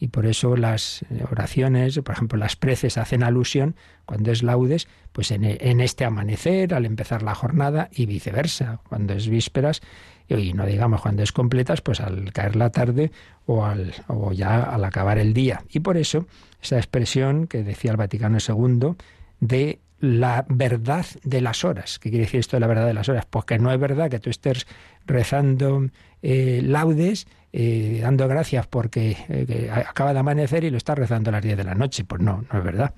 Y 0.00 0.08
por 0.08 0.26
eso 0.26 0.56
las 0.56 1.04
oraciones, 1.30 1.98
por 1.98 2.14
ejemplo, 2.14 2.38
las 2.38 2.54
preces 2.54 2.98
hacen 2.98 3.24
alusión, 3.24 3.74
cuando 4.06 4.30
es 4.30 4.44
laudes, 4.44 4.86
pues 5.12 5.32
en, 5.32 5.44
en 5.44 5.80
este 5.80 6.04
amanecer, 6.04 6.72
al 6.72 6.86
empezar 6.86 7.22
la 7.22 7.34
jornada, 7.34 7.88
y 7.92 8.06
viceversa. 8.06 8.80
Cuando 8.88 9.14
es 9.14 9.28
vísperas, 9.28 9.82
y 10.28 10.52
no 10.52 10.66
digamos 10.66 11.00
cuando 11.00 11.22
es 11.22 11.32
completas, 11.32 11.80
pues 11.80 12.00
al 12.00 12.32
caer 12.32 12.54
la 12.54 12.70
tarde 12.70 13.10
o, 13.46 13.64
al, 13.64 13.92
o 14.06 14.32
ya 14.32 14.62
al 14.62 14.84
acabar 14.84 15.18
el 15.18 15.32
día. 15.32 15.64
Y 15.68 15.80
por 15.80 15.96
eso 15.96 16.26
esa 16.62 16.76
expresión 16.76 17.46
que 17.46 17.62
decía 17.62 17.90
el 17.90 17.96
Vaticano 17.96 18.38
II 18.46 18.94
de 19.40 19.80
la 20.00 20.46
verdad 20.48 21.04
de 21.24 21.40
las 21.40 21.64
horas. 21.64 21.98
¿Qué 21.98 22.10
quiere 22.10 22.24
decir 22.24 22.40
esto 22.40 22.56
de 22.56 22.60
la 22.60 22.66
verdad 22.66 22.86
de 22.86 22.94
las 22.94 23.08
horas? 23.08 23.26
Pues 23.28 23.44
que 23.44 23.58
no 23.58 23.72
es 23.72 23.80
verdad 23.80 24.10
que 24.10 24.20
tú 24.20 24.30
estés 24.30 24.66
rezando 25.06 25.88
eh, 26.22 26.60
laudes, 26.64 27.26
eh, 27.52 28.00
dando 28.02 28.28
gracias 28.28 28.66
porque 28.66 29.16
eh, 29.28 29.70
acaba 29.70 30.12
de 30.12 30.20
amanecer 30.20 30.64
y 30.64 30.70
lo 30.70 30.76
estás 30.76 30.98
rezando 30.98 31.30
a 31.30 31.32
las 31.32 31.42
10 31.42 31.56
de 31.56 31.64
la 31.64 31.74
noche. 31.74 32.04
Pues 32.04 32.22
no, 32.22 32.44
no 32.50 32.58
es 32.58 32.64
verdad. 32.64 32.94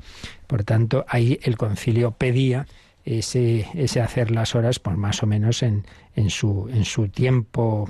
Por 0.46 0.64
tanto, 0.64 1.04
ahí 1.08 1.38
el 1.42 1.56
concilio 1.56 2.12
pedía 2.12 2.66
ese, 3.04 3.66
ese 3.74 4.00
hacer 4.00 4.30
las 4.30 4.54
horas, 4.54 4.78
pues 4.78 4.96
más 4.96 5.22
o 5.22 5.26
menos 5.26 5.62
en, 5.62 5.84
en, 6.14 6.30
su, 6.30 6.68
en 6.72 6.84
su 6.84 7.08
tiempo 7.08 7.88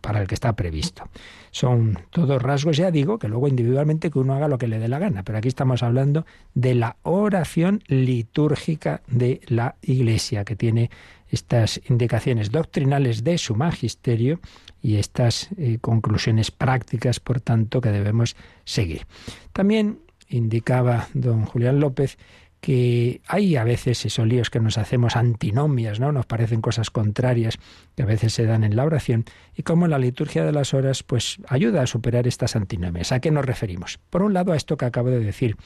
para 0.00 0.20
el 0.20 0.26
que 0.26 0.34
está 0.34 0.54
previsto. 0.54 1.08
Son 1.50 1.98
todos 2.10 2.40
rasgos, 2.40 2.76
ya 2.76 2.90
digo, 2.90 3.18
que 3.18 3.28
luego 3.28 3.48
individualmente 3.48 4.10
que 4.10 4.18
uno 4.18 4.34
haga 4.34 4.48
lo 4.48 4.58
que 4.58 4.68
le 4.68 4.78
dé 4.78 4.88
la 4.88 4.98
gana, 4.98 5.22
pero 5.22 5.38
aquí 5.38 5.48
estamos 5.48 5.82
hablando 5.82 6.26
de 6.54 6.74
la 6.74 6.96
oración 7.02 7.82
litúrgica 7.86 9.02
de 9.06 9.40
la 9.46 9.76
Iglesia, 9.82 10.44
que 10.44 10.56
tiene 10.56 10.90
estas 11.28 11.80
indicaciones 11.88 12.50
doctrinales 12.50 13.24
de 13.24 13.38
su 13.38 13.54
magisterio 13.54 14.40
y 14.82 14.96
estas 14.96 15.48
eh, 15.56 15.78
conclusiones 15.80 16.50
prácticas, 16.50 17.20
por 17.20 17.40
tanto, 17.40 17.80
que 17.80 17.90
debemos 17.90 18.36
seguir. 18.64 19.06
También 19.52 19.98
indicaba 20.28 21.08
don 21.14 21.44
Julián 21.44 21.80
López 21.80 22.18
que 22.62 23.22
hay 23.26 23.56
a 23.56 23.64
veces 23.64 24.06
esos 24.06 24.24
líos 24.24 24.48
que 24.48 24.60
nos 24.60 24.78
hacemos 24.78 25.16
antinomias, 25.16 25.98
¿no? 25.98 26.12
Nos 26.12 26.26
parecen 26.26 26.60
cosas 26.60 26.90
contrarias 26.90 27.58
que 27.96 28.04
a 28.04 28.06
veces 28.06 28.34
se 28.34 28.46
dan 28.46 28.62
en 28.62 28.76
la 28.76 28.84
oración 28.84 29.24
y 29.56 29.64
como 29.64 29.88
la 29.88 29.98
liturgia 29.98 30.44
de 30.44 30.52
las 30.52 30.72
horas 30.72 31.02
pues 31.02 31.38
ayuda 31.48 31.82
a 31.82 31.88
superar 31.88 32.28
estas 32.28 32.54
antinomias. 32.54 33.10
¿A 33.10 33.18
qué 33.18 33.32
nos 33.32 33.44
referimos? 33.44 33.98
Por 34.10 34.22
un 34.22 34.32
lado 34.32 34.52
a 34.52 34.56
esto 34.56 34.76
que 34.76 34.84
acabo 34.84 35.10
de 35.10 35.18
decir, 35.18 35.56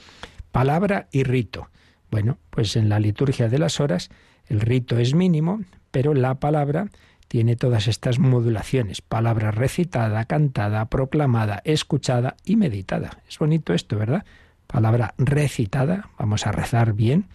palabra 0.52 1.06
y 1.12 1.22
rito. 1.22 1.68
Bueno, 2.10 2.38
pues 2.48 2.76
en 2.76 2.88
la 2.88 2.98
liturgia 2.98 3.50
de 3.50 3.58
las 3.58 3.78
horas 3.78 4.08
el 4.46 4.62
rito 4.62 4.98
es 4.98 5.12
mínimo, 5.12 5.60
pero 5.90 6.14
la 6.14 6.36
palabra 6.36 6.88
tiene 7.28 7.56
todas 7.56 7.88
estas 7.88 8.18
modulaciones, 8.18 9.02
palabra 9.02 9.50
recitada, 9.50 10.24
cantada, 10.24 10.86
proclamada, 10.86 11.60
escuchada 11.66 12.36
y 12.42 12.56
meditada. 12.56 13.18
Es 13.28 13.38
bonito 13.38 13.74
esto, 13.74 13.98
¿verdad? 13.98 14.24
Palabra 14.66 15.14
recitada, 15.18 16.10
vamos 16.18 16.46
a 16.46 16.52
rezar 16.52 16.92
bien, 16.92 17.26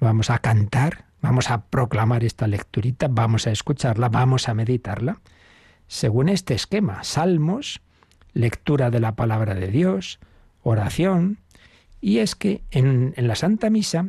vamos 0.00 0.30
a 0.30 0.38
cantar, 0.38 1.04
vamos 1.20 1.50
a 1.50 1.62
proclamar 1.66 2.24
esta 2.24 2.46
lecturita, 2.46 3.08
vamos 3.08 3.46
a 3.46 3.50
escucharla, 3.50 4.08
vamos 4.08 4.48
a 4.48 4.54
meditarla, 4.54 5.20
según 5.86 6.28
este 6.28 6.54
esquema, 6.54 7.02
salmos, 7.02 7.80
lectura 8.32 8.90
de 8.90 9.00
la 9.00 9.16
palabra 9.16 9.54
de 9.54 9.68
Dios, 9.68 10.20
oración, 10.62 11.38
y 12.00 12.18
es 12.18 12.34
que 12.34 12.62
en, 12.70 13.12
en 13.16 13.28
la 13.28 13.34
Santa 13.34 13.70
Misa 13.70 14.06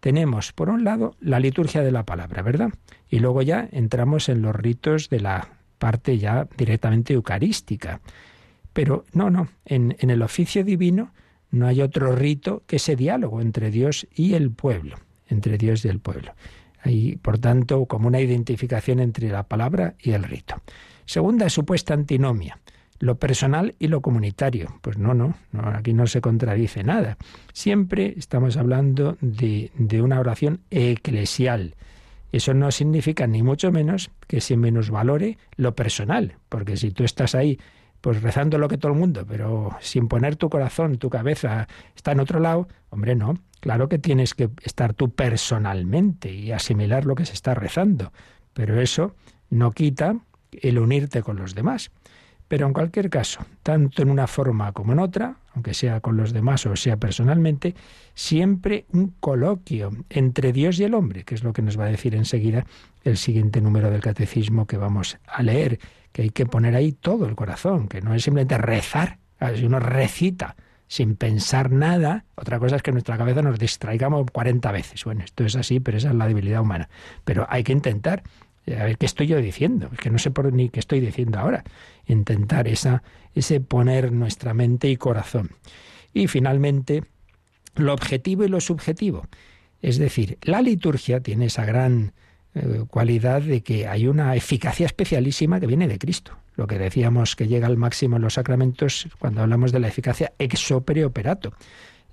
tenemos, 0.00 0.52
por 0.52 0.68
un 0.68 0.84
lado, 0.84 1.16
la 1.20 1.40
liturgia 1.40 1.82
de 1.82 1.92
la 1.92 2.04
palabra, 2.04 2.42
¿verdad? 2.42 2.70
Y 3.08 3.20
luego 3.20 3.42
ya 3.42 3.68
entramos 3.72 4.28
en 4.28 4.42
los 4.42 4.54
ritos 4.54 5.08
de 5.10 5.20
la 5.20 5.48
parte 5.78 6.18
ya 6.18 6.48
directamente 6.56 7.14
eucarística. 7.14 8.00
Pero 8.72 9.04
no, 9.12 9.30
no, 9.30 9.48
en, 9.64 9.96
en 10.00 10.10
el 10.10 10.22
oficio 10.22 10.64
divino 10.64 11.12
no 11.52 11.66
hay 11.66 11.82
otro 11.82 12.16
rito 12.16 12.64
que 12.66 12.76
ese 12.76 12.96
diálogo 12.96 13.40
entre 13.40 13.70
Dios 13.70 14.08
y 14.14 14.34
el 14.34 14.50
pueblo, 14.50 14.96
entre 15.28 15.58
Dios 15.58 15.84
y 15.84 15.88
el 15.88 16.00
pueblo. 16.00 16.34
Hay, 16.82 17.16
por 17.16 17.38
tanto, 17.38 17.84
como 17.84 18.08
una 18.08 18.20
identificación 18.20 18.98
entre 18.98 19.28
la 19.28 19.44
palabra 19.44 19.94
y 20.00 20.12
el 20.12 20.24
rito. 20.24 20.60
Segunda 21.04 21.48
supuesta 21.50 21.94
antinomia, 21.94 22.58
lo 22.98 23.16
personal 23.18 23.74
y 23.78 23.88
lo 23.88 24.00
comunitario. 24.00 24.78
Pues 24.80 24.96
no, 24.96 25.12
no, 25.14 25.34
aquí 25.74 25.92
no 25.92 26.06
se 26.06 26.20
contradice 26.20 26.82
nada. 26.82 27.18
Siempre 27.52 28.14
estamos 28.16 28.56
hablando 28.56 29.18
de, 29.20 29.70
de 29.76 30.02
una 30.02 30.18
oración 30.18 30.60
eclesial. 30.70 31.76
Eso 32.32 32.54
no 32.54 32.70
significa 32.70 33.26
ni 33.26 33.42
mucho 33.42 33.70
menos 33.70 34.10
que 34.26 34.40
se 34.40 34.56
menosvalore 34.56 35.36
lo 35.56 35.74
personal, 35.74 36.36
porque 36.48 36.78
si 36.78 36.90
tú 36.92 37.04
estás 37.04 37.34
ahí 37.34 37.58
pues 38.02 38.20
rezando 38.20 38.58
lo 38.58 38.68
que 38.68 38.76
todo 38.76 38.92
el 38.92 38.98
mundo, 38.98 39.24
pero 39.26 39.70
sin 39.80 40.08
poner 40.08 40.36
tu 40.36 40.50
corazón, 40.50 40.98
tu 40.98 41.08
cabeza 41.08 41.68
está 41.96 42.12
en 42.12 42.20
otro 42.20 42.40
lado, 42.40 42.68
hombre, 42.90 43.14
no. 43.14 43.38
Claro 43.60 43.88
que 43.88 43.98
tienes 43.98 44.34
que 44.34 44.50
estar 44.64 44.92
tú 44.92 45.10
personalmente 45.14 46.32
y 46.32 46.50
asimilar 46.50 47.06
lo 47.06 47.14
que 47.14 47.24
se 47.24 47.32
está 47.32 47.54
rezando, 47.54 48.12
pero 48.52 48.80
eso 48.80 49.14
no 49.50 49.70
quita 49.70 50.16
el 50.50 50.80
unirte 50.80 51.22
con 51.22 51.36
los 51.36 51.54
demás. 51.54 51.92
Pero 52.48 52.66
en 52.66 52.72
cualquier 52.72 53.08
caso, 53.08 53.46
tanto 53.62 54.02
en 54.02 54.10
una 54.10 54.26
forma 54.26 54.72
como 54.72 54.92
en 54.92 54.98
otra, 54.98 55.36
aunque 55.54 55.72
sea 55.72 56.00
con 56.00 56.16
los 56.16 56.32
demás 56.32 56.66
o 56.66 56.74
sea 56.74 56.96
personalmente, 56.96 57.76
siempre 58.14 58.84
un 58.92 59.14
coloquio 59.20 59.90
entre 60.10 60.52
Dios 60.52 60.78
y 60.80 60.84
el 60.84 60.94
hombre, 60.94 61.22
que 61.22 61.36
es 61.36 61.44
lo 61.44 61.52
que 61.52 61.62
nos 61.62 61.78
va 61.78 61.84
a 61.84 61.90
decir 61.90 62.16
enseguida 62.16 62.66
el 63.04 63.16
siguiente 63.16 63.60
número 63.60 63.90
del 63.90 64.02
catecismo 64.02 64.66
que 64.66 64.76
vamos 64.76 65.18
a 65.26 65.42
leer 65.42 65.78
que 66.12 66.22
hay 66.22 66.30
que 66.30 66.46
poner 66.46 66.76
ahí 66.76 66.92
todo 66.92 67.26
el 67.26 67.34
corazón, 67.34 67.88
que 67.88 68.00
no 68.00 68.14
es 68.14 68.22
simplemente 68.22 68.58
rezar, 68.58 69.18
si 69.56 69.64
uno 69.64 69.80
recita 69.80 70.56
sin 70.86 71.16
pensar 71.16 71.72
nada, 71.72 72.26
otra 72.34 72.58
cosa 72.58 72.76
es 72.76 72.82
que 72.82 72.92
nuestra 72.92 73.16
cabeza 73.16 73.40
nos 73.40 73.58
distraigamos 73.58 74.30
40 74.30 74.70
veces. 74.72 75.02
Bueno, 75.04 75.24
esto 75.24 75.44
es 75.44 75.56
así, 75.56 75.80
pero 75.80 75.96
esa 75.96 76.10
es 76.10 76.14
la 76.14 76.28
debilidad 76.28 76.60
humana. 76.60 76.90
Pero 77.24 77.46
hay 77.48 77.64
que 77.64 77.72
intentar, 77.72 78.22
eh, 78.66 78.76
a 78.76 78.84
ver 78.84 78.98
qué 78.98 79.06
estoy 79.06 79.26
yo 79.26 79.38
diciendo, 79.38 79.88
es 79.90 79.98
que 79.98 80.10
no 80.10 80.18
sé 80.18 80.30
por 80.30 80.52
ni 80.52 80.68
qué 80.68 80.80
estoy 80.80 81.00
diciendo 81.00 81.38
ahora, 81.38 81.64
intentar 82.06 82.68
esa, 82.68 83.02
ese 83.34 83.60
poner 83.60 84.12
nuestra 84.12 84.52
mente 84.52 84.90
y 84.90 84.98
corazón. 84.98 85.52
Y 86.12 86.26
finalmente, 86.26 87.04
lo 87.74 87.94
objetivo 87.94 88.44
y 88.44 88.48
lo 88.48 88.60
subjetivo. 88.60 89.26
Es 89.80 89.96
decir, 89.96 90.36
la 90.42 90.60
liturgia 90.60 91.20
tiene 91.20 91.46
esa 91.46 91.64
gran 91.64 92.12
eh, 92.54 92.84
cualidad 92.88 93.42
de 93.42 93.62
que 93.62 93.86
hay 93.86 94.06
una 94.06 94.34
eficacia 94.36 94.86
especialísima 94.86 95.60
que 95.60 95.66
viene 95.66 95.88
de 95.88 95.98
Cristo. 95.98 96.36
Lo 96.54 96.66
que 96.66 96.78
decíamos 96.78 97.34
que 97.34 97.48
llega 97.48 97.66
al 97.66 97.76
máximo 97.76 98.16
en 98.16 98.22
los 98.22 98.34
sacramentos 98.34 99.08
cuando 99.18 99.42
hablamos 99.42 99.72
de 99.72 99.80
la 99.80 99.88
eficacia 99.88 100.32
ex 100.38 100.70
opere 100.70 101.04
operato. 101.04 101.52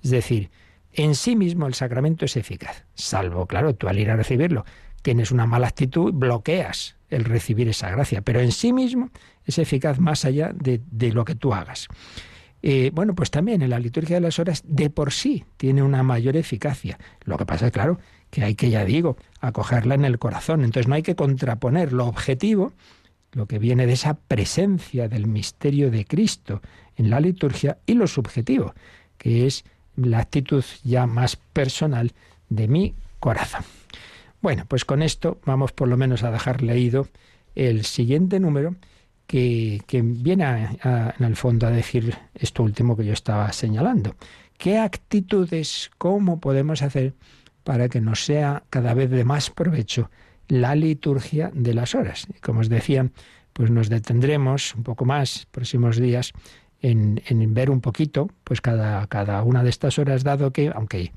Es 0.02 0.10
decir, 0.10 0.50
en 0.92 1.14
sí 1.14 1.36
mismo 1.36 1.66
el 1.66 1.74
sacramento 1.74 2.24
es 2.24 2.36
eficaz, 2.36 2.84
salvo, 2.94 3.46
claro, 3.46 3.74
tú 3.74 3.86
al 3.86 3.98
ir 3.98 4.10
a 4.10 4.16
recibirlo 4.16 4.64
tienes 5.02 5.30
una 5.30 5.46
mala 5.46 5.68
actitud, 5.68 6.12
bloqueas 6.12 6.96
el 7.08 7.24
recibir 7.24 7.68
esa 7.68 7.90
gracia, 7.90 8.22
pero 8.22 8.40
en 8.40 8.52
sí 8.52 8.72
mismo 8.72 9.10
es 9.44 9.58
eficaz 9.58 9.98
más 9.98 10.24
allá 10.24 10.52
de, 10.54 10.80
lo 11.12 11.24
que 11.24 11.34
tú 11.34 11.52
hagas. 11.52 11.88
Eh, 12.62 12.90
bueno, 12.94 13.14
pues 13.14 13.30
también 13.30 13.62
en 13.62 13.70
la 13.70 13.80
liturgia 13.80 14.16
de 14.16 14.20
las 14.20 14.38
horas 14.38 14.62
de 14.66 14.90
por 14.90 15.12
sí 15.12 15.44
tiene 15.56 15.82
una 15.82 16.02
mayor 16.02 16.36
eficacia. 16.36 16.98
Lo 17.24 17.36
que 17.36 17.46
pasa 17.46 17.66
es, 17.66 17.72
claro, 17.72 17.98
que 18.30 18.44
hay 18.44 18.54
que, 18.54 18.70
ya 18.70 18.84
digo, 18.84 19.16
acogerla 19.40 19.94
en 19.94 20.04
el 20.04 20.18
corazón. 20.18 20.64
Entonces 20.64 20.88
no 20.88 20.94
hay 20.94 21.02
que 21.02 21.16
contraponer 21.16 21.92
lo 21.92 22.06
objetivo, 22.06 22.72
lo 23.32 23.46
que 23.46 23.58
viene 23.58 23.86
de 23.86 23.92
esa 23.94 24.14
presencia 24.14 25.08
del 25.08 25.26
misterio 25.26 25.90
de 25.90 26.04
Cristo 26.04 26.62
en 26.96 27.10
la 27.10 27.20
liturgia, 27.20 27.78
y 27.86 27.94
lo 27.94 28.06
subjetivo, 28.06 28.74
que 29.18 29.46
es 29.46 29.64
la 29.96 30.18
actitud 30.18 30.64
ya 30.84 31.06
más 31.06 31.36
personal 31.36 32.12
de 32.48 32.68
mi 32.68 32.94
corazón. 33.18 33.64
Bueno, 34.42 34.64
pues 34.66 34.84
con 34.84 35.02
esto 35.02 35.38
vamos 35.44 35.72
por 35.72 35.88
lo 35.88 35.96
menos 35.96 36.22
a 36.22 36.30
dejar 36.30 36.62
leído 36.62 37.08
el 37.54 37.84
siguiente 37.84 38.40
número 38.40 38.76
que, 39.26 39.82
viene 39.88 40.78
en 40.82 41.24
el 41.24 41.36
fondo 41.36 41.66
a 41.66 41.70
decir 41.70 42.16
esto 42.34 42.62
último 42.62 42.96
que 42.96 43.04
yo 43.04 43.12
estaba 43.12 43.52
señalando. 43.52 44.16
¿Qué 44.58 44.78
actitudes, 44.78 45.90
cómo 45.98 46.40
podemos 46.40 46.82
hacer 46.82 47.14
para 47.70 47.88
que 47.88 48.00
nos 48.00 48.24
sea 48.24 48.64
cada 48.68 48.94
vez 48.94 49.10
de 49.10 49.24
más 49.24 49.48
provecho 49.48 50.10
la 50.48 50.74
liturgia 50.74 51.52
de 51.54 51.72
las 51.72 51.94
horas? 51.94 52.26
Y 52.28 52.40
como 52.40 52.58
os 52.58 52.68
decía, 52.68 53.08
pues 53.52 53.70
nos 53.70 53.88
detendremos 53.88 54.74
un 54.74 54.82
poco 54.82 55.04
más 55.04 55.46
próximos 55.52 55.96
días 55.96 56.32
en, 56.82 57.22
en, 57.28 57.54
ver 57.54 57.70
un 57.70 57.80
poquito, 57.80 58.28
pues 58.42 58.60
cada, 58.60 59.06
cada 59.06 59.44
una 59.44 59.62
de 59.62 59.70
estas 59.70 60.00
horas, 60.00 60.24
dado 60.24 60.52
que, 60.52 60.72
aunque 60.74 61.12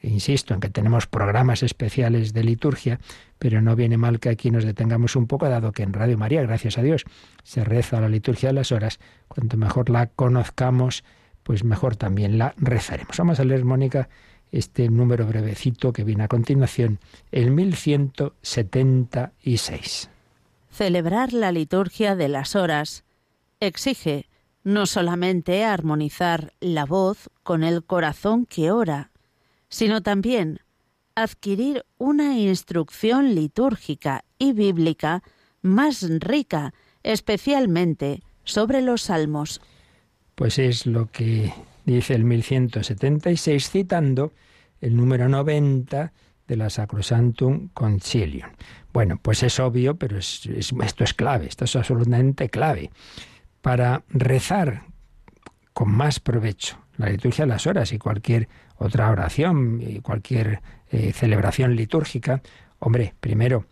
insisto 0.00 0.54
en 0.54 0.60
que 0.60 0.70
tenemos 0.70 1.06
programas 1.06 1.62
especiales 1.62 2.32
de 2.32 2.44
liturgia, 2.44 2.98
pero 3.38 3.60
no 3.60 3.76
viene 3.76 3.98
mal 3.98 4.20
que 4.20 4.30
aquí 4.30 4.50
nos 4.50 4.64
detengamos 4.64 5.16
un 5.16 5.26
poco, 5.26 5.50
dado 5.50 5.72
que 5.72 5.82
en 5.82 5.92
Radio 5.92 6.16
María, 6.16 6.40
gracias 6.40 6.78
a 6.78 6.82
Dios, 6.82 7.04
se 7.42 7.62
reza 7.62 8.00
la 8.00 8.08
liturgia 8.08 8.48
de 8.48 8.54
las 8.54 8.72
horas. 8.72 9.00
Cuanto 9.28 9.58
mejor 9.58 9.90
la 9.90 10.06
conozcamos, 10.06 11.04
pues 11.42 11.62
mejor 11.62 11.96
también 11.96 12.38
la 12.38 12.54
rezaremos. 12.56 13.18
Vamos 13.18 13.38
a 13.38 13.44
leer, 13.44 13.66
Mónica, 13.66 14.08
este 14.52 14.88
número 14.88 15.26
brevecito 15.26 15.92
que 15.92 16.04
viene 16.04 16.22
a 16.24 16.28
continuación, 16.28 16.98
el 17.32 17.50
1176. 17.50 20.08
Celebrar 20.70 21.32
la 21.32 21.52
liturgia 21.52 22.16
de 22.16 22.28
las 22.28 22.56
horas 22.56 23.04
exige 23.60 24.26
no 24.64 24.86
solamente 24.86 25.64
armonizar 25.64 26.52
la 26.60 26.84
voz 26.84 27.30
con 27.42 27.64
el 27.64 27.84
corazón 27.84 28.46
que 28.46 28.70
ora, 28.70 29.10
sino 29.68 30.02
también 30.02 30.60
adquirir 31.14 31.84
una 31.98 32.38
instrucción 32.38 33.34
litúrgica 33.34 34.24
y 34.38 34.52
bíblica 34.52 35.22
más 35.62 36.06
rica, 36.20 36.72
especialmente 37.02 38.22
sobre 38.44 38.80
los 38.80 39.02
salmos. 39.02 39.60
Pues 40.34 40.58
es 40.58 40.86
lo 40.86 41.10
que 41.10 41.52
dice 41.94 42.14
el 42.14 42.24
1176 42.24 43.70
citando 43.70 44.32
el 44.80 44.96
número 44.96 45.28
90 45.28 46.12
de 46.46 46.56
la 46.56 46.70
Sacrosantum 46.70 47.68
Concilium. 47.74 48.50
Bueno, 48.92 49.18
pues 49.22 49.42
es 49.42 49.60
obvio, 49.60 49.96
pero 49.96 50.18
esto 50.18 51.04
es 51.04 51.14
clave, 51.14 51.46
esto 51.46 51.64
es 51.64 51.76
absolutamente 51.76 52.48
clave. 52.48 52.90
Para 53.62 54.02
rezar 54.08 54.84
con 55.72 55.92
más 55.92 56.18
provecho 56.18 56.78
la 56.96 57.08
liturgia 57.08 57.44
de 57.44 57.50
las 57.50 57.66
horas 57.66 57.92
y 57.92 57.98
cualquier 57.98 58.48
otra 58.76 59.10
oración 59.10 59.80
y 59.80 60.00
cualquier 60.00 60.60
eh, 60.90 61.12
celebración 61.12 61.76
litúrgica, 61.76 62.42
hombre, 62.78 63.14
primero, 63.20 63.66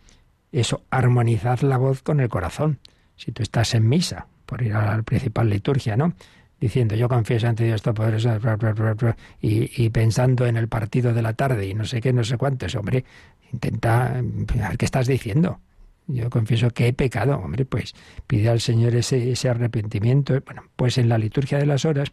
eso, 0.51 0.83
armonizad 0.89 1.59
la 1.61 1.77
voz 1.77 2.01
con 2.01 2.19
el 2.19 2.29
corazón. 2.29 2.79
Si 3.15 3.31
tú 3.31 3.43
estás 3.43 3.75
en 3.75 3.87
misa, 3.89 4.27
por 4.45 4.61
ir 4.63 4.73
a 4.73 4.95
la 4.95 5.03
principal 5.03 5.49
liturgia, 5.49 5.95
¿no? 5.97 6.13
Diciendo, 6.59 6.95
yo 6.95 7.07
confieso 7.07 7.47
ante 7.47 7.63
Dios 7.63 7.81
Todopoderoso, 7.81 9.15
y, 9.41 9.83
y 9.83 9.89
pensando 9.89 10.45
en 10.45 10.57
el 10.57 10.67
partido 10.67 11.13
de 11.13 11.21
la 11.21 11.33
tarde 11.33 11.67
y 11.67 11.73
no 11.73 11.85
sé 11.85 12.01
qué, 12.01 12.11
no 12.11 12.23
sé 12.23 12.37
cuántos, 12.37 12.75
hombre, 12.75 13.05
intenta, 13.51 14.17
a 14.17 14.21
ver 14.21 14.77
qué 14.77 14.85
estás 14.85 15.07
diciendo. 15.07 15.59
Yo 16.07 16.29
confieso 16.31 16.71
que 16.71 16.87
he 16.87 16.93
pecado, 16.93 17.37
hombre, 17.37 17.65
pues 17.65 17.93
pide 18.25 18.49
al 18.49 18.59
Señor 18.59 18.95
ese, 18.95 19.31
ese 19.31 19.47
arrepentimiento. 19.47 20.41
Bueno, 20.43 20.63
pues 20.75 20.97
en 20.97 21.07
la 21.07 21.19
liturgia 21.19 21.59
de 21.59 21.67
las 21.67 21.85
horas 21.85 22.11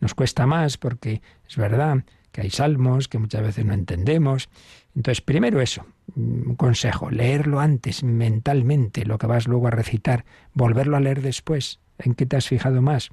nos 0.00 0.14
cuesta 0.14 0.46
más 0.46 0.76
porque 0.76 1.22
es 1.48 1.56
verdad 1.56 2.04
que 2.30 2.42
hay 2.42 2.50
salmos 2.50 3.08
que 3.08 3.18
muchas 3.18 3.42
veces 3.42 3.64
no 3.64 3.72
entendemos. 3.72 4.50
Entonces, 4.94 5.22
primero 5.22 5.62
eso, 5.62 5.86
un 6.14 6.56
consejo, 6.56 7.10
leerlo 7.10 7.60
antes 7.60 8.02
mentalmente, 8.02 9.06
lo 9.06 9.16
que 9.16 9.26
vas 9.26 9.48
luego 9.48 9.68
a 9.68 9.70
recitar, 9.70 10.26
volverlo 10.52 10.98
a 10.98 11.00
leer 11.00 11.22
después, 11.22 11.80
en 11.98 12.14
qué 12.14 12.26
te 12.26 12.36
has 12.36 12.48
fijado 12.48 12.82
más. 12.82 13.08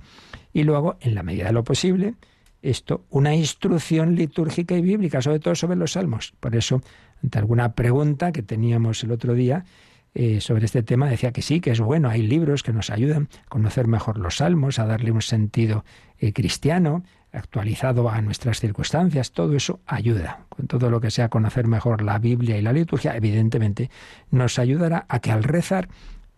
Y 0.55 0.63
luego, 0.63 0.95
en 1.01 1.15
la 1.15 1.21
medida 1.21 1.47
de 1.47 1.51
lo 1.51 1.65
posible, 1.65 2.13
esto, 2.61 3.03
una 3.09 3.35
instrucción 3.35 4.15
litúrgica 4.15 4.73
y 4.73 4.81
bíblica, 4.81 5.21
sobre 5.21 5.41
todo 5.41 5.53
sobre 5.53 5.75
los 5.75 5.91
salmos. 5.91 6.33
Por 6.39 6.55
eso, 6.55 6.81
ante 7.21 7.39
alguna 7.39 7.73
pregunta 7.73 8.31
que 8.31 8.41
teníamos 8.41 9.03
el 9.03 9.11
otro 9.11 9.33
día, 9.33 9.65
eh, 10.13 10.39
sobre 10.39 10.63
este 10.63 10.81
tema 10.81 11.09
decía 11.09 11.33
que 11.33 11.41
sí, 11.41 11.59
que 11.59 11.71
es 11.71 11.81
bueno, 11.81 12.07
hay 12.07 12.21
libros 12.21 12.63
que 12.63 12.71
nos 12.71 12.89
ayudan 12.89 13.27
a 13.45 13.49
conocer 13.49 13.87
mejor 13.87 14.17
los 14.17 14.37
salmos, 14.37 14.79
a 14.79 14.85
darle 14.85 15.11
un 15.11 15.21
sentido 15.21 15.83
eh, 16.19 16.31
cristiano, 16.31 17.03
actualizado 17.33 18.09
a 18.09 18.21
nuestras 18.21 18.61
circunstancias, 18.61 19.33
todo 19.33 19.57
eso 19.57 19.81
ayuda. 19.85 20.45
Con 20.47 20.67
todo 20.67 20.89
lo 20.89 21.01
que 21.01 21.11
sea 21.11 21.27
conocer 21.27 21.67
mejor 21.67 22.01
la 22.01 22.17
Biblia 22.17 22.57
y 22.57 22.61
la 22.61 22.71
liturgia, 22.71 23.13
evidentemente 23.17 23.89
nos 24.31 24.57
ayudará 24.57 25.05
a 25.09 25.19
que 25.19 25.33
al 25.33 25.43
rezar 25.43 25.89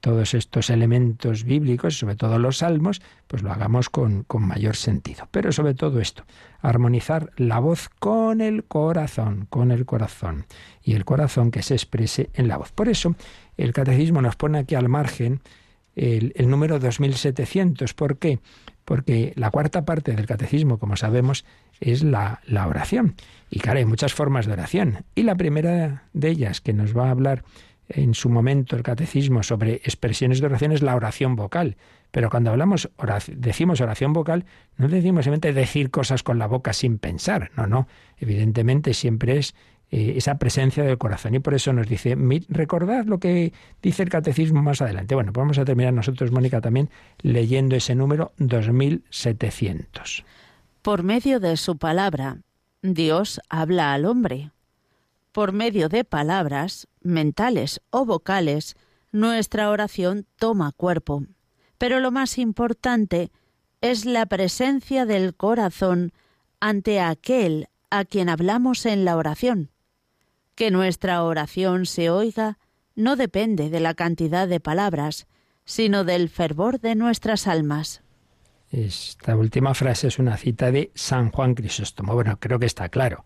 todos 0.08 0.34
estos 0.36 0.70
elementos 0.70 1.44
bíblicos, 1.44 2.00
sobre 2.00 2.16
todo 2.16 2.40
los 2.40 2.60
salmos, 2.60 3.02
pues 3.28 3.44
lo 3.44 3.52
hagamos 3.52 3.90
con, 3.90 4.24
con, 4.24 4.48
mayor 4.48 4.78
sentido. 4.78 5.28
Pero 5.32 5.52
sobre 5.52 5.74
todo 5.74 6.00
esto, 6.00 6.24
armonizar 6.62 7.32
la 7.36 7.60
voz 7.60 7.90
con 8.00 8.40
el 8.40 8.64
corazón, 8.64 9.48
con 9.50 9.70
el 9.70 9.86
corazón, 9.86 10.46
y 10.82 10.94
el 10.94 11.04
corazón 11.04 11.52
que 11.52 11.62
se 11.62 11.74
exprese 11.74 12.30
en 12.36 12.48
la 12.48 12.56
voz. 12.56 12.72
Por 12.72 12.88
eso, 12.88 13.16
el 13.58 13.74
catecismo 13.74 14.22
nos 14.22 14.38
pone 14.38 14.60
aquí 14.60 14.76
al 14.76 14.88
margen 14.88 15.42
el, 15.98 16.32
número 16.50 16.80
2700. 16.80 17.94
¿Por 17.94 18.18
qué? 18.18 18.40
Porque 18.86 19.34
la 19.36 19.52
cuarta 19.52 19.84
parte 19.84 20.14
del 20.14 20.26
catecismo, 20.26 20.80
como 20.80 20.96
sabemos, 20.96 21.44
es 21.82 22.02
la, 22.02 22.40
la 22.46 22.66
oración. 22.66 23.16
Y 23.50 23.60
claro, 23.60 23.80
hay 23.80 23.86
muchas 23.86 24.14
formas 24.14 24.46
de 24.46 24.54
oración. 24.54 25.04
Y 25.16 25.24
la 25.24 25.36
primera 25.36 26.04
de 26.14 26.30
ellas 26.30 26.62
que 26.62 26.72
nos 26.72 26.96
va 26.96 27.08
a 27.08 27.12
hablar 27.12 27.44
en 27.90 28.14
su 28.14 28.30
momento 28.30 28.76
el 28.76 28.84
catecismo 28.84 29.44
sobre 29.44 29.76
expresiones 29.76 30.40
de 30.40 30.48
oración 30.48 30.72
es 30.72 30.82
la 30.82 30.96
oración 30.96 31.36
vocal. 31.36 31.78
Pero 32.12 32.30
cuando 32.30 32.52
hablamos, 32.52 32.90
decimos 33.28 33.82
oración 33.82 34.14
vocal, 34.14 34.46
no 34.78 34.88
decimos 34.88 35.26
simplemente 35.26 35.54
decir 35.54 35.92
cosas 35.92 36.24
con 36.24 36.40
la 36.40 36.48
boca 36.48 36.74
sin 36.74 36.98
pensar. 37.00 37.52
No, 37.56 37.68
no. 37.68 37.88
Evidentemente 38.18 38.94
siempre 38.94 39.38
es 39.38 39.56
eh, 39.90 40.16
esa 40.18 40.38
presencia 40.38 40.84
del 40.84 40.98
corazón. 40.98 41.36
Y 41.36 41.40
por 41.40 41.54
eso 41.54 41.72
nos 41.72 41.88
dice, 41.88 42.18
recordad 42.50 43.06
lo 43.06 43.20
que 43.20 43.54
dice 43.82 44.04
el 44.04 44.10
catecismo 44.10 44.62
más 44.62 44.82
adelante. 44.82 45.16
Bueno, 45.16 45.32
pues 45.32 45.42
vamos 45.42 45.58
a 45.58 45.66
terminar 45.66 45.94
nosotros, 45.94 46.32
Mónica, 46.32 46.60
también 46.60 46.90
leyendo 47.22 47.76
ese 47.76 47.96
número 47.96 48.34
2700. 48.38 50.26
Por 50.82 51.04
medio 51.04 51.40
de 51.40 51.56
su 51.58 51.78
palabra, 51.78 52.38
Dios 52.82 53.42
habla 53.50 53.94
al 53.94 54.06
hombre. 54.06 54.52
Por 55.38 55.52
medio 55.52 55.88
de 55.88 56.04
palabras, 56.04 56.88
mentales 57.04 57.80
o 57.92 58.06
vocales, 58.06 58.76
nuestra 59.12 59.70
oración 59.70 60.26
toma 60.38 60.72
cuerpo. 60.72 61.26
Pero 61.78 62.00
lo 62.00 62.10
más 62.10 62.40
importante 62.40 63.30
es 63.80 64.06
la 64.06 64.26
presencia 64.26 65.06
del 65.06 65.36
corazón 65.36 66.12
ante 66.60 67.00
aquel 67.00 67.68
a 67.92 68.04
quien 68.04 68.30
hablamos 68.30 68.88
en 68.88 69.06
la 69.06 69.16
oración. 69.16 69.70
Que 70.56 70.72
nuestra 70.72 71.22
oración 71.22 71.86
se 71.86 72.10
oiga 72.10 72.58
no 72.96 73.16
depende 73.16 73.70
de 73.70 73.80
la 73.80 73.94
cantidad 73.94 74.48
de 74.48 74.60
palabras, 74.60 75.28
sino 75.66 76.04
del 76.04 76.30
fervor 76.30 76.80
de 76.80 76.96
nuestras 76.96 77.46
almas. 77.46 78.02
Esta 78.72 79.38
última 79.38 79.76
frase 79.76 80.08
es 80.08 80.18
una 80.18 80.36
cita 80.36 80.72
de 80.72 80.90
San 80.96 81.30
Juan 81.30 81.54
Crisóstomo. 81.54 82.16
Bueno, 82.16 82.40
creo 82.40 82.58
que 82.58 82.66
está 82.66 82.90
claro. 82.90 83.24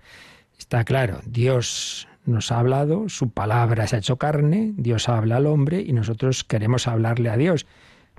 Está 0.62 0.84
claro, 0.84 1.22
Dios 1.26 2.07
nos 2.24 2.51
ha 2.51 2.59
hablado, 2.59 3.09
su 3.09 3.32
palabra 3.32 3.88
se 3.88 3.95
ha 3.95 3.99
hecho 3.99 4.18
carne, 4.18 4.74
Dios 4.78 5.09
habla 5.09 5.38
al 5.38 5.47
hombre 5.47 5.82
y 5.82 5.91
nosotros 5.91 6.43
queremos 6.43 6.88
hablarle 6.88 7.32
a 7.32 7.36
Dios. 7.36 7.66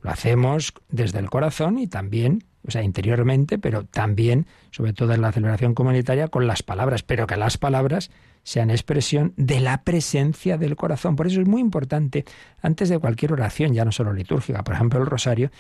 Lo 0.01 0.11
hacemos 0.11 0.75
desde 0.89 1.21
el 1.21 1.31
corazón 1.31 1.79
y 1.79 1.87
también 1.87 2.43
o 2.67 2.71
sea, 2.73 2.83
interiormente, 2.83 3.59
pero 3.59 3.85
también, 3.85 4.47
sobre 4.73 4.93
todo 4.93 5.15
en 5.15 5.23
la 5.23 5.31
celebración 5.31 5.75
comunitaria, 5.75 6.27
con 6.29 6.49
las 6.49 6.65
palabras, 6.65 7.05
pero 7.05 7.29
que 7.29 7.37
las 7.37 7.59
palabras 7.59 8.11
sean 8.43 8.71
expresión 8.71 9.35
de 9.37 9.61
la 9.61 9.85
presencia 9.85 10.59
del 10.59 10.75
corazón. 10.75 11.15
Por 11.15 11.29
eso 11.29 11.41
es 11.41 11.47
muy 11.47 11.61
importante, 11.61 12.25
antes 12.61 12.89
de 12.89 12.99
cualquier 12.99 13.33
oración, 13.33 13.73
ya 13.73 13.85
no 13.85 13.93
solo 13.93 14.13
litúrgica, 14.13 14.65
por 14.65 14.75
ejemplo 14.75 15.01
el 15.01 15.07
rosario, 15.07 15.53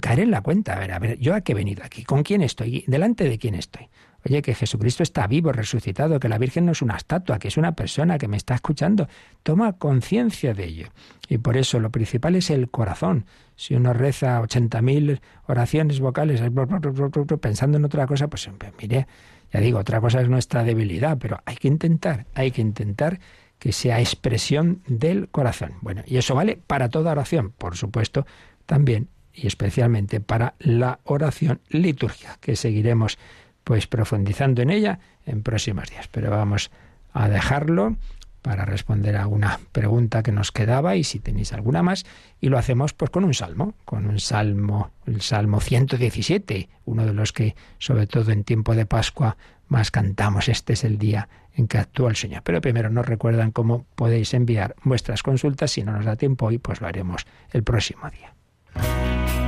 caer 0.00 0.20
en 0.20 0.32
la 0.32 0.40
cuenta, 0.40 0.74
a 0.74 0.78
ver, 0.80 0.92
a 0.92 0.98
ver, 0.98 1.18
yo 1.20 1.34
a 1.34 1.40
qué 1.40 1.52
he 1.52 1.54
venido 1.54 1.84
aquí, 1.84 2.02
con 2.02 2.24
quién 2.24 2.42
estoy, 2.42 2.84
delante 2.88 3.28
de 3.28 3.38
quién 3.38 3.54
estoy. 3.54 3.88
Oye, 4.28 4.42
que 4.42 4.54
Jesucristo 4.54 5.02
está 5.02 5.26
vivo, 5.26 5.52
resucitado, 5.52 6.20
que 6.20 6.28
la 6.28 6.36
Virgen 6.36 6.66
no 6.66 6.72
es 6.72 6.82
una 6.82 6.96
estatua, 6.96 7.38
que 7.38 7.48
es 7.48 7.56
una 7.56 7.72
persona 7.72 8.18
que 8.18 8.28
me 8.28 8.36
está 8.36 8.54
escuchando. 8.54 9.08
Toma 9.42 9.72
conciencia 9.72 10.52
de 10.52 10.64
ello. 10.64 10.88
Y 11.28 11.38
por 11.38 11.56
eso 11.56 11.80
lo 11.80 11.90
principal 11.90 12.34
es 12.36 12.50
el 12.50 12.70
corazón. 12.70 13.24
Si 13.56 13.74
uno 13.74 13.94
reza 13.94 14.40
80.000 14.42 15.20
oraciones 15.46 16.00
vocales 16.00 16.42
pensando 17.40 17.78
en 17.78 17.84
otra 17.86 18.06
cosa, 18.06 18.28
pues 18.28 18.50
mire, 18.80 19.06
ya 19.50 19.60
digo, 19.60 19.78
otra 19.78 20.00
cosa 20.00 20.20
es 20.20 20.28
nuestra 20.28 20.62
debilidad, 20.62 21.16
pero 21.16 21.40
hay 21.46 21.56
que 21.56 21.68
intentar, 21.68 22.26
hay 22.34 22.50
que 22.50 22.60
intentar 22.60 23.20
que 23.58 23.72
sea 23.72 23.98
expresión 23.98 24.82
del 24.86 25.28
corazón. 25.30 25.72
Bueno, 25.80 26.02
y 26.06 26.18
eso 26.18 26.34
vale 26.34 26.58
para 26.66 26.90
toda 26.90 27.12
oración, 27.12 27.52
por 27.56 27.76
supuesto, 27.76 28.26
también 28.66 29.08
y 29.32 29.46
especialmente 29.46 30.20
para 30.20 30.54
la 30.58 31.00
oración 31.04 31.60
litúrgica, 31.68 32.38
que 32.40 32.56
seguiremos 32.56 33.18
pues 33.68 33.86
profundizando 33.86 34.62
en 34.62 34.70
ella 34.70 34.98
en 35.26 35.42
próximos 35.42 35.90
días. 35.90 36.08
Pero 36.08 36.30
vamos 36.30 36.70
a 37.12 37.28
dejarlo 37.28 37.98
para 38.40 38.64
responder 38.64 39.14
a 39.14 39.26
una 39.26 39.60
pregunta 39.72 40.22
que 40.22 40.32
nos 40.32 40.52
quedaba 40.52 40.96
y 40.96 41.04
si 41.04 41.18
tenéis 41.18 41.52
alguna 41.52 41.82
más 41.82 42.06
y 42.40 42.48
lo 42.48 42.56
hacemos 42.56 42.94
pues 42.94 43.10
con 43.10 43.24
un 43.24 43.34
salmo, 43.34 43.74
con 43.84 44.06
un 44.06 44.20
salmo, 44.20 44.92
el 45.04 45.20
Salmo 45.20 45.60
117, 45.60 46.70
uno 46.86 47.04
de 47.04 47.12
los 47.12 47.34
que 47.34 47.56
sobre 47.76 48.06
todo 48.06 48.32
en 48.32 48.42
tiempo 48.42 48.74
de 48.74 48.86
Pascua 48.86 49.36
más 49.66 49.90
cantamos, 49.90 50.48
este 50.48 50.72
es 50.72 50.82
el 50.82 50.96
día 50.96 51.28
en 51.52 51.68
que 51.68 51.76
actúa 51.76 52.08
el 52.08 52.16
Señor. 52.16 52.40
Pero 52.44 52.62
primero 52.62 52.88
nos 52.88 53.04
recuerdan 53.04 53.50
cómo 53.50 53.84
podéis 53.96 54.32
enviar 54.32 54.76
vuestras 54.82 55.22
consultas, 55.22 55.72
si 55.72 55.82
no 55.82 55.92
nos 55.92 56.06
da 56.06 56.16
tiempo 56.16 56.46
hoy 56.46 56.56
pues 56.56 56.80
lo 56.80 56.86
haremos 56.86 57.26
el 57.52 57.64
próximo 57.64 58.08
día. 58.08 59.47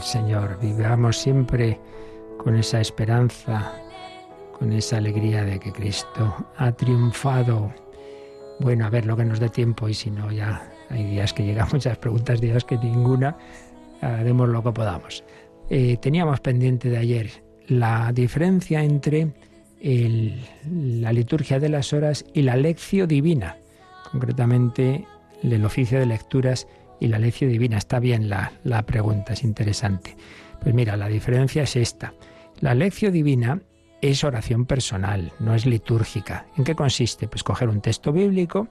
Señor. 0.00 0.58
Vivamos 0.60 1.18
siempre 1.18 1.80
con 2.38 2.54
esa 2.54 2.80
esperanza, 2.80 3.72
con 4.56 4.72
esa 4.72 4.98
alegría 4.98 5.44
de 5.44 5.58
que 5.58 5.72
Cristo 5.72 6.46
ha 6.56 6.70
triunfado. 6.70 7.74
Bueno, 8.60 8.86
a 8.86 8.90
ver 8.90 9.06
lo 9.06 9.16
que 9.16 9.24
nos 9.24 9.40
dé 9.40 9.48
tiempo 9.48 9.88
y 9.88 9.94
si 9.94 10.10
no, 10.10 10.30
ya 10.30 10.70
hay 10.88 11.04
días 11.04 11.32
que 11.32 11.44
llegan 11.44 11.66
muchas 11.72 11.98
preguntas, 11.98 12.40
días 12.40 12.64
que 12.64 12.78
ninguna, 12.78 13.36
haremos 14.00 14.48
lo 14.48 14.62
que 14.62 14.70
podamos. 14.70 15.24
Eh, 15.68 15.96
teníamos 15.96 16.38
pendiente 16.38 16.88
de 16.88 16.98
ayer 16.98 17.30
la 17.66 18.12
diferencia 18.12 18.84
entre 18.84 19.32
la 19.82 21.12
liturgia 21.12 21.58
de 21.58 21.68
las 21.68 21.92
horas 21.92 22.24
y 22.32 22.42
la 22.42 22.56
lección 22.56 23.08
divina, 23.08 23.56
concretamente 24.12 25.04
el 25.42 25.64
oficio 25.64 25.98
de 25.98 26.06
lecturas 26.06 26.68
y 27.00 27.08
la 27.08 27.18
lección 27.18 27.50
divina. 27.50 27.78
Está 27.78 27.98
bien 27.98 28.28
la, 28.28 28.52
la 28.64 28.84
pregunta, 28.84 29.32
es 29.32 29.44
interesante. 29.44 30.16
Pues 30.60 30.74
mira, 30.74 30.96
la 30.96 31.08
diferencia 31.08 31.62
es 31.62 31.76
esta. 31.76 32.14
La 32.60 32.74
lección 32.74 33.12
divina 33.12 33.60
es 34.00 34.24
oración 34.24 34.66
personal, 34.66 35.32
no 35.38 35.54
es 35.54 35.66
litúrgica. 35.66 36.46
¿En 36.56 36.64
qué 36.64 36.74
consiste? 36.74 37.28
Pues 37.28 37.42
coger 37.42 37.68
un 37.68 37.80
texto 37.80 38.12
bíblico, 38.12 38.68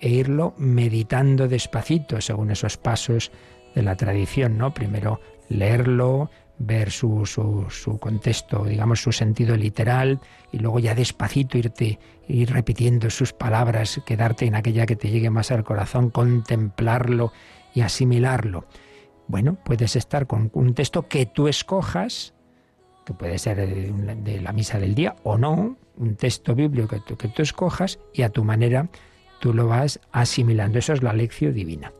e 0.00 0.08
irlo 0.08 0.54
meditando 0.58 1.48
despacito 1.48 2.20
según 2.20 2.50
esos 2.50 2.76
pasos 2.76 3.30
de 3.74 3.82
la 3.82 3.96
tradición, 3.96 4.58
¿no? 4.58 4.74
Primero 4.74 5.20
leerlo, 5.48 6.30
ver 6.58 6.90
su, 6.90 7.26
su, 7.26 7.66
su, 7.70 7.98
contexto, 7.98 8.64
digamos, 8.64 9.00
su 9.00 9.12
sentido 9.12 9.56
literal, 9.56 10.20
y 10.52 10.58
luego 10.58 10.78
ya 10.78 10.94
despacito 10.94 11.58
irte, 11.58 11.98
ir 12.28 12.52
repitiendo 12.52 13.10
sus 13.10 13.32
palabras, 13.32 14.00
quedarte 14.06 14.46
en 14.46 14.54
aquella 14.54 14.86
que 14.86 14.96
te 14.96 15.10
llegue 15.10 15.30
más 15.30 15.50
al 15.50 15.64
corazón, 15.64 16.10
contemplarlo 16.10 17.32
y 17.74 17.80
asimilarlo. 17.82 18.66
Bueno, 19.26 19.56
puedes 19.64 19.96
estar 19.96 20.26
con 20.26 20.50
un 20.54 20.74
texto 20.74 21.08
que 21.08 21.26
tú 21.26 21.48
escojas, 21.48 22.34
que 23.04 23.12
puede 23.14 23.38
ser 23.38 23.56
de 23.66 24.40
la 24.40 24.52
misa 24.52 24.78
del 24.78 24.94
día 24.94 25.16
o 25.22 25.36
no, 25.36 25.76
un 25.96 26.16
texto 26.16 26.54
bíblico 26.54 26.88
que 26.88 27.00
tú, 27.00 27.16
que 27.16 27.28
tú 27.28 27.42
escojas 27.42 27.98
y 28.12 28.22
a 28.22 28.30
tu 28.30 28.44
manera 28.44 28.88
tú 29.40 29.52
lo 29.52 29.66
vas 29.66 30.00
asimilando. 30.12 30.78
Eso 30.78 30.92
es 30.92 31.02
la 31.02 31.12
lección 31.12 31.52
divina 31.52 31.92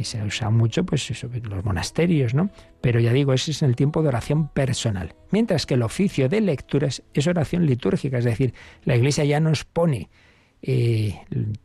que 0.00 0.04
se 0.04 0.22
usa 0.24 0.48
mucho, 0.48 0.84
pues 0.84 1.10
los 1.22 1.62
monasterios, 1.62 2.32
¿no? 2.32 2.48
Pero 2.80 3.00
ya 3.00 3.12
digo, 3.12 3.34
ese 3.34 3.50
es 3.50 3.60
el 3.60 3.76
tiempo 3.76 4.00
de 4.00 4.08
oración 4.08 4.48
personal. 4.48 5.14
Mientras 5.30 5.66
que 5.66 5.74
el 5.74 5.82
oficio 5.82 6.30
de 6.30 6.40
lecturas 6.40 7.02
es 7.12 7.26
oración 7.26 7.66
litúrgica, 7.66 8.16
es 8.16 8.24
decir, 8.24 8.54
la 8.84 8.96
Iglesia 8.96 9.26
ya 9.26 9.40
nos 9.40 9.66
pone 9.66 10.08
eh, 10.62 11.20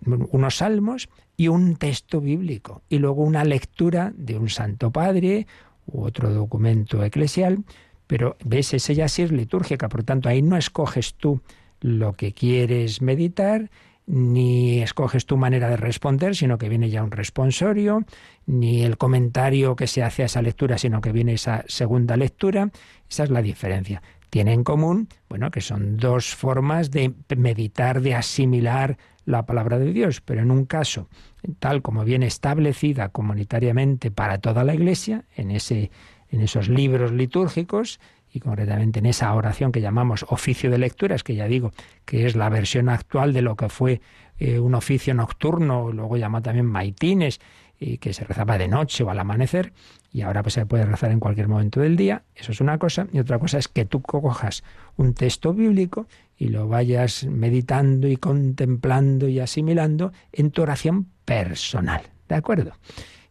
unos 0.06 0.58
salmos 0.58 1.08
y 1.38 1.48
un 1.48 1.76
texto 1.76 2.22
bíblico, 2.22 2.82
y 2.90 3.00
luego 3.00 3.24
una 3.24 3.44
lectura 3.44 4.14
de 4.16 4.38
un 4.38 4.50
Santo 4.50 4.92
Padre 4.92 5.48
u 5.86 6.04
otro 6.04 6.32
documento 6.32 7.04
eclesial, 7.04 7.64
pero 8.08 8.38
ves, 8.44 8.74
ese 8.74 8.96
ya 8.96 9.08
sí 9.08 9.24
es 9.24 9.32
litúrgica, 9.32 9.90
por 9.90 10.04
tanto 10.04 10.30
ahí 10.30 10.42
no 10.42 10.58
escoges 10.58 11.16
tú 11.16 11.42
lo 11.82 12.14
que 12.14 12.34
quieres 12.34 13.02
meditar, 13.02 13.70
ni 14.08 14.82
escoges 14.82 15.26
tu 15.26 15.36
manera 15.38 15.70
de 15.70 15.78
responder, 15.78 16.36
sino 16.36 16.58
que 16.58 16.70
viene 16.70 16.90
ya 16.90 17.04
un 17.04 17.12
responsorio, 17.12 18.06
ni 18.46 18.84
el 18.84 18.98
comentario 18.98 19.76
que 19.76 19.88
se 19.88 20.04
hace 20.04 20.24
a 20.24 20.26
esa 20.28 20.42
lectura, 20.42 20.78
sino 20.78 21.02
que 21.02 21.12
viene 21.12 21.34
esa 21.34 21.64
segunda 21.68 22.16
lectura. 22.16 22.70
Esa 23.10 23.24
es 23.24 23.30
la 23.32 23.42
diferencia. 23.42 24.04
Tiene 24.36 24.52
en 24.52 24.66
común, 24.66 25.08
bueno, 25.30 25.50
que 25.50 25.62
son 25.62 25.96
dos 25.96 26.36
formas 26.36 26.92
de 26.92 27.14
meditar, 27.38 28.02
de 28.02 28.16
asimilar 28.16 28.98
la 29.24 29.46
palabra 29.46 29.80
de 29.80 29.94
Dios, 29.94 30.20
pero 30.20 30.42
en 30.42 30.52
un 30.52 30.66
caso, 30.66 31.08
tal 31.60 31.82
como 31.82 32.04
viene 32.04 32.26
establecida 32.26 33.08
comunitariamente 33.08 34.12
para 34.12 34.40
toda 34.40 34.66
la 34.66 34.76
Iglesia, 34.76 35.24
en 35.38 35.52
ese 35.52 35.90
en 36.32 36.42
esos 36.42 36.68
libros 36.68 37.14
litúrgicos, 37.14 38.02
y 38.30 38.42
concretamente 38.42 39.00
en 39.00 39.06
esa 39.06 39.34
oración 39.34 39.72
que 39.72 39.80
llamamos 39.80 40.26
oficio 40.28 40.70
de 40.70 40.80
lecturas, 40.80 41.24
que 41.24 41.36
ya 41.36 41.48
digo 41.48 41.72
que 42.04 42.26
es 42.26 42.36
la 42.36 42.50
versión 42.50 42.90
actual 42.90 43.32
de 43.32 43.42
lo 43.42 43.56
que 43.56 43.70
fue 43.70 44.02
eh, 44.38 44.60
un 44.60 44.76
oficio 44.76 45.14
nocturno, 45.14 45.94
luego 45.94 46.18
llamado 46.18 46.44
también 46.44 46.66
maitines, 46.66 47.40
y 47.80 47.97
que 47.97 48.13
se 48.13 48.23
rezaba 48.23 48.57
de 48.57 48.67
noche 48.67 49.03
o 49.03 49.09
al 49.09 49.19
amanecer, 49.19 49.73
y 50.11 50.21
ahora 50.21 50.43
pues 50.43 50.53
se 50.53 50.65
puede 50.65 50.86
rezar 50.86 51.11
en 51.11 51.19
cualquier 51.19 51.47
momento 51.47 51.82
del 51.82 51.95
día, 51.95 52.23
eso 52.36 52.51
es 52.51 52.61
una 52.61 52.78
cosa, 52.78 53.07
y 53.11 53.19
otra 53.19 53.39
cosa 53.39 53.57
es 53.57 53.67
que 53.67 53.86
tú 53.86 54.01
cojas 54.01 54.63
un 54.95 55.13
texto 55.13 55.53
bíblico 55.53 56.07
y 56.38 56.49
lo 56.49 56.67
vayas 56.67 57.26
meditando 57.26 58.07
y 58.07 58.17
contemplando 58.17 59.28
y 59.28 59.39
asimilando 59.39 60.13
en 60.32 60.51
tu 60.51 60.61
oración 60.61 61.07
personal, 61.26 62.01
¿de 62.30 62.36
acuerdo? 62.36 62.73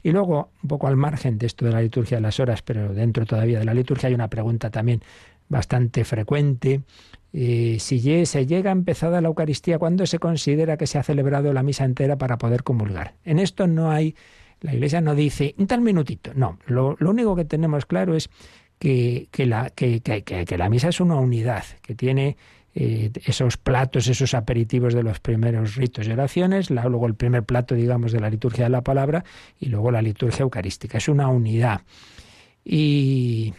Y 0.03 0.13
luego, 0.13 0.51
un 0.63 0.69
poco 0.69 0.87
al 0.87 0.97
margen 0.97 1.39
de 1.39 1.47
esto 1.47 1.65
de 1.65 1.73
la 1.73 1.81
liturgia 1.81 2.19
de 2.19 2.21
las 2.21 2.39
horas, 2.39 2.61
pero 2.61 2.93
dentro 2.93 3.25
todavía 3.25 3.59
de 3.59 3.65
la 3.65 3.73
liturgia 3.73 4.09
hay 4.09 4.15
una 4.15 4.29
pregunta 4.29 4.71
también 4.71 5.01
bastante 5.49 6.05
frecuente. 6.05 6.83
Si 7.35 8.27
se 8.27 8.47
llega 8.47 8.71
empezada 8.71 9.21
la 9.21 9.27
Eucaristía, 9.27 9.79
¿cuándo 9.79 10.07
se 10.07 10.21
considera 10.21 10.77
que 10.77 10.87
se 10.87 10.99
ha 10.99 11.03
celebrado 11.03 11.53
la 11.53 11.65
misa 11.65 11.85
entera 11.85 12.17
para 12.17 12.39
poder 12.39 12.63
comulgar? 12.63 13.15
En 13.25 13.41
esto 13.41 13.67
no 13.67 13.91
hay, 13.91 14.15
la 14.61 14.73
Iglesia 14.73 15.01
no 15.01 15.17
dice 15.17 15.55
un 15.59 15.67
tal 15.67 15.81
minutito, 15.81 16.33
no, 16.35 16.59
lo, 16.67 16.97
único 17.01 17.35
que 17.35 17.45
tenemos 17.45 17.87
claro 17.87 18.15
es 18.15 18.31
que, 18.79 19.29
la, 19.39 19.71
que 19.71 20.55
la 20.57 20.69
misa 20.69 20.91
es 20.91 21.01
una 21.01 21.17
unidad, 21.17 21.65
que 21.83 21.97
tiene 21.97 22.37
eh, 22.77 23.13
esos 23.25 23.57
platos, 23.57 24.09
esos 24.09 24.35
aperitivos 24.35 24.95
de 24.95 25.05
los 25.05 25.21
primeros 25.21 25.77
ritos 25.77 26.09
y 26.09 26.11
oraciones, 26.11 26.71
luego 26.71 27.07
el 27.07 27.15
primer 27.15 27.45
plato, 27.45 27.77
digamos, 27.77 28.11
de 28.11 28.19
la 28.19 28.29
liturgia 28.29 28.65
de 28.65 28.71
la 28.71 28.83
palabra 28.83 29.25
y 29.61 29.67
luego 29.67 29.93
la 29.93 30.03
liturgia 30.03 30.43
eucarística. 30.43 30.99
Es 30.99 31.09
una 31.09 31.29
unidad. 31.29 31.83
Y 32.65 33.55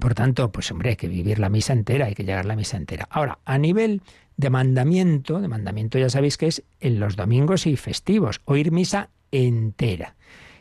por 0.00 0.14
tanto, 0.14 0.50
pues 0.50 0.70
hombre, 0.70 0.90
hay 0.90 0.96
que 0.96 1.08
vivir 1.08 1.38
la 1.38 1.48
misa 1.48 1.72
entera, 1.72 2.06
hay 2.06 2.14
que 2.14 2.24
llegar 2.24 2.44
a 2.44 2.48
la 2.48 2.56
misa 2.56 2.76
entera. 2.76 3.06
Ahora, 3.10 3.38
a 3.44 3.58
nivel 3.58 4.02
de 4.36 4.50
mandamiento, 4.50 5.40
de 5.40 5.48
mandamiento 5.48 5.98
ya 5.98 6.10
sabéis 6.10 6.36
que 6.36 6.46
es 6.46 6.64
en 6.80 7.00
los 7.00 7.16
domingos 7.16 7.66
y 7.66 7.76
festivos, 7.76 8.40
oír 8.44 8.72
misa 8.72 9.10
entera. 9.30 10.16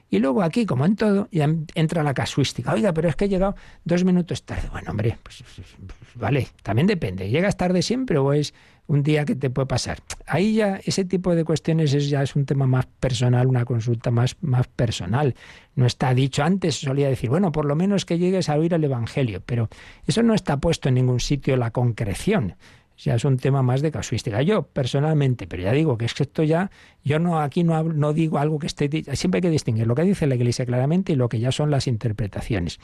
Y 0.09 0.19
luego 0.19 0.43
aquí, 0.43 0.67
como 0.67 0.86
en 0.86 0.95
todo, 0.95 1.28
ya 1.32 1.49
entra 1.74 2.03
la 2.03 2.13
casuística. 2.13 2.71
Oiga, 2.71 2.93
pero 2.93 3.09
es 3.09 3.15
que 3.15 3.26
he 3.26 3.30
llegado 3.30 3.55
dos 3.84 4.03
minutos 4.03 4.43
tarde. 4.43 4.69
Bueno, 4.71 4.91
hombre, 4.91 5.17
pues, 5.24 5.43
pues, 5.55 5.67
pues, 5.88 5.99
vale, 6.13 6.49
también 6.61 6.86
depende. 6.86 7.30
¿Llegas 7.32 7.57
tarde 7.57 7.82
siempre 7.82 8.19
o 8.19 8.32
es 8.32 8.53
un 8.88 9.03
día 9.03 9.25
que 9.25 9.36
te 9.36 9.49
puede 9.49 9.67
pasar? 9.67 9.99
Ahí 10.25 10.55
ya 10.55 10.79
ese 10.84 11.05
tipo 11.05 11.36
de 11.36 11.43
cuestiones 11.43 11.93
es, 11.93 12.09
ya 12.09 12.23
es 12.23 12.36
un 12.36 12.45
tema 12.45 12.67
más 12.67 12.86
personal, 12.99 13.47
una 13.47 13.65
consulta 13.65 14.11
más, 14.11 14.36
más 14.41 14.67
personal. 14.67 15.36
No 15.75 15.86
está 15.86 16.13
dicho 16.13 16.43
antes, 16.43 16.75
solía 16.75 17.09
decir, 17.09 17.29
bueno, 17.29 17.51
por 17.51 17.65
lo 17.65 17.75
menos 17.75 18.05
que 18.05 18.17
llegues 18.17 18.49
a 18.49 18.55
oír 18.55 18.73
el 18.73 18.84
Evangelio, 18.84 19.41
pero 19.45 19.69
eso 20.05 20.23
no 20.23 20.34
está 20.34 20.57
puesto 20.57 20.89
en 20.89 20.95
ningún 20.95 21.19
sitio 21.19 21.57
la 21.57 21.71
concreción 21.71 22.55
ya 22.97 23.15
es 23.15 23.25
un 23.25 23.37
tema 23.37 23.61
más 23.61 23.81
de 23.81 23.91
casuística. 23.91 24.41
Yo 24.41 24.63
personalmente, 24.63 25.47
pero 25.47 25.63
ya 25.63 25.71
digo 25.71 25.97
que 25.97 26.05
es 26.05 26.13
que 26.13 26.23
esto 26.23 26.43
ya, 26.43 26.71
yo 27.03 27.19
no 27.19 27.39
aquí 27.39 27.63
no, 27.63 27.83
no 27.83 28.13
digo 28.13 28.37
algo 28.37 28.59
que 28.59 28.67
esté, 28.67 28.89
siempre 29.15 29.37
hay 29.37 29.41
que 29.41 29.49
distinguir 29.49 29.87
lo 29.87 29.95
que 29.95 30.03
dice 30.03 30.27
la 30.27 30.35
Iglesia 30.35 30.65
claramente 30.65 31.13
y 31.13 31.15
lo 31.15 31.29
que 31.29 31.39
ya 31.39 31.51
son 31.51 31.71
las 31.71 31.87
interpretaciones. 31.87 32.79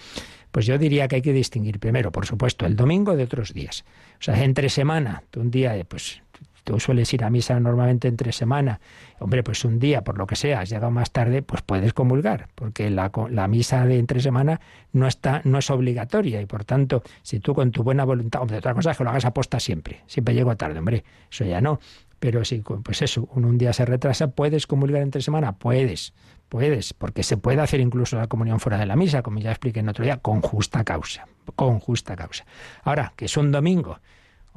Pues 0.52 0.66
yo 0.66 0.78
diría 0.78 1.08
que 1.08 1.18
hay 1.18 1.22
que 1.22 1.34
distinguir 1.34 1.80
primero, 1.80 2.12
por 2.12 2.26
supuesto, 2.26 2.66
el 2.66 2.76
domingo 2.76 3.16
de 3.16 3.24
otros 3.24 3.54
días. 3.54 3.86
O 4.20 4.24
sea, 4.24 4.44
entre 4.44 4.70
semana, 4.70 5.24
un 5.36 5.52
día, 5.52 5.76
pues 5.88 6.22
tú 6.70 6.80
sueles 6.80 7.12
ir 7.16 7.24
a 7.24 7.32
misa 7.32 7.60
normalmente 7.60 8.08
entre 8.08 8.32
semana, 8.32 8.80
hombre, 9.18 9.42
pues 9.42 9.66
un 9.66 9.80
día, 9.80 10.04
por 10.04 10.20
lo 10.20 10.28
que 10.28 10.36
sea, 10.36 10.60
has 10.60 10.70
llegado 10.70 10.92
más 10.92 11.10
tarde, 11.10 11.42
pues 11.42 11.64
puedes 11.64 11.94
comulgar, 11.94 12.48
porque 12.54 12.92
la, 12.92 13.12
la, 13.32 13.48
misa 13.48 13.88
de 13.88 13.98
entre 13.98 14.22
semana 14.22 14.62
no, 14.94 15.08
está, 15.08 15.42
no 15.46 15.58
es 15.58 15.72
obligatoria 15.72 16.40
y 16.40 16.46
por 16.46 16.66
tanto, 16.66 17.02
si 17.24 17.40
tú 17.40 17.56
con 17.56 17.72
tu 17.72 17.82
buena 17.82 18.06
voluntad, 18.06 18.44
hombre, 18.44 18.58
otra 18.60 18.76
cosa 18.76 18.92
es 18.92 18.98
que 19.00 19.04
lo 19.04 19.10
hagas 19.10 19.26
aposta 19.26 19.60
siempre, 19.60 20.02
siempre 20.06 20.36
llego 20.36 20.56
tarde, 20.58 20.78
hombre, 20.78 21.04
eso 21.32 21.44
ya 21.44 21.60
no. 21.60 21.80
Pero 22.20 22.46
si, 22.46 22.60
pues 22.60 23.02
eso, 23.02 23.28
un 23.34 23.58
día 23.58 23.74
se 23.74 23.86
retrasa, 23.86 24.28
¿puedes 24.28 24.68
comulgar 24.68 25.02
entre 25.02 25.24
semana? 25.24 25.54
Puedes, 25.54 26.14
puedes, 26.50 26.94
porque 26.94 27.24
se 27.24 27.38
puede 27.38 27.62
hacer 27.62 27.80
incluso 27.80 28.16
la 28.18 28.28
comunión 28.28 28.60
fuera 28.60 28.78
de 28.78 28.86
la 28.86 28.96
misa, 28.96 29.24
como 29.24 29.40
ya 29.40 29.50
expliqué 29.50 29.80
en 29.80 29.90
otro 29.90 30.04
día, 30.04 30.18
con 30.18 30.42
justa 30.42 30.84
causa, 30.84 31.28
con 31.56 31.80
justa 31.80 32.16
causa. 32.16 32.46
Ahora, 32.84 33.14
que 33.16 33.26
es 33.26 33.38
un 33.38 33.52
domingo, 33.52 33.98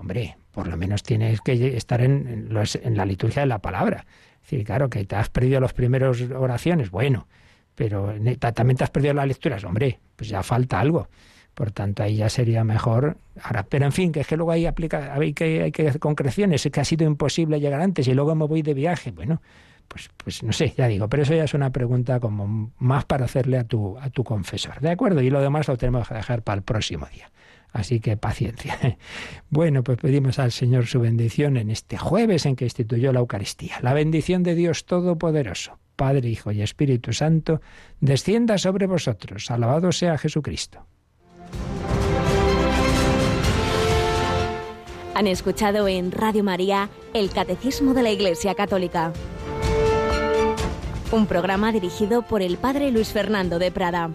hombre, 0.03 0.37
por 0.51 0.67
lo 0.67 0.77
menos 0.77 1.03
tienes 1.03 1.41
que 1.41 1.77
estar 1.77 2.03
en, 2.03 2.49
en, 2.51 2.97
la 2.97 3.07
liturgia 3.07 3.43
de 3.43 3.47
la 3.47 3.61
palabra. 3.61 4.05
Es 4.35 4.51
decir, 4.51 4.65
claro, 4.67 4.91
que 4.91 5.05
te 5.05 5.17
has 5.17 5.31
perdido 5.31 5.61
las 5.61 5.73
primeras 5.73 6.21
oraciones, 6.21 6.91
bueno, 6.91 7.29
pero 7.75 8.13
también 8.53 8.77
te 8.77 8.85
has 8.85 8.91
perdido 8.91 9.15
las 9.15 9.27
lecturas, 9.27 9.65
hombre, 9.65 10.01
pues 10.17 10.29
ya 10.29 10.43
falta 10.43 10.81
algo. 10.81 11.09
Por 11.55 11.71
tanto, 11.71 12.03
ahí 12.03 12.17
ya 12.17 12.29
sería 12.29 12.65
mejor. 12.65 13.17
Ahora, 13.43 13.63
pero 13.63 13.85
en 13.85 13.93
fin, 13.93 14.11
que 14.11 14.21
es 14.21 14.27
que 14.27 14.37
luego 14.37 14.53
hay 14.53 14.67
que, 15.35 15.63
hay 15.63 15.73
que 15.73 15.89
hacer 15.89 16.01
concreciones, 16.01 16.67
es 16.67 16.73
que 16.73 16.81
ha 16.81 16.85
sido 16.85 17.07
imposible 17.07 17.61
llegar 17.61 17.81
antes 17.81 18.09
y 18.09 18.15
luego 18.15 18.35
me 18.35 18.47
voy 18.47 18.63
de 18.63 18.75
viaje. 18.75 19.13
Bueno, 19.13 19.41
pues, 19.87 20.11
pues 20.17 20.43
no 20.43 20.53
sé, 20.53 20.75
ya 20.77 20.89
digo, 20.89 21.09
pero 21.09 21.23
eso 21.23 21.35
ya 21.35 21.45
es 21.45 21.55
una 21.55 21.71
pregunta 21.71 22.19
como 22.19 22.73
más 22.79 23.05
para 23.05 23.27
hacerle 23.27 23.59
a 23.59 23.65
tu, 23.65 23.99
a 23.99 24.11
tu 24.11 24.25
confesor. 24.25 24.81
¿De 24.81 24.91
acuerdo? 24.91 25.21
Y 25.21 25.31
lo 25.31 25.41
demás 25.41 25.69
lo 25.69 25.77
tenemos 25.77 26.09
que 26.09 26.15
dejar 26.15 26.43
para 26.43 26.57
el 26.57 26.63
próximo 26.63 27.07
día. 27.13 27.31
Así 27.73 28.01
que 28.01 28.17
paciencia. 28.17 28.79
Bueno, 29.51 29.83
pues 29.83 29.99
pedimos 29.99 30.39
al 30.39 30.51
Señor 30.51 30.87
su 30.87 30.99
bendición 31.01 31.59
en 31.59 31.69
este 31.69 31.99
jueves 31.99 32.47
en 32.47 32.57
que 32.57 32.65
instituyó 32.65 33.13
la 33.13 33.21
Eucaristía. 33.21 33.79
La 33.83 33.93
bendición 33.93 34.43
de 34.43 34.55
Dios 34.55 34.87
Todopoderoso, 34.87 35.79
Padre, 35.95 36.31
Hijo 36.31 36.53
y 36.53 36.63
Espíritu 36.63 37.13
Santo, 37.13 37.61
descienda 38.01 38.57
sobre 38.57 38.87
vosotros. 38.87 39.51
Alabado 39.51 39.93
sea 39.93 40.17
Jesucristo. 40.17 40.87
Han 45.15 45.27
escuchado 45.27 45.87
en 45.87 46.11
Radio 46.11 46.43
María 46.43 46.89
el 47.13 47.31
Catecismo 47.31 47.93
de 47.93 48.03
la 48.03 48.11
Iglesia 48.11 48.55
Católica, 48.55 49.13
un 51.11 51.27
programa 51.27 51.73
dirigido 51.73 52.23
por 52.23 52.41
el 52.41 52.57
Padre 52.57 52.91
Luis 52.91 53.09
Fernando 53.09 53.59
de 53.59 53.71
Prada. 53.71 54.11